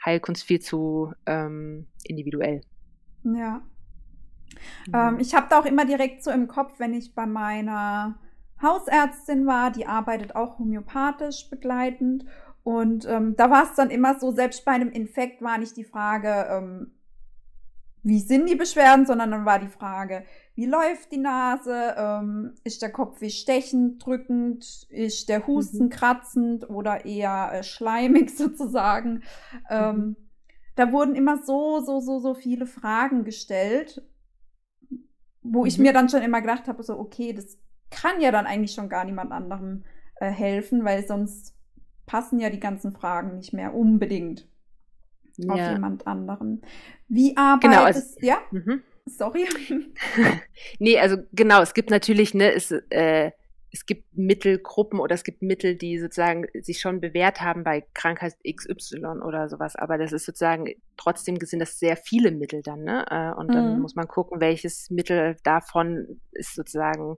Heilkunst 0.06 0.44
viel 0.44 0.60
zu 0.60 1.14
ähm, 1.26 1.88
individuell. 2.04 2.62
Ja. 3.24 3.62
Mhm. 4.88 4.94
Ähm, 4.94 5.20
ich 5.20 5.36
habe 5.36 5.48
da 5.50 5.60
auch 5.60 5.66
immer 5.66 5.86
direkt 5.86 6.24
so 6.24 6.32
im 6.32 6.48
Kopf, 6.48 6.80
wenn 6.80 6.94
ich 6.94 7.14
bei 7.16 7.26
meiner 7.26 8.20
Hausärztin 8.62 9.46
war, 9.46 9.72
die 9.72 9.86
arbeitet 9.86 10.36
auch 10.36 10.60
homöopathisch 10.60 11.50
begleitend 11.50 12.26
und 12.64 13.08
ähm, 13.08 13.36
da 13.36 13.50
war 13.50 13.64
es 13.64 13.74
dann 13.76 13.90
immer 13.90 14.20
so, 14.20 14.32
selbst 14.32 14.66
bei 14.66 14.74
einem 14.74 14.92
Infekt 14.92 15.42
war 15.42 15.58
nicht 15.58 15.78
die 15.78 15.86
Frage, 15.86 16.48
ähm, 16.52 16.92
wie 18.02 18.20
sind 18.20 18.50
die 18.50 18.56
Beschwerden, 18.56 19.06
sondern 19.06 19.32
dann 19.32 19.46
war 19.46 19.60
die 19.60 19.68
Frage, 19.68 20.24
wie 20.56 20.66
läuft 20.66 21.12
die 21.12 21.18
Nase, 21.18 21.96
ähm, 21.98 22.54
ist 22.64 22.82
der 22.82 22.92
Kopf 22.92 23.22
wie 23.22 23.30
stechend, 23.30 24.06
drückend, 24.06 24.88
ist 24.90 25.30
der 25.30 25.48
Husten 25.48 25.86
mhm. 25.86 25.90
kratzend 25.90 26.70
oder 26.70 27.06
eher 27.06 27.52
äh, 27.54 27.64
schleimig 27.64 28.30
sozusagen. 28.38 29.24
Ähm, 29.70 29.96
mhm. 29.96 30.16
Da 30.76 30.92
wurden 30.92 31.16
immer 31.16 31.44
so, 31.44 31.82
so, 31.82 32.00
so, 32.00 32.20
so 32.20 32.34
viele 32.34 32.66
Fragen 32.66 33.24
gestellt. 33.24 34.02
wo 35.42 35.62
mhm. 35.62 35.68
ich 35.68 35.78
mir 35.78 35.94
dann 35.94 36.10
schon 36.10 36.22
immer 36.22 36.42
gedacht 36.42 36.68
habe, 36.68 36.84
so, 36.84 36.98
okay, 36.98 37.34
das 37.34 37.58
kann 37.90 38.22
ja 38.22 38.32
dann 38.32 38.46
eigentlich 38.46 38.74
schon 38.74 38.90
gar 38.90 39.06
niemand 39.06 39.32
anderem 39.32 39.84
äh, 40.16 40.30
helfen, 40.30 40.86
weil 40.86 41.06
sonst 41.06 41.56
passen 42.06 42.40
ja 42.40 42.50
die 42.50 42.60
ganzen 42.60 42.92
Fragen 42.92 43.38
nicht 43.38 43.54
mehr 43.54 43.74
unbedingt 43.74 44.49
ja. 45.44 45.54
auf 45.54 45.72
jemand 45.74 46.08
anderen. 46.08 46.62
Wie 47.08 47.36
arbeitest 47.36 47.62
genau, 47.62 47.84
also, 47.84 48.02
ja? 48.22 48.38
Mhm. 48.52 48.84
Sorry. 49.06 49.48
nee, 50.80 51.00
also 51.00 51.18
genau, 51.34 51.62
es 51.62 51.74
gibt 51.74 51.90
natürlich, 51.90 52.34
ne, 52.34 52.54
es, 52.54 52.72
äh, 52.72 53.32
es 53.72 53.86
gibt 53.86 54.18
Mittelgruppen 54.18 55.00
oder 55.00 55.16
es 55.16 55.24
gibt 55.24 55.42
Mittel, 55.42 55.76
die 55.76 56.00
sozusagen 56.00 56.48
sich 56.62 56.80
schon 56.80 57.02
bewährt 57.02 57.42
haben 57.42 57.64
bei 57.64 57.86
Krankheit 57.94 58.36
XY 58.48 59.22
oder 59.24 59.50
sowas, 59.50 59.76
aber 59.76 59.98
das 59.98 60.12
ist 60.12 60.26
sozusagen 60.26 60.74
trotzdem 60.98 61.38
sind 61.40 61.60
das 61.60 61.80
sehr 61.80 61.98
viele 61.98 62.32
Mittel 62.32 62.62
dann, 62.62 62.84
ne? 62.84 63.06
Äh, 63.10 63.40
und 63.40 63.54
dann 63.54 63.76
mhm. 63.76 63.82
muss 63.82 63.96
man 63.96 64.08
gucken, 64.08 64.42
welches 64.42 64.90
Mittel 64.90 65.38
davon 65.44 66.20
ist 66.32 66.56
sozusagen 66.56 67.18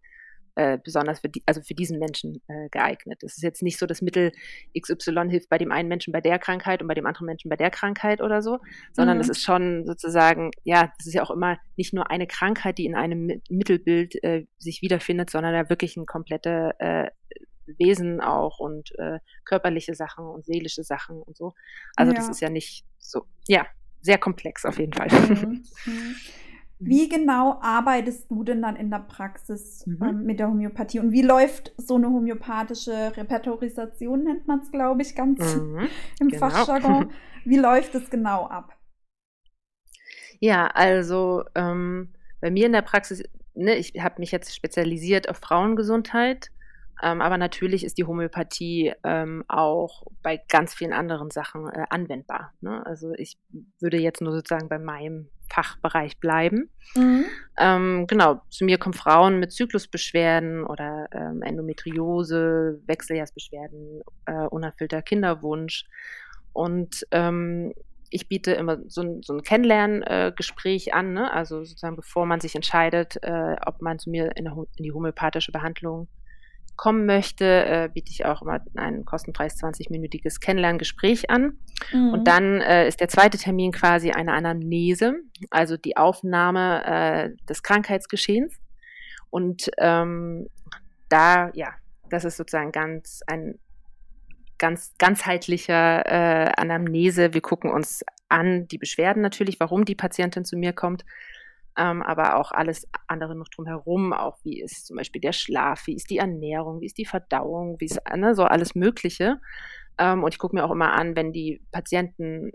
äh, 0.55 0.77
besonders 0.83 1.19
für 1.19 1.29
die, 1.29 1.43
also 1.45 1.61
für 1.61 1.73
diesen 1.73 1.99
Menschen 1.99 2.41
äh, 2.47 2.69
geeignet. 2.69 3.23
Es 3.23 3.37
ist 3.37 3.43
jetzt 3.43 3.61
nicht 3.61 3.79
so, 3.79 3.85
dass 3.85 4.01
Mittel 4.01 4.31
XY 4.79 5.29
hilft 5.29 5.49
bei 5.49 5.57
dem 5.57 5.71
einen 5.71 5.89
Menschen 5.89 6.11
bei 6.11 6.21
der 6.21 6.39
Krankheit 6.39 6.81
und 6.81 6.87
bei 6.87 6.93
dem 6.93 7.05
anderen 7.05 7.25
Menschen 7.25 7.49
bei 7.49 7.55
der 7.55 7.69
Krankheit 7.69 8.21
oder 8.21 8.41
so, 8.41 8.59
sondern 8.93 9.17
mhm. 9.17 9.21
es 9.21 9.29
ist 9.29 9.41
schon 9.41 9.85
sozusagen, 9.85 10.51
ja, 10.63 10.91
das 10.97 11.07
ist 11.07 11.13
ja 11.13 11.23
auch 11.23 11.31
immer 11.31 11.57
nicht 11.77 11.93
nur 11.93 12.09
eine 12.11 12.27
Krankheit, 12.27 12.77
die 12.77 12.85
in 12.85 12.95
einem 12.95 13.41
Mittelbild 13.49 14.21
äh, 14.23 14.45
sich 14.57 14.81
wiederfindet, 14.81 15.29
sondern 15.29 15.53
ja 15.53 15.69
wirklich 15.69 15.97
ein 15.97 16.05
komplette 16.05 16.75
äh, 16.79 17.09
Wesen 17.77 18.21
auch 18.21 18.59
und 18.59 18.91
äh, 18.97 19.19
körperliche 19.45 19.95
Sachen 19.95 20.25
und 20.25 20.45
seelische 20.45 20.83
Sachen 20.83 21.21
und 21.21 21.37
so. 21.37 21.53
Also 21.95 22.11
ja. 22.11 22.17
das 22.17 22.29
ist 22.29 22.41
ja 22.41 22.49
nicht 22.49 22.85
so, 22.99 23.25
ja, 23.47 23.65
sehr 24.01 24.17
komplex 24.17 24.65
auf 24.65 24.79
jeden 24.79 24.93
Fall. 24.93 25.07
Mhm. 25.09 25.63
Mhm. 25.85 26.15
Wie 26.83 27.09
genau 27.09 27.59
arbeitest 27.61 28.29
du 28.29 28.43
denn 28.43 28.61
dann 28.61 28.75
in 28.75 28.89
der 28.89 28.99
Praxis 28.99 29.85
mhm. 29.85 30.03
ähm, 30.03 30.23
mit 30.25 30.39
der 30.39 30.47
Homöopathie 30.47 30.99
und 30.99 31.11
wie 31.11 31.21
läuft 31.21 31.73
so 31.77 31.95
eine 31.95 32.09
homöopathische 32.09 33.15
Repertorisation, 33.15 34.23
nennt 34.23 34.47
man 34.47 34.59
es, 34.59 34.71
glaube 34.71 35.01
ich, 35.01 35.15
ganz 35.15 35.55
mhm. 35.55 35.87
im 36.19 36.29
genau. 36.29 36.49
Fachjargon. 36.49 37.11
Wie 37.45 37.57
läuft 37.57 37.95
es 37.95 38.11
genau 38.11 38.45
ab? 38.45 38.77
Ja, 40.39 40.67
also 40.67 41.43
ähm, 41.55 42.09
bei 42.39 42.51
mir 42.51 42.67
in 42.67 42.71
der 42.71 42.83
Praxis, 42.83 43.23
ne, 43.55 43.75
ich 43.75 43.93
habe 43.99 44.19
mich 44.19 44.31
jetzt 44.31 44.55
spezialisiert 44.55 45.27
auf 45.27 45.37
Frauengesundheit 45.37 46.51
ähm, 47.01 47.21
aber 47.21 47.37
natürlich 47.37 47.83
ist 47.83 47.97
die 47.97 48.03
Homöopathie 48.03 48.93
ähm, 49.03 49.43
auch 49.47 50.03
bei 50.21 50.39
ganz 50.49 50.73
vielen 50.73 50.93
anderen 50.93 51.31
Sachen 51.31 51.67
äh, 51.67 51.85
anwendbar. 51.89 52.53
Ne? 52.61 52.85
Also 52.85 53.13
ich 53.13 53.39
würde 53.79 53.97
jetzt 53.97 54.21
nur 54.21 54.33
sozusagen 54.33 54.69
bei 54.69 54.77
meinem 54.77 55.27
Fachbereich 55.53 56.19
bleiben. 56.19 56.69
Mhm. 56.95 57.25
Ähm, 57.57 58.07
genau, 58.07 58.41
zu 58.49 58.65
mir 58.65 58.77
kommen 58.77 58.93
Frauen 58.93 59.39
mit 59.39 59.51
Zyklusbeschwerden 59.51 60.65
oder 60.65 61.07
ähm, 61.11 61.41
Endometriose, 61.41 62.79
Wechseljahrsbeschwerden, 62.85 64.01
äh, 64.25 64.45
unerfüllter 64.47 65.01
Kinderwunsch. 65.01 65.85
Und 66.53 67.05
ähm, 67.11 67.73
ich 68.09 68.27
biete 68.27 68.51
immer 68.51 68.79
so 68.87 69.01
ein, 69.01 69.21
so 69.23 69.33
ein 69.33 69.41
Kennenlerngespräch 69.41 70.87
äh, 70.87 70.91
an, 70.91 71.13
ne? 71.13 71.31
also 71.31 71.63
sozusagen 71.63 71.95
bevor 71.95 72.25
man 72.25 72.41
sich 72.41 72.55
entscheidet, 72.55 73.17
äh, 73.23 73.55
ob 73.65 73.81
man 73.81 73.99
zu 73.99 74.09
mir 74.09 74.35
in, 74.35 74.45
in 74.47 74.83
die 74.83 74.91
homöopathische 74.91 75.51
Behandlung 75.51 76.07
kommen 76.75 77.05
möchte, 77.05 77.45
äh, 77.45 77.89
biete 77.93 78.11
ich 78.11 78.25
auch 78.25 78.41
immer 78.41 78.59
ein 78.75 79.05
kostenfreies 79.05 79.61
20-minütiges 79.61 80.39
Kennenlerngespräch 80.39 81.29
an. 81.29 81.57
Mhm. 81.91 82.13
Und 82.13 82.27
dann 82.27 82.61
äh, 82.61 82.87
ist 82.87 82.99
der 82.99 83.07
zweite 83.07 83.37
Termin 83.37 83.71
quasi 83.71 84.11
eine 84.11 84.33
Anamnese, 84.33 85.15
also 85.49 85.77
die 85.77 85.97
Aufnahme 85.97 86.83
äh, 86.85 87.45
des 87.47 87.63
Krankheitsgeschehens. 87.63 88.59
Und 89.29 89.69
ähm, 89.77 90.47
da, 91.09 91.51
ja, 91.53 91.73
das 92.09 92.25
ist 92.25 92.37
sozusagen 92.37 92.71
ganz 92.71 93.21
ein 93.27 93.59
ganz 94.57 94.93
ganzheitlicher 94.99 96.05
äh, 96.05 96.51
Anamnese. 96.55 97.33
Wir 97.33 97.41
gucken 97.41 97.71
uns 97.71 98.05
an 98.29 98.67
die 98.67 98.77
Beschwerden 98.77 99.21
natürlich, 99.21 99.59
warum 99.59 99.85
die 99.85 99.95
Patientin 99.95 100.45
zu 100.45 100.55
mir 100.55 100.71
kommt, 100.71 101.03
ähm, 101.77 102.01
aber 102.01 102.35
auch 102.37 102.51
alles 102.51 102.87
andere 103.07 103.35
noch 103.35 103.47
drumherum, 103.47 104.13
auch 104.13 104.37
wie 104.43 104.61
ist 104.61 104.87
zum 104.87 104.97
Beispiel 104.97 105.21
der 105.21 105.31
Schlaf, 105.31 105.87
wie 105.87 105.95
ist 105.95 106.09
die 106.09 106.17
Ernährung, 106.17 106.81
wie 106.81 106.85
ist 106.85 106.97
die 106.97 107.05
Verdauung, 107.05 107.79
wie 107.79 107.85
ist 107.85 107.99
ne, 108.15 108.35
so 108.35 108.43
alles 108.43 108.75
Mögliche. 108.75 109.39
Ähm, 109.97 110.23
und 110.23 110.33
ich 110.33 110.39
gucke 110.39 110.55
mir 110.55 110.65
auch 110.65 110.71
immer 110.71 110.93
an, 110.93 111.15
wenn 111.15 111.31
die 111.31 111.61
Patienten 111.71 112.51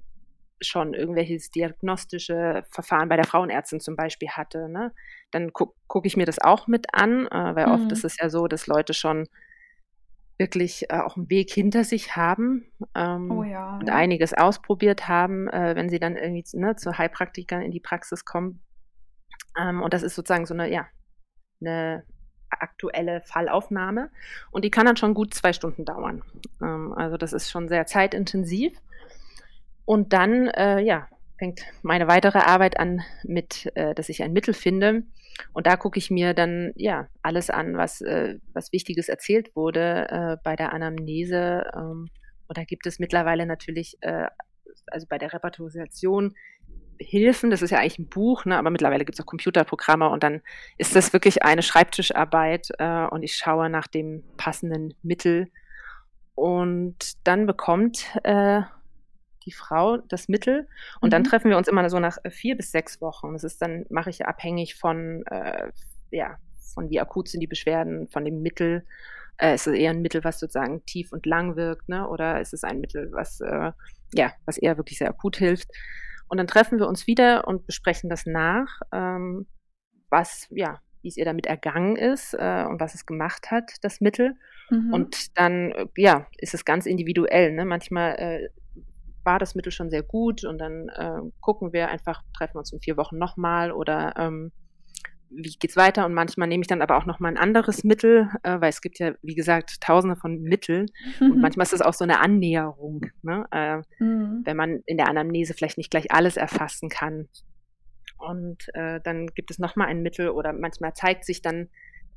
schon 0.61 0.95
irgendwelches 0.95 1.51
diagnostische 1.51 2.65
Verfahren 2.71 3.09
bei 3.09 3.17
der 3.17 3.27
Frauenärztin 3.27 3.81
zum 3.81 3.97
Beispiel 3.97 4.29
hatte, 4.29 4.69
ne, 4.69 4.93
dann 5.31 5.53
gucke 5.53 5.75
guck 5.87 6.07
ich 6.07 6.17
mir 6.17 6.27
das 6.27 6.39
auch 6.39 6.67
mit 6.67 6.87
an, 6.93 7.27
äh, 7.27 7.55
weil 7.55 7.67
mhm. 7.67 7.73
oft 7.73 7.93
ist 7.93 8.05
es 8.05 8.19
ja 8.21 8.29
so, 8.29 8.47
dass 8.47 8.67
Leute 8.67 8.95
schon 8.95 9.29
wirklich 10.39 10.91
äh, 10.91 10.99
auch 10.99 11.17
einen 11.17 11.31
Weg 11.31 11.51
hinter 11.51 11.85
sich 11.85 12.17
haben 12.17 12.67
ähm, 12.95 13.31
oh 13.31 13.43
ja, 13.43 13.79
und 13.79 13.89
ja. 13.89 13.95
einiges 13.95 14.35
ausprobiert 14.35 15.09
haben, 15.09 15.49
äh, 15.49 15.75
wenn 15.75 15.89
sie 15.89 15.99
dann 15.99 16.17
irgendwie 16.17 16.45
ne, 16.59 16.77
zu 16.77 16.97
Heilpraktikern 16.97 17.63
in 17.63 17.71
die 17.71 17.81
Praxis 17.81 18.25
kommen. 18.25 18.61
Ähm, 19.59 19.83
und 19.83 19.93
das 19.93 20.03
ist 20.03 20.15
sozusagen 20.15 20.47
so 20.47 20.55
eine, 20.55 20.71
ja, 20.71 20.87
eine 21.61 22.05
aktuelle 22.51 23.23
Fallaufnahme. 23.23 24.11
Und 24.51 24.65
die 24.65 24.71
kann 24.71 24.87
dann 24.87 24.97
schon 24.97 25.15
gut 25.15 25.35
zwei 25.35 25.53
Stunden 25.53 25.85
dauern. 25.85 26.23
Ähm, 26.63 26.93
also 26.93 27.17
das 27.17 27.33
ist 27.33 27.51
schon 27.51 27.69
sehr 27.69 27.87
zeitintensiv. 27.87 28.79
Und 29.85 30.13
dann, 30.13 30.49
äh, 30.49 30.81
ja, 30.81 31.09
fängt 31.39 31.63
meine 31.83 32.09
weitere 32.09 32.39
Arbeit 32.39 32.79
an 32.79 33.03
mit, 33.23 33.71
äh, 33.77 33.95
dass 33.95 34.09
ich 34.09 34.23
ein 34.23 34.33
Mittel 34.33 34.55
finde. 34.55 35.03
Und 35.53 35.67
da 35.67 35.77
gucke 35.77 35.99
ich 35.99 36.11
mir 36.11 36.35
dann 36.35 36.73
ja 36.77 37.09
alles 37.23 37.51
an, 37.51 37.77
was, 37.77 38.01
äh, 38.01 38.39
was 38.53 38.73
Wichtiges 38.73 39.09
erzählt 39.09 39.55
wurde 39.55 40.07
äh, 40.09 40.37
bei 40.43 40.57
der 40.57 40.73
Anamnese. 40.73 41.71
Ähm, 41.75 42.09
und 42.49 42.59
da 42.59 42.65
gibt 42.65 42.87
es 42.87 42.99
mittlerweile 42.99 43.47
natürlich, 43.47 43.99
äh, 44.01 44.29
also 44.87 45.07
bei 45.09 45.19
der 45.19 45.33
Repertorisation 45.33 46.35
Hilfen. 46.99 47.51
Das 47.51 47.63
ist 47.63 47.71
ja 47.71 47.79
eigentlich 47.79 47.99
ein 47.99 48.09
Buch, 48.09 48.45
ne? 48.45 48.57
aber 48.59 48.71
mittlerweile 48.71 49.05
gibt 49.05 49.19
es 49.19 49.25
auch 49.25 49.29
Computerprogramme 49.29 50.09
und 50.09 50.23
dann 50.23 50.43
ist 50.79 50.97
das 50.97 51.13
wirklich 51.13 51.43
eine 51.43 51.63
Schreibtischarbeit 51.63 52.69
äh, 52.79 53.07
und 53.07 53.23
ich 53.23 53.37
schaue 53.37 53.71
nach 53.71 53.87
dem 53.87 54.23
passenden 54.37 54.95
Mittel. 55.03 55.51
Und 56.35 57.27
dann 57.27 57.47
bekommt 57.47 58.07
äh, 58.25 58.61
die 59.47 59.53
Frau 59.53 59.97
das 59.97 60.29
Mittel 60.29 60.69
und 61.01 61.09
mhm. 61.09 61.11
dann 61.11 61.25
treffen 61.25 61.51
wir 61.51 61.57
uns 61.57 61.69
immer 61.69 61.89
so 61.89 61.99
nach 61.99 62.19
vier 62.29 62.57
bis 62.57 62.73
sechs 62.73 63.01
Wochen. 63.01 63.33
Das 63.33 63.45
ist 63.45 63.63
dann, 63.63 63.87
mache 63.89 64.11
ich 64.11 64.27
abhängig 64.27 64.75
von, 64.75 65.25
äh, 65.27 65.71
ja, 66.11 66.37
von 66.75 66.91
wie 66.91 67.01
akut 67.01 67.29
sind 67.29 67.41
die 67.41 67.47
Beschwerden, 67.47 68.09
von 68.09 68.25
dem 68.25 68.43
Mittel. 68.43 68.85
Äh, 69.39 69.55
ist 69.55 69.67
es 69.67 69.75
eher 69.75 69.91
ein 69.91 70.03
Mittel, 70.03 70.25
was 70.25 70.41
sozusagen 70.41 70.85
tief 70.85 71.13
und 71.13 71.27
lang 71.27 71.57
wirkt, 71.57 71.89
ne? 71.89 72.09
Oder 72.09 72.41
ist 72.41 72.55
es 72.55 72.65
ein 72.65 72.81
Mittel, 72.81 73.13
was 73.13 73.41
äh, 73.41 73.73
ja, 74.15 74.33
was 74.45 74.59
eher 74.59 74.77
wirklich 74.77 74.99
sehr 74.99 75.09
akut 75.09 75.37
hilft? 75.37 75.69
Und 76.29 76.39
dann 76.39 76.47
treffen 76.47 76.79
wir 76.79 76.89
uns 76.89 77.07
wieder 77.07 77.47
und 77.47 77.67
besprechen 77.67 78.11
das 78.11 78.27
nach, 78.27 78.81
ähm, 78.93 79.47
was, 80.11 80.47
ja, 80.51 80.81
wie 81.03 81.09
es 81.09 81.17
ihr 81.17 81.25
damit 81.25 81.47
ergangen 81.47 81.97
ist 81.97 82.35
äh, 82.35 82.65
und 82.69 82.81
was 82.81 82.95
es 82.95 83.07
gemacht 83.07 83.51
hat, 83.51 83.73
das 83.83 84.01
Mittel. 84.01 84.35
Mhm. 84.71 84.93
Und 84.93 85.39
dann, 85.39 85.73
äh, 85.73 85.87
ja, 85.97 86.27
ist 86.39 86.55
es 86.55 86.65
ganz 86.65 86.87
individuell. 86.87 87.53
Ne? 87.53 87.65
Manchmal 87.65 88.15
äh, 88.17 88.49
war 89.25 89.39
das 89.39 89.55
Mittel 89.55 89.73
schon 89.73 89.91
sehr 89.91 90.03
gut 90.03 90.45
und 90.45 90.59
dann 90.59 90.89
äh, 90.89 91.21
gucken 91.41 91.73
wir 91.73 91.89
einfach, 91.89 92.23
treffen 92.37 92.55
wir 92.55 92.61
uns 92.61 92.73
in 92.73 92.81
vier 92.81 92.97
Wochen 92.97 93.19
nochmal 93.19 93.73
oder 93.73 94.15
ähm, 94.17 94.53
wie 95.31 95.57
geht's 95.59 95.77
weiter? 95.77 96.07
Und 96.07 96.15
manchmal 96.15 96.49
nehme 96.49 96.63
ich 96.63 96.69
dann 96.69 96.83
aber 96.83 96.97
auch 96.97 97.07
noch 97.07 97.21
mal 97.21 97.29
ein 97.29 97.37
anderes 97.37 97.85
Mittel, 97.85 98.31
äh, 98.43 98.61
weil 98.61 98.71
es 98.71 98.81
gibt 98.81 98.99
ja, 98.99 99.15
wie 99.23 99.35
gesagt, 99.35 99.81
tausende 99.81 100.17
von 100.17 100.43
Mitteln. 100.43 100.87
Mhm. 101.21 101.33
Und 101.33 101.41
manchmal 101.41 101.65
ist 101.65 101.73
es 101.73 101.83
auch 101.83 101.95
so 101.95 102.05
eine 102.05 102.21
Annäherung, 102.21 103.07
ne? 103.23 103.47
äh, 103.51 103.79
mhm. 104.03 104.43
wenn 104.45 104.57
man 104.57 104.83
in 104.87 104.97
der 104.97 105.09
Anamnese 105.09 105.55
vielleicht 105.55 105.79
nicht 105.79 105.91
gleich 105.91 106.13
alles 106.13 106.37
erfassen 106.37 106.89
kann. 106.89 107.29
Und 108.19 108.69
äh, 108.75 109.01
dann 109.03 109.27
gibt 109.29 109.51
es 109.51 109.59
noch 109.59 109.77
mal 109.77 109.87
ein 109.87 110.03
Mittel 110.03 110.31
oder 110.31 110.53
manchmal 110.53 110.95
zeigt 110.95 111.25
sich 111.25 111.43
dann 111.43 111.69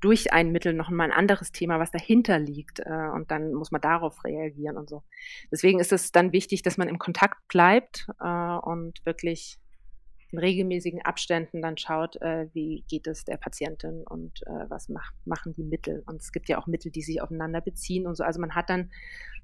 durch 0.01 0.31
ein 0.31 0.51
Mittel 0.51 0.73
noch 0.73 0.89
mal 0.89 1.05
ein 1.05 1.11
anderes 1.11 1.51
Thema, 1.51 1.79
was 1.79 1.91
dahinter 1.91 2.39
liegt. 2.39 2.79
Äh, 2.79 3.09
und 3.13 3.31
dann 3.31 3.53
muss 3.53 3.71
man 3.71 3.81
darauf 3.81 4.23
reagieren 4.23 4.77
und 4.77 4.89
so. 4.89 5.03
Deswegen 5.51 5.79
ist 5.79 5.91
es 5.91 6.11
dann 6.11 6.31
wichtig, 6.31 6.61
dass 6.61 6.77
man 6.77 6.87
im 6.87 6.99
Kontakt 6.99 7.47
bleibt 7.47 8.07
äh, 8.21 8.57
und 8.57 9.05
wirklich 9.05 9.59
in 10.31 10.37
regelmäßigen 10.37 11.01
Abständen 11.01 11.61
dann 11.61 11.77
schaut, 11.77 12.21
äh, 12.21 12.47
wie 12.53 12.83
geht 12.87 13.07
es 13.07 13.25
der 13.25 13.37
Patientin 13.37 14.03
und 14.07 14.41
äh, 14.45 14.69
was 14.69 14.89
mach, 14.89 15.11
machen 15.25 15.53
die 15.53 15.63
Mittel. 15.63 16.03
Und 16.05 16.21
es 16.21 16.31
gibt 16.31 16.49
ja 16.49 16.59
auch 16.59 16.67
Mittel, 16.67 16.91
die 16.91 17.01
sich 17.01 17.21
aufeinander 17.21 17.61
beziehen 17.61 18.05
und 18.05 18.15
so. 18.15 18.23
Also 18.23 18.39
man 18.39 18.53
hat 18.53 18.69
dann 18.69 18.91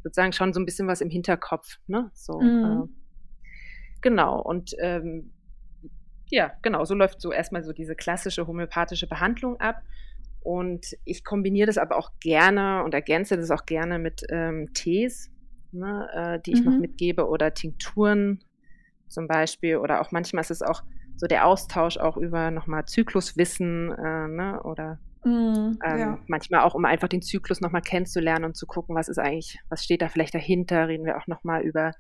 sozusagen 0.04 0.34
schon 0.34 0.54
so 0.54 0.60
ein 0.60 0.66
bisschen 0.66 0.88
was 0.88 1.02
im 1.02 1.10
Hinterkopf. 1.10 1.80
Ne? 1.88 2.12
So, 2.14 2.40
mhm. 2.40 2.84
äh, 2.84 3.22
genau. 4.02 4.42
Und 4.42 4.76
ähm, 4.80 5.32
ja, 6.30 6.52
genau, 6.62 6.86
so 6.86 6.94
läuft 6.94 7.22
so 7.22 7.32
erstmal 7.32 7.64
so 7.64 7.74
diese 7.74 7.96
klassische 7.96 8.46
homöopathische 8.46 9.08
Behandlung 9.08 9.60
ab. 9.60 9.82
Und 10.42 10.96
ich 11.06 11.24
kombiniere 11.24 11.66
das 11.66 11.80
aber 11.80 11.98
auch 11.98 12.12
gerne 12.20 12.84
und 12.84 12.94
ergänze 12.94 13.36
das 13.36 13.50
auch 13.50 13.66
gerne 13.66 13.98
mit 13.98 14.22
ähm, 14.30 14.72
Tees, 14.76 15.32
ne, 15.72 16.08
äh, 16.14 16.40
die 16.40 16.54
ich 16.54 16.60
mhm. 16.60 16.66
noch 16.66 16.80
mitgebe 16.80 17.28
oder 17.28 17.56
Tinkturen, 17.56 18.44
zum 19.08 19.28
Beispiel. 19.28 19.78
Oder 19.78 20.02
auch 20.02 20.12
manchmal 20.12 20.42
ist 20.42 20.52
es 20.52 20.62
auch 20.62 20.84
so 21.16 21.28
der 21.28 21.46
Austausch 21.46 21.98
auch 21.98 22.18
über 22.18 22.52
nochmal 22.52 22.86
Zykluswissen 22.86 23.92
äh, 23.92 24.28
ne, 24.28 24.62
oder 24.64 25.00
mm, 25.24 25.80
ähm, 25.84 25.98
ja. 25.98 26.20
manchmal 26.28 26.62
auch, 26.62 26.76
um 26.76 26.86
einfach 26.86 27.08
den 27.08 27.22
Zyklus 27.22 27.62
nochmal 27.62 27.82
kennenzulernen 27.82 28.46
und 28.46 28.58
zu 28.58 28.68
gucken, 28.68 28.96
was 28.96 29.08
ist 29.08 29.18
eigentlich, 29.18 29.60
was 29.70 29.84
steht 29.84 30.02
da 30.02 30.10
vielleicht 30.10 30.36
dahinter, 30.36 30.88
reden 30.88 31.06
wir 31.06 31.18
auch 31.18 31.28
nochmal 31.28 31.62
über 31.62 31.92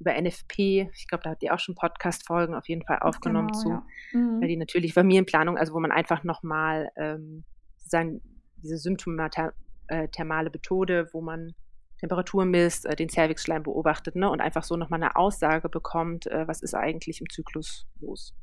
über 0.00 0.14
NFP. 0.20 0.90
Ich 0.94 1.08
glaube, 1.08 1.24
da 1.24 1.30
hat 1.30 1.42
die 1.42 1.50
auch 1.50 1.58
schon 1.58 1.74
Podcast-Folgen 1.74 2.54
auf 2.54 2.68
jeden 2.68 2.84
Fall 2.84 3.00
aufgenommen 3.00 3.48
genau, 3.48 3.58
zu. 3.58 3.68
Ja. 3.70 3.86
Mhm. 4.12 4.40
Weil 4.40 4.48
die 4.48 4.56
natürlich 4.56 4.94
Familienplanung, 4.94 5.58
also 5.58 5.74
wo 5.74 5.80
man 5.80 5.92
einfach 5.92 6.24
nochmal 6.24 6.90
ähm, 6.96 7.44
sozusagen 7.76 8.20
diese 8.62 8.78
symptomathermale 8.78 10.48
äh, 10.48 10.52
Methode, 10.52 11.08
wo 11.12 11.20
man 11.20 11.54
Temperatur 11.98 12.44
misst, 12.44 12.86
äh, 12.86 12.96
den 12.96 13.08
Cervixschleim 13.08 13.62
beobachtet 13.62 14.16
ne, 14.16 14.30
und 14.30 14.40
einfach 14.40 14.62
so 14.62 14.76
nochmal 14.76 15.02
eine 15.02 15.16
Aussage 15.16 15.68
bekommt, 15.68 16.26
äh, 16.26 16.46
was 16.46 16.62
ist 16.62 16.74
eigentlich 16.74 17.20
im 17.20 17.28
Zyklus 17.28 17.86
los. 18.00 18.34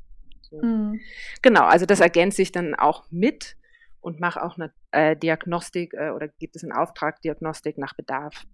So. 0.42 0.62
Mhm. 0.62 1.00
Genau, 1.42 1.64
also 1.64 1.86
das 1.86 2.00
ergänzt 2.00 2.36
sich 2.36 2.52
dann 2.52 2.74
auch 2.74 3.10
mit 3.10 3.56
und 4.00 4.20
mache 4.20 4.42
auch 4.42 4.56
eine 4.56 4.72
äh, 4.92 5.16
Diagnostik 5.16 5.94
äh, 5.94 6.10
oder 6.10 6.28
gibt 6.28 6.56
es 6.56 6.62
einen 6.62 6.72
Auftrag 6.72 7.20
Diagnostik 7.22 7.78
nach 7.78 7.94
Bedarf. 7.94 8.44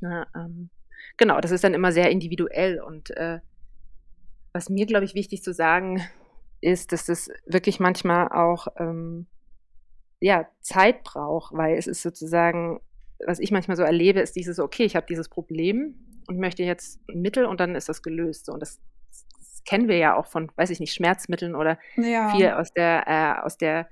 Na, 0.00 0.26
ähm, 0.34 0.70
genau, 1.16 1.40
das 1.40 1.52
ist 1.52 1.62
dann 1.62 1.74
immer 1.74 1.92
sehr 1.92 2.10
individuell 2.10 2.80
und 2.80 3.10
äh, 3.10 3.40
was 4.52 4.70
mir, 4.70 4.86
glaube 4.86 5.04
ich, 5.04 5.14
wichtig 5.14 5.42
zu 5.42 5.52
sagen 5.52 6.02
ist, 6.60 6.92
dass 6.92 7.06
das 7.06 7.28
wirklich 7.44 7.78
manchmal 7.78 8.28
auch 8.28 8.68
ähm, 8.78 9.26
ja, 10.20 10.46
Zeit 10.60 11.04
braucht, 11.04 11.52
weil 11.54 11.76
es 11.76 11.86
ist 11.86 12.02
sozusagen, 12.02 12.80
was 13.24 13.38
ich 13.38 13.50
manchmal 13.50 13.76
so 13.76 13.82
erlebe, 13.82 14.20
ist 14.20 14.36
dieses, 14.36 14.58
okay, 14.58 14.84
ich 14.84 14.96
habe 14.96 15.06
dieses 15.06 15.28
Problem 15.28 15.94
und 16.28 16.38
möchte 16.38 16.62
jetzt 16.62 17.00
ein 17.08 17.20
Mittel 17.20 17.46
und 17.46 17.60
dann 17.60 17.74
ist 17.74 17.88
das 17.88 18.02
gelöst. 18.02 18.48
Und 18.48 18.60
das, 18.60 18.80
das, 19.10 19.62
kennen 19.64 19.88
wir 19.88 19.96
ja 19.96 20.16
auch 20.16 20.26
von, 20.26 20.50
weiß 20.56 20.70
ich 20.70 20.80
nicht, 20.80 20.92
Schmerzmitteln 20.92 21.54
oder 21.54 21.78
ja. 21.96 22.34
viel 22.34 22.50
aus 22.50 22.72
der, 22.72 23.04
äh, 23.06 23.44
aus 23.44 23.56
der 23.56 23.88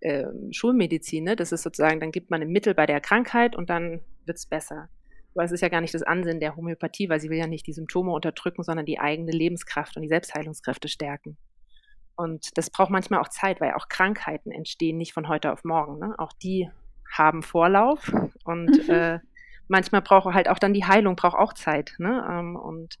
äh, 0.00 0.26
Schulmedizin. 0.52 1.24
Ne? 1.24 1.36
Das 1.36 1.52
ist 1.52 1.62
sozusagen, 1.62 2.00
dann 2.00 2.12
gibt 2.12 2.30
man 2.30 2.42
ein 2.42 2.48
Mittel 2.48 2.74
bei 2.74 2.86
der 2.86 3.00
Krankheit 3.00 3.56
und 3.56 3.70
dann 3.70 4.02
wird 4.24 4.38
es 4.38 4.46
besser. 4.46 4.88
Aber 5.34 5.44
es 5.44 5.52
ist 5.52 5.60
ja 5.60 5.68
gar 5.68 5.80
nicht 5.80 5.94
das 5.94 6.02
Ansinnen 6.02 6.40
der 6.40 6.56
Homöopathie, 6.56 7.08
weil 7.08 7.20
sie 7.20 7.28
will 7.28 7.38
ja 7.38 7.46
nicht 7.46 7.66
die 7.66 7.72
Symptome 7.72 8.12
unterdrücken, 8.12 8.62
sondern 8.62 8.86
die 8.86 8.98
eigene 8.98 9.32
Lebenskraft 9.32 9.96
und 9.96 10.02
die 10.02 10.08
Selbstheilungskräfte 10.08 10.88
stärken. 10.88 11.36
Und 12.16 12.56
das 12.56 12.70
braucht 12.70 12.90
manchmal 12.90 13.20
auch 13.20 13.28
Zeit, 13.28 13.60
weil 13.60 13.74
auch 13.74 13.88
Krankheiten 13.88 14.50
entstehen 14.50 14.96
nicht 14.96 15.12
von 15.12 15.28
heute 15.28 15.52
auf 15.52 15.64
morgen. 15.64 15.98
Ne? 15.98 16.14
Auch 16.18 16.32
die 16.32 16.70
haben 17.18 17.42
Vorlauf 17.42 18.12
und 18.44 18.88
mhm. 18.88 18.94
äh, 18.94 19.18
manchmal 19.68 20.02
braucht 20.02 20.34
halt 20.34 20.48
auch 20.48 20.58
dann 20.58 20.74
die 20.74 20.84
Heilung 20.84 21.16
braucht 21.16 21.36
auch 21.36 21.52
Zeit. 21.52 21.94
Ne? 21.98 22.26
Ähm, 22.30 22.56
und 22.56 22.98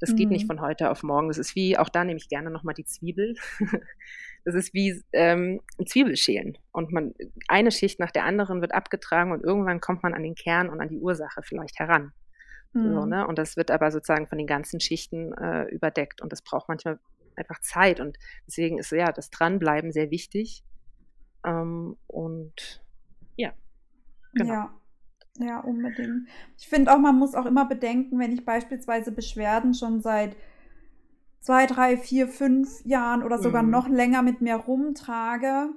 das 0.00 0.10
mhm. 0.10 0.16
geht 0.16 0.30
nicht 0.30 0.44
mhm. 0.44 0.48
von 0.48 0.60
heute 0.60 0.90
auf 0.90 1.02
morgen. 1.02 1.28
Das 1.28 1.38
ist 1.38 1.54
wie, 1.54 1.76
auch 1.76 1.88
da 1.88 2.04
nehme 2.04 2.18
ich 2.18 2.28
gerne 2.28 2.50
nochmal 2.50 2.74
die 2.74 2.84
Zwiebel. 2.84 3.34
das 4.44 4.54
ist 4.54 4.74
wie 4.74 5.02
ähm, 5.12 5.60
Zwiebelschälen. 5.84 6.56
Und 6.72 6.90
man, 6.90 7.14
eine 7.48 7.70
Schicht 7.70 8.00
nach 8.00 8.10
der 8.10 8.24
anderen 8.24 8.60
wird 8.60 8.74
abgetragen 8.74 9.32
und 9.32 9.44
irgendwann 9.44 9.80
kommt 9.80 10.02
man 10.02 10.14
an 10.14 10.22
den 10.22 10.34
Kern 10.34 10.68
und 10.68 10.80
an 10.80 10.88
die 10.88 10.98
Ursache 10.98 11.42
vielleicht 11.42 11.78
heran. 11.78 12.12
Mhm. 12.72 12.94
So, 12.94 13.04
ne? 13.04 13.26
Und 13.26 13.38
das 13.38 13.56
wird 13.56 13.70
aber 13.70 13.90
sozusagen 13.90 14.26
von 14.26 14.38
den 14.38 14.46
ganzen 14.46 14.80
Schichten 14.80 15.32
äh, 15.34 15.64
überdeckt. 15.64 16.22
Und 16.22 16.32
das 16.32 16.42
braucht 16.42 16.68
manchmal 16.68 16.98
einfach 17.36 17.60
Zeit. 17.60 18.00
Und 18.00 18.18
deswegen 18.46 18.78
ist 18.78 18.90
ja 18.92 19.12
das 19.12 19.30
Dranbleiben 19.30 19.92
sehr 19.92 20.10
wichtig. 20.10 20.64
Ähm, 21.44 21.96
und 22.06 22.82
ja, 23.40 23.52
genau. 24.34 24.52
Ja. 24.52 24.74
Ja, 25.38 25.60
unbedingt. 25.60 26.28
Ich 26.58 26.68
finde 26.68 26.92
auch, 26.92 26.98
man 26.98 27.16
muss 27.16 27.34
auch 27.34 27.46
immer 27.46 27.64
bedenken, 27.64 28.18
wenn 28.18 28.32
ich 28.32 28.44
beispielsweise 28.44 29.10
Beschwerden 29.10 29.72
schon 29.74 30.02
seit 30.02 30.36
zwei, 31.40 31.66
drei, 31.66 31.96
vier, 31.96 32.28
fünf 32.28 32.84
Jahren 32.84 33.22
oder 33.22 33.38
sogar 33.38 33.62
mhm. 33.62 33.70
noch 33.70 33.88
länger 33.88 34.22
mit 34.22 34.40
mir 34.40 34.56
rumtrage, 34.56 35.70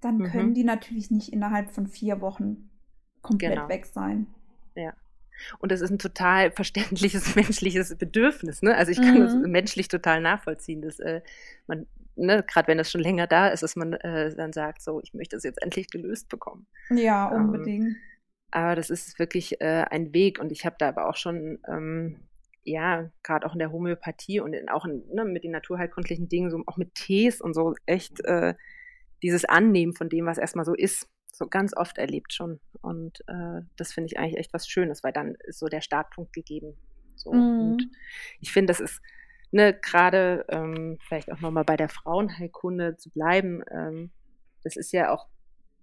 dann 0.00 0.18
mhm. 0.18 0.24
können 0.24 0.54
die 0.54 0.64
natürlich 0.64 1.10
nicht 1.10 1.32
innerhalb 1.32 1.70
von 1.70 1.86
vier 1.86 2.20
Wochen 2.20 2.70
komplett 3.22 3.54
genau. 3.54 3.68
weg 3.68 3.86
sein. 3.86 4.26
Ja. 4.74 4.94
Und 5.58 5.72
das 5.72 5.80
ist 5.80 5.90
ein 5.90 5.98
total 5.98 6.50
verständliches 6.50 7.34
menschliches 7.36 7.94
Bedürfnis. 7.96 8.62
Ne? 8.62 8.74
Also 8.74 8.92
ich 8.92 9.00
kann 9.00 9.14
mhm. 9.14 9.20
das 9.20 9.34
menschlich 9.34 9.88
total 9.88 10.20
nachvollziehen, 10.20 10.82
dass 10.82 10.98
äh, 10.98 11.20
man, 11.66 11.86
ne, 12.16 12.44
gerade 12.46 12.68
wenn 12.68 12.78
das 12.78 12.90
schon 12.90 13.00
länger 13.00 13.26
da 13.26 13.48
ist, 13.48 13.62
dass 13.62 13.76
man 13.76 13.94
äh, 13.94 14.34
dann 14.34 14.52
sagt, 14.52 14.82
so, 14.82 15.00
ich 15.02 15.14
möchte 15.14 15.36
das 15.36 15.44
jetzt 15.44 15.62
endlich 15.62 15.88
gelöst 15.88 16.28
bekommen. 16.28 16.66
Ja, 16.90 17.30
ähm, 17.34 17.46
unbedingt. 17.46 17.86
Ähm, 17.86 17.96
aber 18.50 18.76
das 18.76 18.90
ist 18.90 19.18
wirklich 19.18 19.60
äh, 19.60 19.84
ein 19.90 20.12
Weg 20.14 20.38
und 20.38 20.52
ich 20.52 20.64
habe 20.64 20.76
da 20.78 20.88
aber 20.88 21.08
auch 21.08 21.16
schon, 21.16 21.58
ähm, 21.68 22.20
ja, 22.62 23.10
gerade 23.22 23.46
auch 23.46 23.52
in 23.52 23.58
der 23.58 23.72
Homöopathie 23.72 24.40
und 24.40 24.52
in, 24.54 24.68
auch 24.68 24.84
in, 24.84 25.02
ne, 25.12 25.24
mit 25.24 25.44
den 25.44 25.50
naturheilkundlichen 25.50 26.28
Dingen, 26.28 26.50
so 26.50 26.62
auch 26.66 26.76
mit 26.76 26.94
Tees 26.94 27.40
und 27.40 27.54
so, 27.54 27.74
echt 27.86 28.24
äh, 28.24 28.54
dieses 29.22 29.44
Annehmen 29.44 29.94
von 29.94 30.08
dem, 30.08 30.26
was 30.26 30.38
erstmal 30.38 30.64
so 30.64 30.74
ist 30.74 31.08
so 31.36 31.48
ganz 31.48 31.76
oft 31.76 31.98
erlebt 31.98 32.32
schon. 32.32 32.60
Und 32.80 33.20
äh, 33.26 33.62
das 33.76 33.92
finde 33.92 34.06
ich 34.06 34.18
eigentlich 34.18 34.38
echt 34.38 34.52
was 34.52 34.68
Schönes, 34.68 35.02
weil 35.02 35.12
dann 35.12 35.34
ist 35.46 35.58
so 35.58 35.66
der 35.66 35.80
Startpunkt 35.80 36.32
gegeben. 36.32 36.76
So. 37.16 37.32
Mhm. 37.32 37.72
Und 37.72 37.90
ich 38.40 38.52
finde, 38.52 38.70
das 38.70 38.80
ist 38.80 39.00
ne, 39.54 39.72
gerade 39.72 40.44
ähm, 40.48 40.98
vielleicht 41.06 41.30
auch 41.30 41.40
nochmal 41.40 41.64
bei 41.64 41.76
der 41.76 41.88
Frauenheilkunde 41.88 42.96
zu 42.96 43.08
bleiben. 43.10 43.62
Ähm, 43.70 44.10
das 44.64 44.76
ist 44.76 44.92
ja 44.92 45.12
auch 45.12 45.28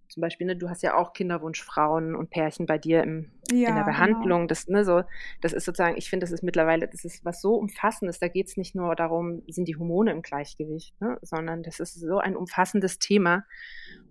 zum 0.09 0.19
Beispiel, 0.19 0.45
ne, 0.45 0.57
du 0.57 0.69
hast 0.69 0.83
ja 0.83 0.97
auch 0.97 1.13
Kinderwunschfrauen 1.13 2.13
und 2.13 2.29
Pärchen 2.31 2.65
bei 2.65 2.77
dir 2.77 3.01
im, 3.01 3.31
ja, 3.49 3.69
in 3.69 3.75
der 3.75 3.83
genau. 3.83 3.85
Behandlung. 3.85 4.39
Genau. 4.41 4.47
Das, 4.47 4.67
ne, 4.67 4.83
so, 4.83 5.03
das 5.39 5.53
ist 5.53 5.63
sozusagen, 5.63 5.95
ich 5.95 6.09
finde, 6.09 6.25
das 6.25 6.33
ist 6.33 6.43
mittlerweile, 6.43 6.89
das 6.89 7.05
ist 7.05 7.23
was 7.23 7.39
so 7.39 7.55
Umfassendes. 7.55 8.19
Da 8.19 8.27
geht 8.27 8.49
es 8.49 8.57
nicht 8.57 8.75
nur 8.75 8.93
darum, 8.97 9.41
sind 9.47 9.69
die 9.69 9.77
Hormone 9.77 10.11
im 10.11 10.21
Gleichgewicht, 10.21 10.99
ne, 10.99 11.17
sondern 11.21 11.63
das 11.63 11.79
ist 11.79 11.93
so 11.93 12.17
ein 12.17 12.35
umfassendes 12.35 12.99
Thema. 12.99 13.45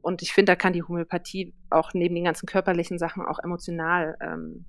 Und 0.00 0.22
ich 0.22 0.32
finde, 0.32 0.52
da 0.52 0.56
kann 0.56 0.72
die 0.72 0.82
Homöopathie 0.82 1.54
auch 1.68 1.92
neben 1.92 2.14
den 2.14 2.24
ganzen 2.24 2.46
körperlichen 2.46 2.98
Sachen 2.98 3.26
auch 3.26 3.38
emotional 3.38 4.16
ähm, 4.22 4.64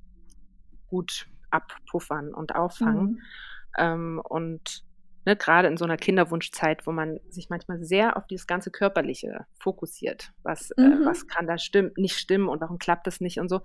gut 0.88 1.28
abpuffern 1.50 2.34
und 2.34 2.56
auffangen. 2.56 3.06
Mhm. 3.06 3.20
Ähm, 3.78 4.22
und 4.24 4.84
ne, 5.26 5.36
gerade 5.36 5.68
in 5.68 5.78
so 5.78 5.86
einer 5.86 5.98
Kinderwunschzeit, 5.98 6.86
wo 6.88 6.92
man 6.92 7.20
sich 7.30 7.50
manchmal 7.50 7.84
sehr 7.84 8.18
auf 8.18 8.28
dieses 8.28 8.48
ganze 8.48 8.72
Körperliche 8.72 9.46
fokussiert. 9.60 10.32
Was, 10.44 10.72
äh, 10.72 10.82
mhm. 10.82 11.04
äh, 11.04 11.06
was 11.06 11.28
kann 11.28 11.48
da 11.48 11.58
stimmen, 11.58 11.92
nicht 11.96 12.18
stimmen 12.18 12.48
und 12.48 12.62
warum 12.62 12.80
klappt 12.80 13.08
das 13.08 13.22
nicht 13.22 13.40
und 13.40 13.50
so. 13.50 13.62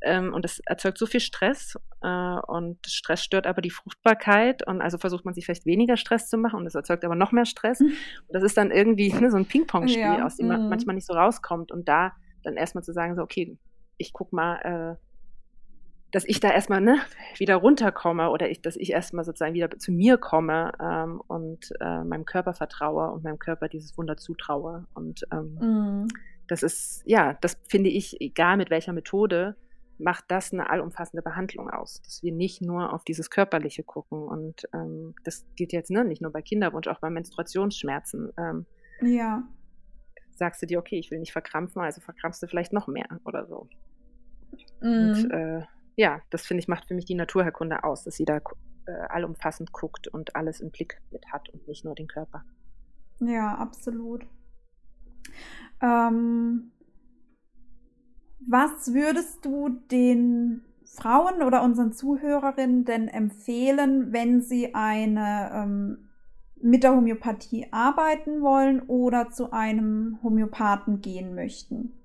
Ähm, 0.00 0.32
und 0.32 0.44
das 0.44 0.60
erzeugt 0.60 0.98
so 0.98 1.06
viel 1.06 1.20
Stress 1.20 1.76
äh, 2.02 2.38
und 2.46 2.78
Stress 2.86 3.24
stört 3.24 3.48
aber 3.48 3.60
die 3.62 3.70
Fruchtbarkeit 3.70 4.64
und 4.64 4.80
also 4.80 4.96
versucht 4.96 5.24
man 5.24 5.34
sich 5.34 5.44
vielleicht 5.44 5.66
weniger 5.66 5.96
Stress 5.96 6.28
zu 6.28 6.38
machen 6.38 6.58
und 6.58 6.64
das 6.64 6.76
erzeugt 6.76 7.04
aber 7.04 7.16
noch 7.16 7.32
mehr 7.32 7.46
Stress. 7.46 7.80
Mhm. 7.80 7.86
Und 7.86 8.34
das 8.34 8.44
ist 8.44 8.56
dann 8.56 8.70
irgendwie 8.70 9.12
ne, 9.20 9.30
so 9.30 9.36
ein 9.36 9.46
Ping-Pong-Spiel, 9.46 10.00
ja. 10.00 10.24
aus 10.24 10.36
dem 10.36 10.48
man 10.48 10.64
mhm. 10.64 10.68
manchmal 10.68 10.94
nicht 10.94 11.06
so 11.06 11.14
rauskommt. 11.14 11.72
Und 11.72 11.88
da 11.88 12.12
dann 12.44 12.56
erstmal 12.56 12.84
zu 12.84 12.92
sagen, 12.92 13.16
so, 13.16 13.22
okay, 13.22 13.58
ich 13.96 14.12
guck 14.12 14.32
mal, 14.32 14.96
äh, 14.96 15.07
dass 16.10 16.24
ich 16.24 16.40
da 16.40 16.50
erstmal 16.50 16.80
ne, 16.80 16.98
wieder 17.36 17.56
runterkomme 17.56 18.30
oder 18.30 18.48
ich, 18.48 18.62
dass 18.62 18.76
ich 18.76 18.92
erstmal 18.92 19.24
sozusagen 19.24 19.54
wieder 19.54 19.70
zu 19.78 19.92
mir 19.92 20.16
komme 20.16 20.72
ähm, 20.80 21.20
und 21.26 21.70
äh, 21.80 22.02
meinem 22.02 22.24
Körper 22.24 22.54
vertraue 22.54 23.10
und 23.10 23.24
meinem 23.24 23.38
Körper 23.38 23.68
dieses 23.68 23.96
Wunder 23.98 24.16
zutraue. 24.16 24.86
Und 24.94 25.26
ähm, 25.32 26.04
mm. 26.04 26.08
das 26.46 26.62
ist, 26.62 27.02
ja, 27.04 27.34
das 27.40 27.58
finde 27.68 27.90
ich, 27.90 28.20
egal 28.20 28.56
mit 28.56 28.70
welcher 28.70 28.94
Methode, 28.94 29.56
macht 29.98 30.24
das 30.28 30.52
eine 30.52 30.70
allumfassende 30.70 31.22
Behandlung 31.22 31.68
aus. 31.68 32.00
Dass 32.02 32.22
wir 32.22 32.32
nicht 32.32 32.62
nur 32.62 32.92
auf 32.94 33.04
dieses 33.04 33.28
Körperliche 33.28 33.82
gucken. 33.82 34.22
Und 34.22 34.66
ähm, 34.72 35.14
das 35.24 35.44
geht 35.56 35.72
jetzt 35.72 35.90
ne, 35.90 36.04
nicht 36.04 36.22
nur 36.22 36.32
bei 36.32 36.40
Kinderwunsch, 36.40 36.88
auch 36.88 37.00
bei 37.00 37.10
Menstruationsschmerzen. 37.10 38.32
Ähm, 38.38 38.66
ja. 39.02 39.42
Sagst 40.36 40.62
du 40.62 40.66
dir, 40.66 40.78
okay, 40.78 40.98
ich 40.98 41.10
will 41.10 41.18
nicht 41.18 41.32
verkrampfen, 41.32 41.82
also 41.82 42.00
verkrampfst 42.00 42.42
du 42.42 42.46
vielleicht 42.46 42.72
noch 42.72 42.86
mehr 42.86 43.20
oder 43.24 43.46
so. 43.46 43.68
Mm. 44.80 44.86
Und 44.86 45.24
mhm. 45.24 45.30
äh, 45.32 45.62
ja, 45.98 46.20
das 46.30 46.46
finde 46.46 46.60
ich, 46.60 46.68
macht 46.68 46.86
für 46.86 46.94
mich 46.94 47.06
die 47.06 47.16
Naturherkunde 47.16 47.82
aus, 47.82 48.04
dass 48.04 48.14
sie 48.14 48.24
da 48.24 48.36
äh, 48.36 48.92
allumfassend 49.08 49.72
guckt 49.72 50.06
und 50.06 50.36
alles 50.36 50.60
im 50.60 50.70
Blick 50.70 51.02
mit 51.10 51.26
hat 51.32 51.48
und 51.48 51.66
nicht 51.66 51.84
nur 51.84 51.96
den 51.96 52.06
Körper. 52.06 52.44
Ja, 53.18 53.56
absolut. 53.56 54.24
Ähm, 55.82 56.70
was 58.38 58.94
würdest 58.94 59.44
du 59.44 59.70
den 59.90 60.62
Frauen 60.84 61.42
oder 61.42 61.64
unseren 61.64 61.92
Zuhörerinnen 61.92 62.84
denn 62.84 63.08
empfehlen, 63.08 64.12
wenn 64.12 64.40
sie 64.40 64.76
eine 64.76 65.50
ähm, 65.52 66.10
mit 66.62 66.84
der 66.84 66.94
Homöopathie 66.94 67.66
arbeiten 67.72 68.40
wollen 68.40 68.82
oder 68.82 69.30
zu 69.30 69.50
einem 69.50 70.20
Homöopathen 70.22 71.00
gehen 71.00 71.34
möchten? 71.34 71.97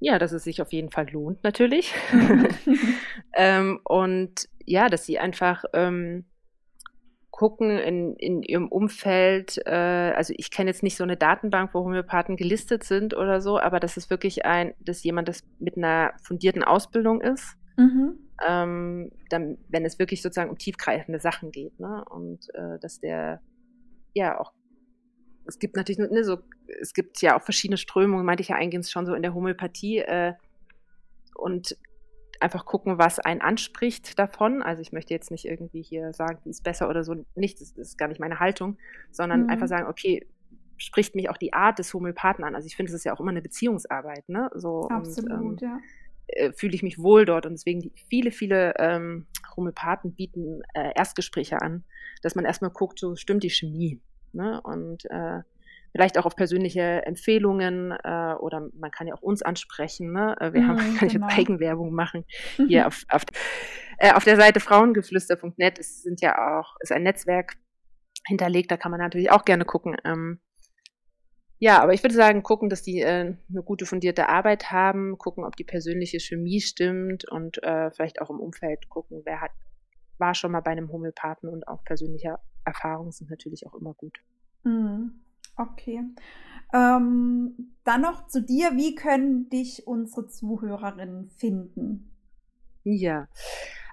Ja, 0.00 0.18
dass 0.18 0.32
es 0.32 0.44
sich 0.44 0.62
auf 0.62 0.72
jeden 0.72 0.90
Fall 0.90 1.08
lohnt, 1.10 1.44
natürlich. 1.44 1.94
ähm, 3.34 3.80
und 3.84 4.48
ja, 4.64 4.88
dass 4.88 5.04
sie 5.04 5.18
einfach 5.18 5.64
ähm, 5.72 6.24
gucken 7.40 7.78
in, 7.78 8.16
in 8.16 8.42
ihrem 8.42 8.68
Umfeld. 8.68 9.60
Äh, 9.64 10.12
also 10.14 10.34
ich 10.36 10.50
kenne 10.50 10.68
jetzt 10.68 10.82
nicht 10.82 10.96
so 10.98 11.04
eine 11.04 11.16
Datenbank, 11.16 11.72
wo 11.72 11.80
Homöopathen 11.80 12.36
gelistet 12.36 12.84
sind 12.84 13.16
oder 13.16 13.40
so, 13.40 13.58
aber 13.58 13.80
dass 13.80 13.96
es 13.96 14.10
wirklich 14.10 14.44
ein, 14.44 14.74
dass 14.78 15.02
jemand 15.02 15.26
das 15.28 15.42
mit 15.58 15.78
einer 15.78 16.12
fundierten 16.22 16.62
Ausbildung 16.62 17.22
ist. 17.22 17.56
Mhm. 17.78 18.18
Ähm, 18.46 19.10
dann, 19.30 19.56
wenn 19.68 19.86
es 19.86 19.98
wirklich 19.98 20.20
sozusagen 20.20 20.50
um 20.50 20.58
tiefgreifende 20.58 21.18
Sachen 21.18 21.50
geht, 21.50 21.80
ne? 21.80 22.04
Und 22.10 22.54
äh, 22.54 22.78
dass 22.78 23.00
der 23.00 23.40
ja 24.12 24.38
auch, 24.38 24.52
es 25.46 25.58
gibt 25.58 25.76
natürlich 25.76 25.98
ne, 25.98 26.24
so, 26.24 26.40
es 26.80 26.94
gibt 26.94 27.20
ja 27.22 27.36
auch 27.38 27.42
verschiedene 27.42 27.76
Strömungen, 27.76 28.24
meinte 28.24 28.42
ich 28.42 28.48
ja 28.48 28.56
eingehend 28.56 28.88
schon 28.88 29.06
so 29.06 29.14
in 29.14 29.22
der 29.22 29.34
Homöopathie. 29.34 29.98
Äh, 29.98 30.34
und 31.34 31.76
einfach 32.40 32.64
gucken, 32.64 32.98
was 32.98 33.18
einen 33.18 33.40
anspricht 33.40 34.18
davon. 34.18 34.62
Also 34.62 34.82
ich 34.82 34.92
möchte 34.92 35.12
jetzt 35.12 35.30
nicht 35.30 35.44
irgendwie 35.44 35.82
hier 35.82 36.12
sagen, 36.12 36.38
die 36.44 36.50
ist 36.50 36.64
besser 36.64 36.88
oder 36.88 37.04
so, 37.04 37.24
nicht, 37.34 37.60
das 37.60 37.72
ist 37.72 37.98
gar 37.98 38.08
nicht 38.08 38.20
meine 38.20 38.40
Haltung, 38.40 38.78
sondern 39.10 39.44
mhm. 39.44 39.50
einfach 39.50 39.68
sagen, 39.68 39.86
okay, 39.88 40.26
spricht 40.78 41.14
mich 41.14 41.28
auch 41.28 41.36
die 41.36 41.52
Art 41.52 41.78
des 41.78 41.92
Homöopathen 41.92 42.44
an. 42.44 42.54
Also 42.54 42.66
ich 42.66 42.76
finde, 42.76 42.90
es 42.90 42.96
ist 42.96 43.04
ja 43.04 43.14
auch 43.14 43.20
immer 43.20 43.30
eine 43.30 43.42
Beziehungsarbeit, 43.42 44.28
ne? 44.28 44.50
So, 44.54 44.88
Absolut, 44.88 45.30
und, 45.30 45.62
ähm, 45.62 45.68
ja. 45.68 45.78
Äh, 46.28 46.52
fühle 46.52 46.74
ich 46.74 46.82
mich 46.82 46.98
wohl 46.98 47.26
dort 47.26 47.44
und 47.44 47.52
deswegen 47.52 47.90
viele, 48.08 48.30
viele 48.30 48.74
ähm, 48.78 49.26
Homöopathen 49.56 50.14
bieten 50.14 50.62
äh, 50.74 50.92
Erstgespräche 50.94 51.60
an, 51.60 51.84
dass 52.22 52.34
man 52.34 52.46
erstmal 52.46 52.70
guckt, 52.70 52.98
so 52.98 53.16
stimmt 53.16 53.42
die 53.42 53.50
Chemie. 53.50 54.00
Ne? 54.32 54.60
Und 54.62 55.04
äh, 55.10 55.40
vielleicht 55.92 56.18
auch 56.18 56.26
auf 56.26 56.36
persönliche 56.36 57.04
Empfehlungen 57.06 57.92
äh, 57.92 58.34
oder 58.38 58.68
man 58.78 58.90
kann 58.90 59.06
ja 59.06 59.14
auch 59.14 59.22
uns 59.22 59.42
ansprechen. 59.42 60.12
Ne? 60.12 60.36
Äh, 60.40 60.52
wir 60.52 60.66
haben, 60.66 60.76
kann 60.98 61.08
genau. 61.08 61.28
ich 61.28 61.38
Eigenwerbung 61.38 61.92
machen. 61.92 62.24
Hier 62.68 62.86
auf, 62.86 63.04
auf, 63.08 63.22
äh, 63.98 64.12
auf 64.12 64.24
der 64.24 64.36
Seite 64.36 64.60
frauengeflüster.net 64.60 65.78
ist, 65.78 66.02
sind 66.02 66.20
ja 66.20 66.58
auch, 66.58 66.76
ist 66.80 66.92
ein 66.92 67.02
Netzwerk 67.02 67.56
hinterlegt, 68.26 68.70
da 68.70 68.76
kann 68.76 68.90
man 68.90 69.00
natürlich 69.00 69.30
auch 69.30 69.44
gerne 69.44 69.64
gucken. 69.64 69.96
Ähm, 70.04 70.40
ja, 71.58 71.82
aber 71.82 71.92
ich 71.92 72.02
würde 72.02 72.14
sagen, 72.14 72.42
gucken, 72.42 72.70
dass 72.70 72.82
die 72.82 73.00
äh, 73.00 73.34
eine 73.50 73.62
gute 73.62 73.84
fundierte 73.84 74.28
Arbeit 74.28 74.72
haben, 74.72 75.18
gucken, 75.18 75.44
ob 75.44 75.56
die 75.56 75.64
persönliche 75.64 76.18
Chemie 76.18 76.60
stimmt 76.60 77.30
und 77.30 77.62
äh, 77.62 77.90
vielleicht 77.90 78.22
auch 78.22 78.30
im 78.30 78.40
Umfeld 78.40 78.88
gucken, 78.88 79.22
wer 79.24 79.42
hat, 79.42 79.50
war 80.18 80.34
schon 80.34 80.52
mal 80.52 80.60
bei 80.60 80.70
einem 80.70 80.90
Homöopathen 80.90 81.50
und 81.50 81.68
auch 81.68 81.84
persönliche 81.84 82.38
Erfahrungen 82.64 83.12
sind 83.12 83.28
natürlich 83.30 83.66
auch 83.66 83.74
immer 83.74 83.92
gut. 83.92 84.20
Mhm. 84.64 85.20
Okay. 85.60 86.02
Ähm, 86.72 87.74
dann 87.84 88.00
noch 88.00 88.26
zu 88.28 88.42
dir. 88.42 88.70
Wie 88.76 88.94
können 88.94 89.50
dich 89.50 89.86
unsere 89.86 90.28
Zuhörerinnen 90.28 91.28
finden? 91.30 92.16
Ja. 92.84 93.28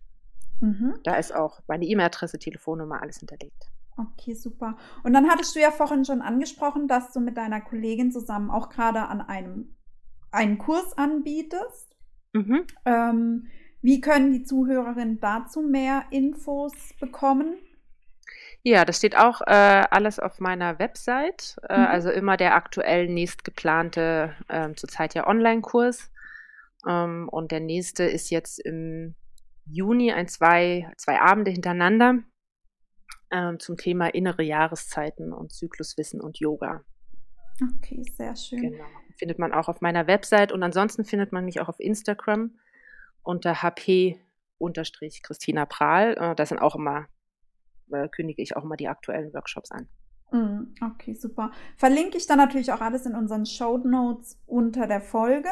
Mhm. 0.61 0.95
Da 1.03 1.13
ist 1.13 1.35
auch 1.35 1.59
meine 1.67 1.85
E-Mail-Adresse, 1.85 2.39
Telefonnummer, 2.39 3.03
alles 3.03 3.19
hinterlegt. 3.19 3.68
Okay, 3.99 4.33
super. 4.33 4.77
Und 5.03 5.11
dann 5.13 5.29
hattest 5.29 5.55
du 5.55 5.59
ja 5.59 5.71
vorhin 5.71 6.05
schon 6.05 6.21
angesprochen, 6.21 6.87
dass 6.87 7.11
du 7.11 7.19
mit 7.19 7.35
deiner 7.35 7.59
Kollegin 7.59 8.11
zusammen 8.11 8.49
auch 8.49 8.69
gerade 8.69 9.01
an 9.07 9.19
einem 9.21 9.75
einen 10.31 10.57
Kurs 10.57 10.97
anbietest. 10.97 11.95
Mhm. 12.31 12.65
Ähm, 12.85 13.47
wie 13.81 13.99
können 13.99 14.31
die 14.31 14.43
Zuhörerinnen 14.43 15.19
dazu 15.19 15.61
mehr 15.61 16.05
Infos 16.11 16.73
bekommen? 16.99 17.57
Ja, 18.61 18.85
das 18.85 18.97
steht 18.97 19.17
auch 19.17 19.41
äh, 19.41 19.85
alles 19.89 20.19
auf 20.19 20.39
meiner 20.39 20.79
Website. 20.79 21.57
Äh, 21.67 21.77
mhm. 21.77 21.85
Also 21.87 22.09
immer 22.09 22.37
der 22.37 22.55
aktuell 22.55 23.07
nächst 23.07 23.43
geplante, 23.43 24.35
äh, 24.47 24.73
zurzeit 24.75 25.13
ja 25.13 25.27
Online-Kurs. 25.27 26.09
Ähm, 26.87 27.27
und 27.29 27.51
der 27.51 27.59
nächste 27.59 28.03
ist 28.03 28.29
jetzt 28.29 28.59
im 28.59 29.15
Juni 29.65 30.13
ein 30.13 30.27
zwei, 30.27 30.89
zwei 30.97 31.19
Abende 31.19 31.51
hintereinander 31.51 32.19
ähm, 33.31 33.59
zum 33.59 33.77
Thema 33.77 34.07
innere 34.07 34.43
Jahreszeiten 34.43 35.33
und 35.33 35.51
Zykluswissen 35.51 36.21
und 36.21 36.39
Yoga. 36.39 36.83
Okay, 37.77 38.03
sehr 38.15 38.35
schön. 38.35 38.61
Genau. 38.61 38.85
Findet 39.17 39.39
man 39.39 39.53
auch 39.53 39.67
auf 39.67 39.81
meiner 39.81 40.07
Website 40.07 40.51
und 40.51 40.63
ansonsten 40.63 41.05
findet 41.05 41.31
man 41.31 41.45
mich 41.45 41.61
auch 41.61 41.69
auf 41.69 41.79
Instagram 41.79 42.57
unter 43.21 43.61
hp-christina 43.61 45.65
Prahl. 45.65 46.15
Äh, 46.17 46.33
das 46.35 46.49
sind 46.49 46.59
auch 46.59 46.75
immer, 46.75 47.07
äh, 47.91 48.07
kündige 48.09 48.41
ich 48.41 48.55
auch 48.55 48.63
immer 48.63 48.77
die 48.77 48.87
aktuellen 48.87 49.33
Workshops 49.33 49.71
an. 49.71 49.89
Mm, 50.31 50.75
okay, 50.81 51.15
super. 51.15 51.51
Verlinke 51.75 52.17
ich 52.17 52.27
dann 52.27 52.37
natürlich 52.37 52.71
auch 52.71 52.81
alles 52.81 53.05
in 53.05 53.15
unseren 53.15 53.45
Show 53.45 53.77
Notes 53.77 54.39
unter 54.45 54.87
der 54.87 55.01
Folge. 55.01 55.49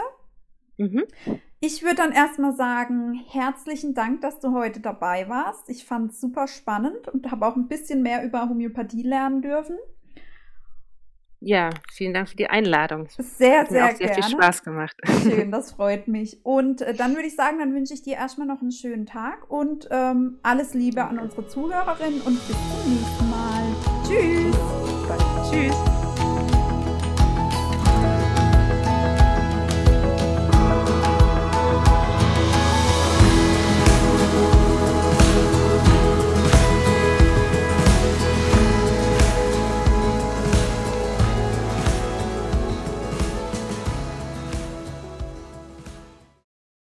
Mhm. 0.77 1.03
Ich 1.59 1.81
würde 1.81 1.95
dann 1.95 2.11
erstmal 2.11 2.55
sagen, 2.55 3.19
herzlichen 3.31 3.95
Dank, 3.95 4.21
dass 4.21 4.39
du 4.39 4.53
heute 4.53 4.79
dabei 4.79 5.27
warst. 5.27 5.69
Ich 5.69 5.85
fand 5.85 6.11
es 6.11 6.21
super 6.21 6.47
spannend 6.47 7.07
und 7.07 7.31
habe 7.31 7.47
auch 7.47 7.55
ein 7.55 7.67
bisschen 7.67 8.03
mehr 8.03 8.23
über 8.23 8.47
Homöopathie 8.47 9.01
lernen 9.01 9.41
dürfen. 9.41 9.77
Ja, 11.39 11.69
vielen 11.91 12.13
Dank 12.13 12.29
für 12.29 12.35
die 12.35 12.49
Einladung. 12.49 13.07
Sehr, 13.17 13.61
Hat 13.61 13.69
sehr, 13.69 13.85
mir 13.85 13.91
auch 13.91 13.97
sehr 13.97 14.07
gerne. 14.07 14.23
viel 14.23 14.31
Spaß 14.31 14.63
gemacht. 14.63 14.95
Schön, 15.23 15.51
das 15.51 15.71
freut 15.75 16.07
mich. 16.07 16.43
Und 16.43 16.81
äh, 16.81 16.93
dann 16.93 17.15
würde 17.15 17.27
ich 17.27 17.35
sagen, 17.35 17.59
dann 17.59 17.73
wünsche 17.75 17.93
ich 17.93 18.01
dir 18.01 18.15
erstmal 18.15 18.47
noch 18.47 18.61
einen 18.61 18.71
schönen 18.71 19.05
Tag 19.05 19.49
und 19.49 19.87
ähm, 19.91 20.39
alles 20.41 20.73
Liebe 20.73 21.03
an 21.03 21.19
unsere 21.19 21.47
Zuhörerinnen 21.47 22.21
und 22.21 22.39
bis 22.47 22.57
zum 22.57 22.93
nächsten 22.93 23.29
Mal. 23.29 23.63
Tschüss. 24.07 25.51
Tschüss. 25.51 25.96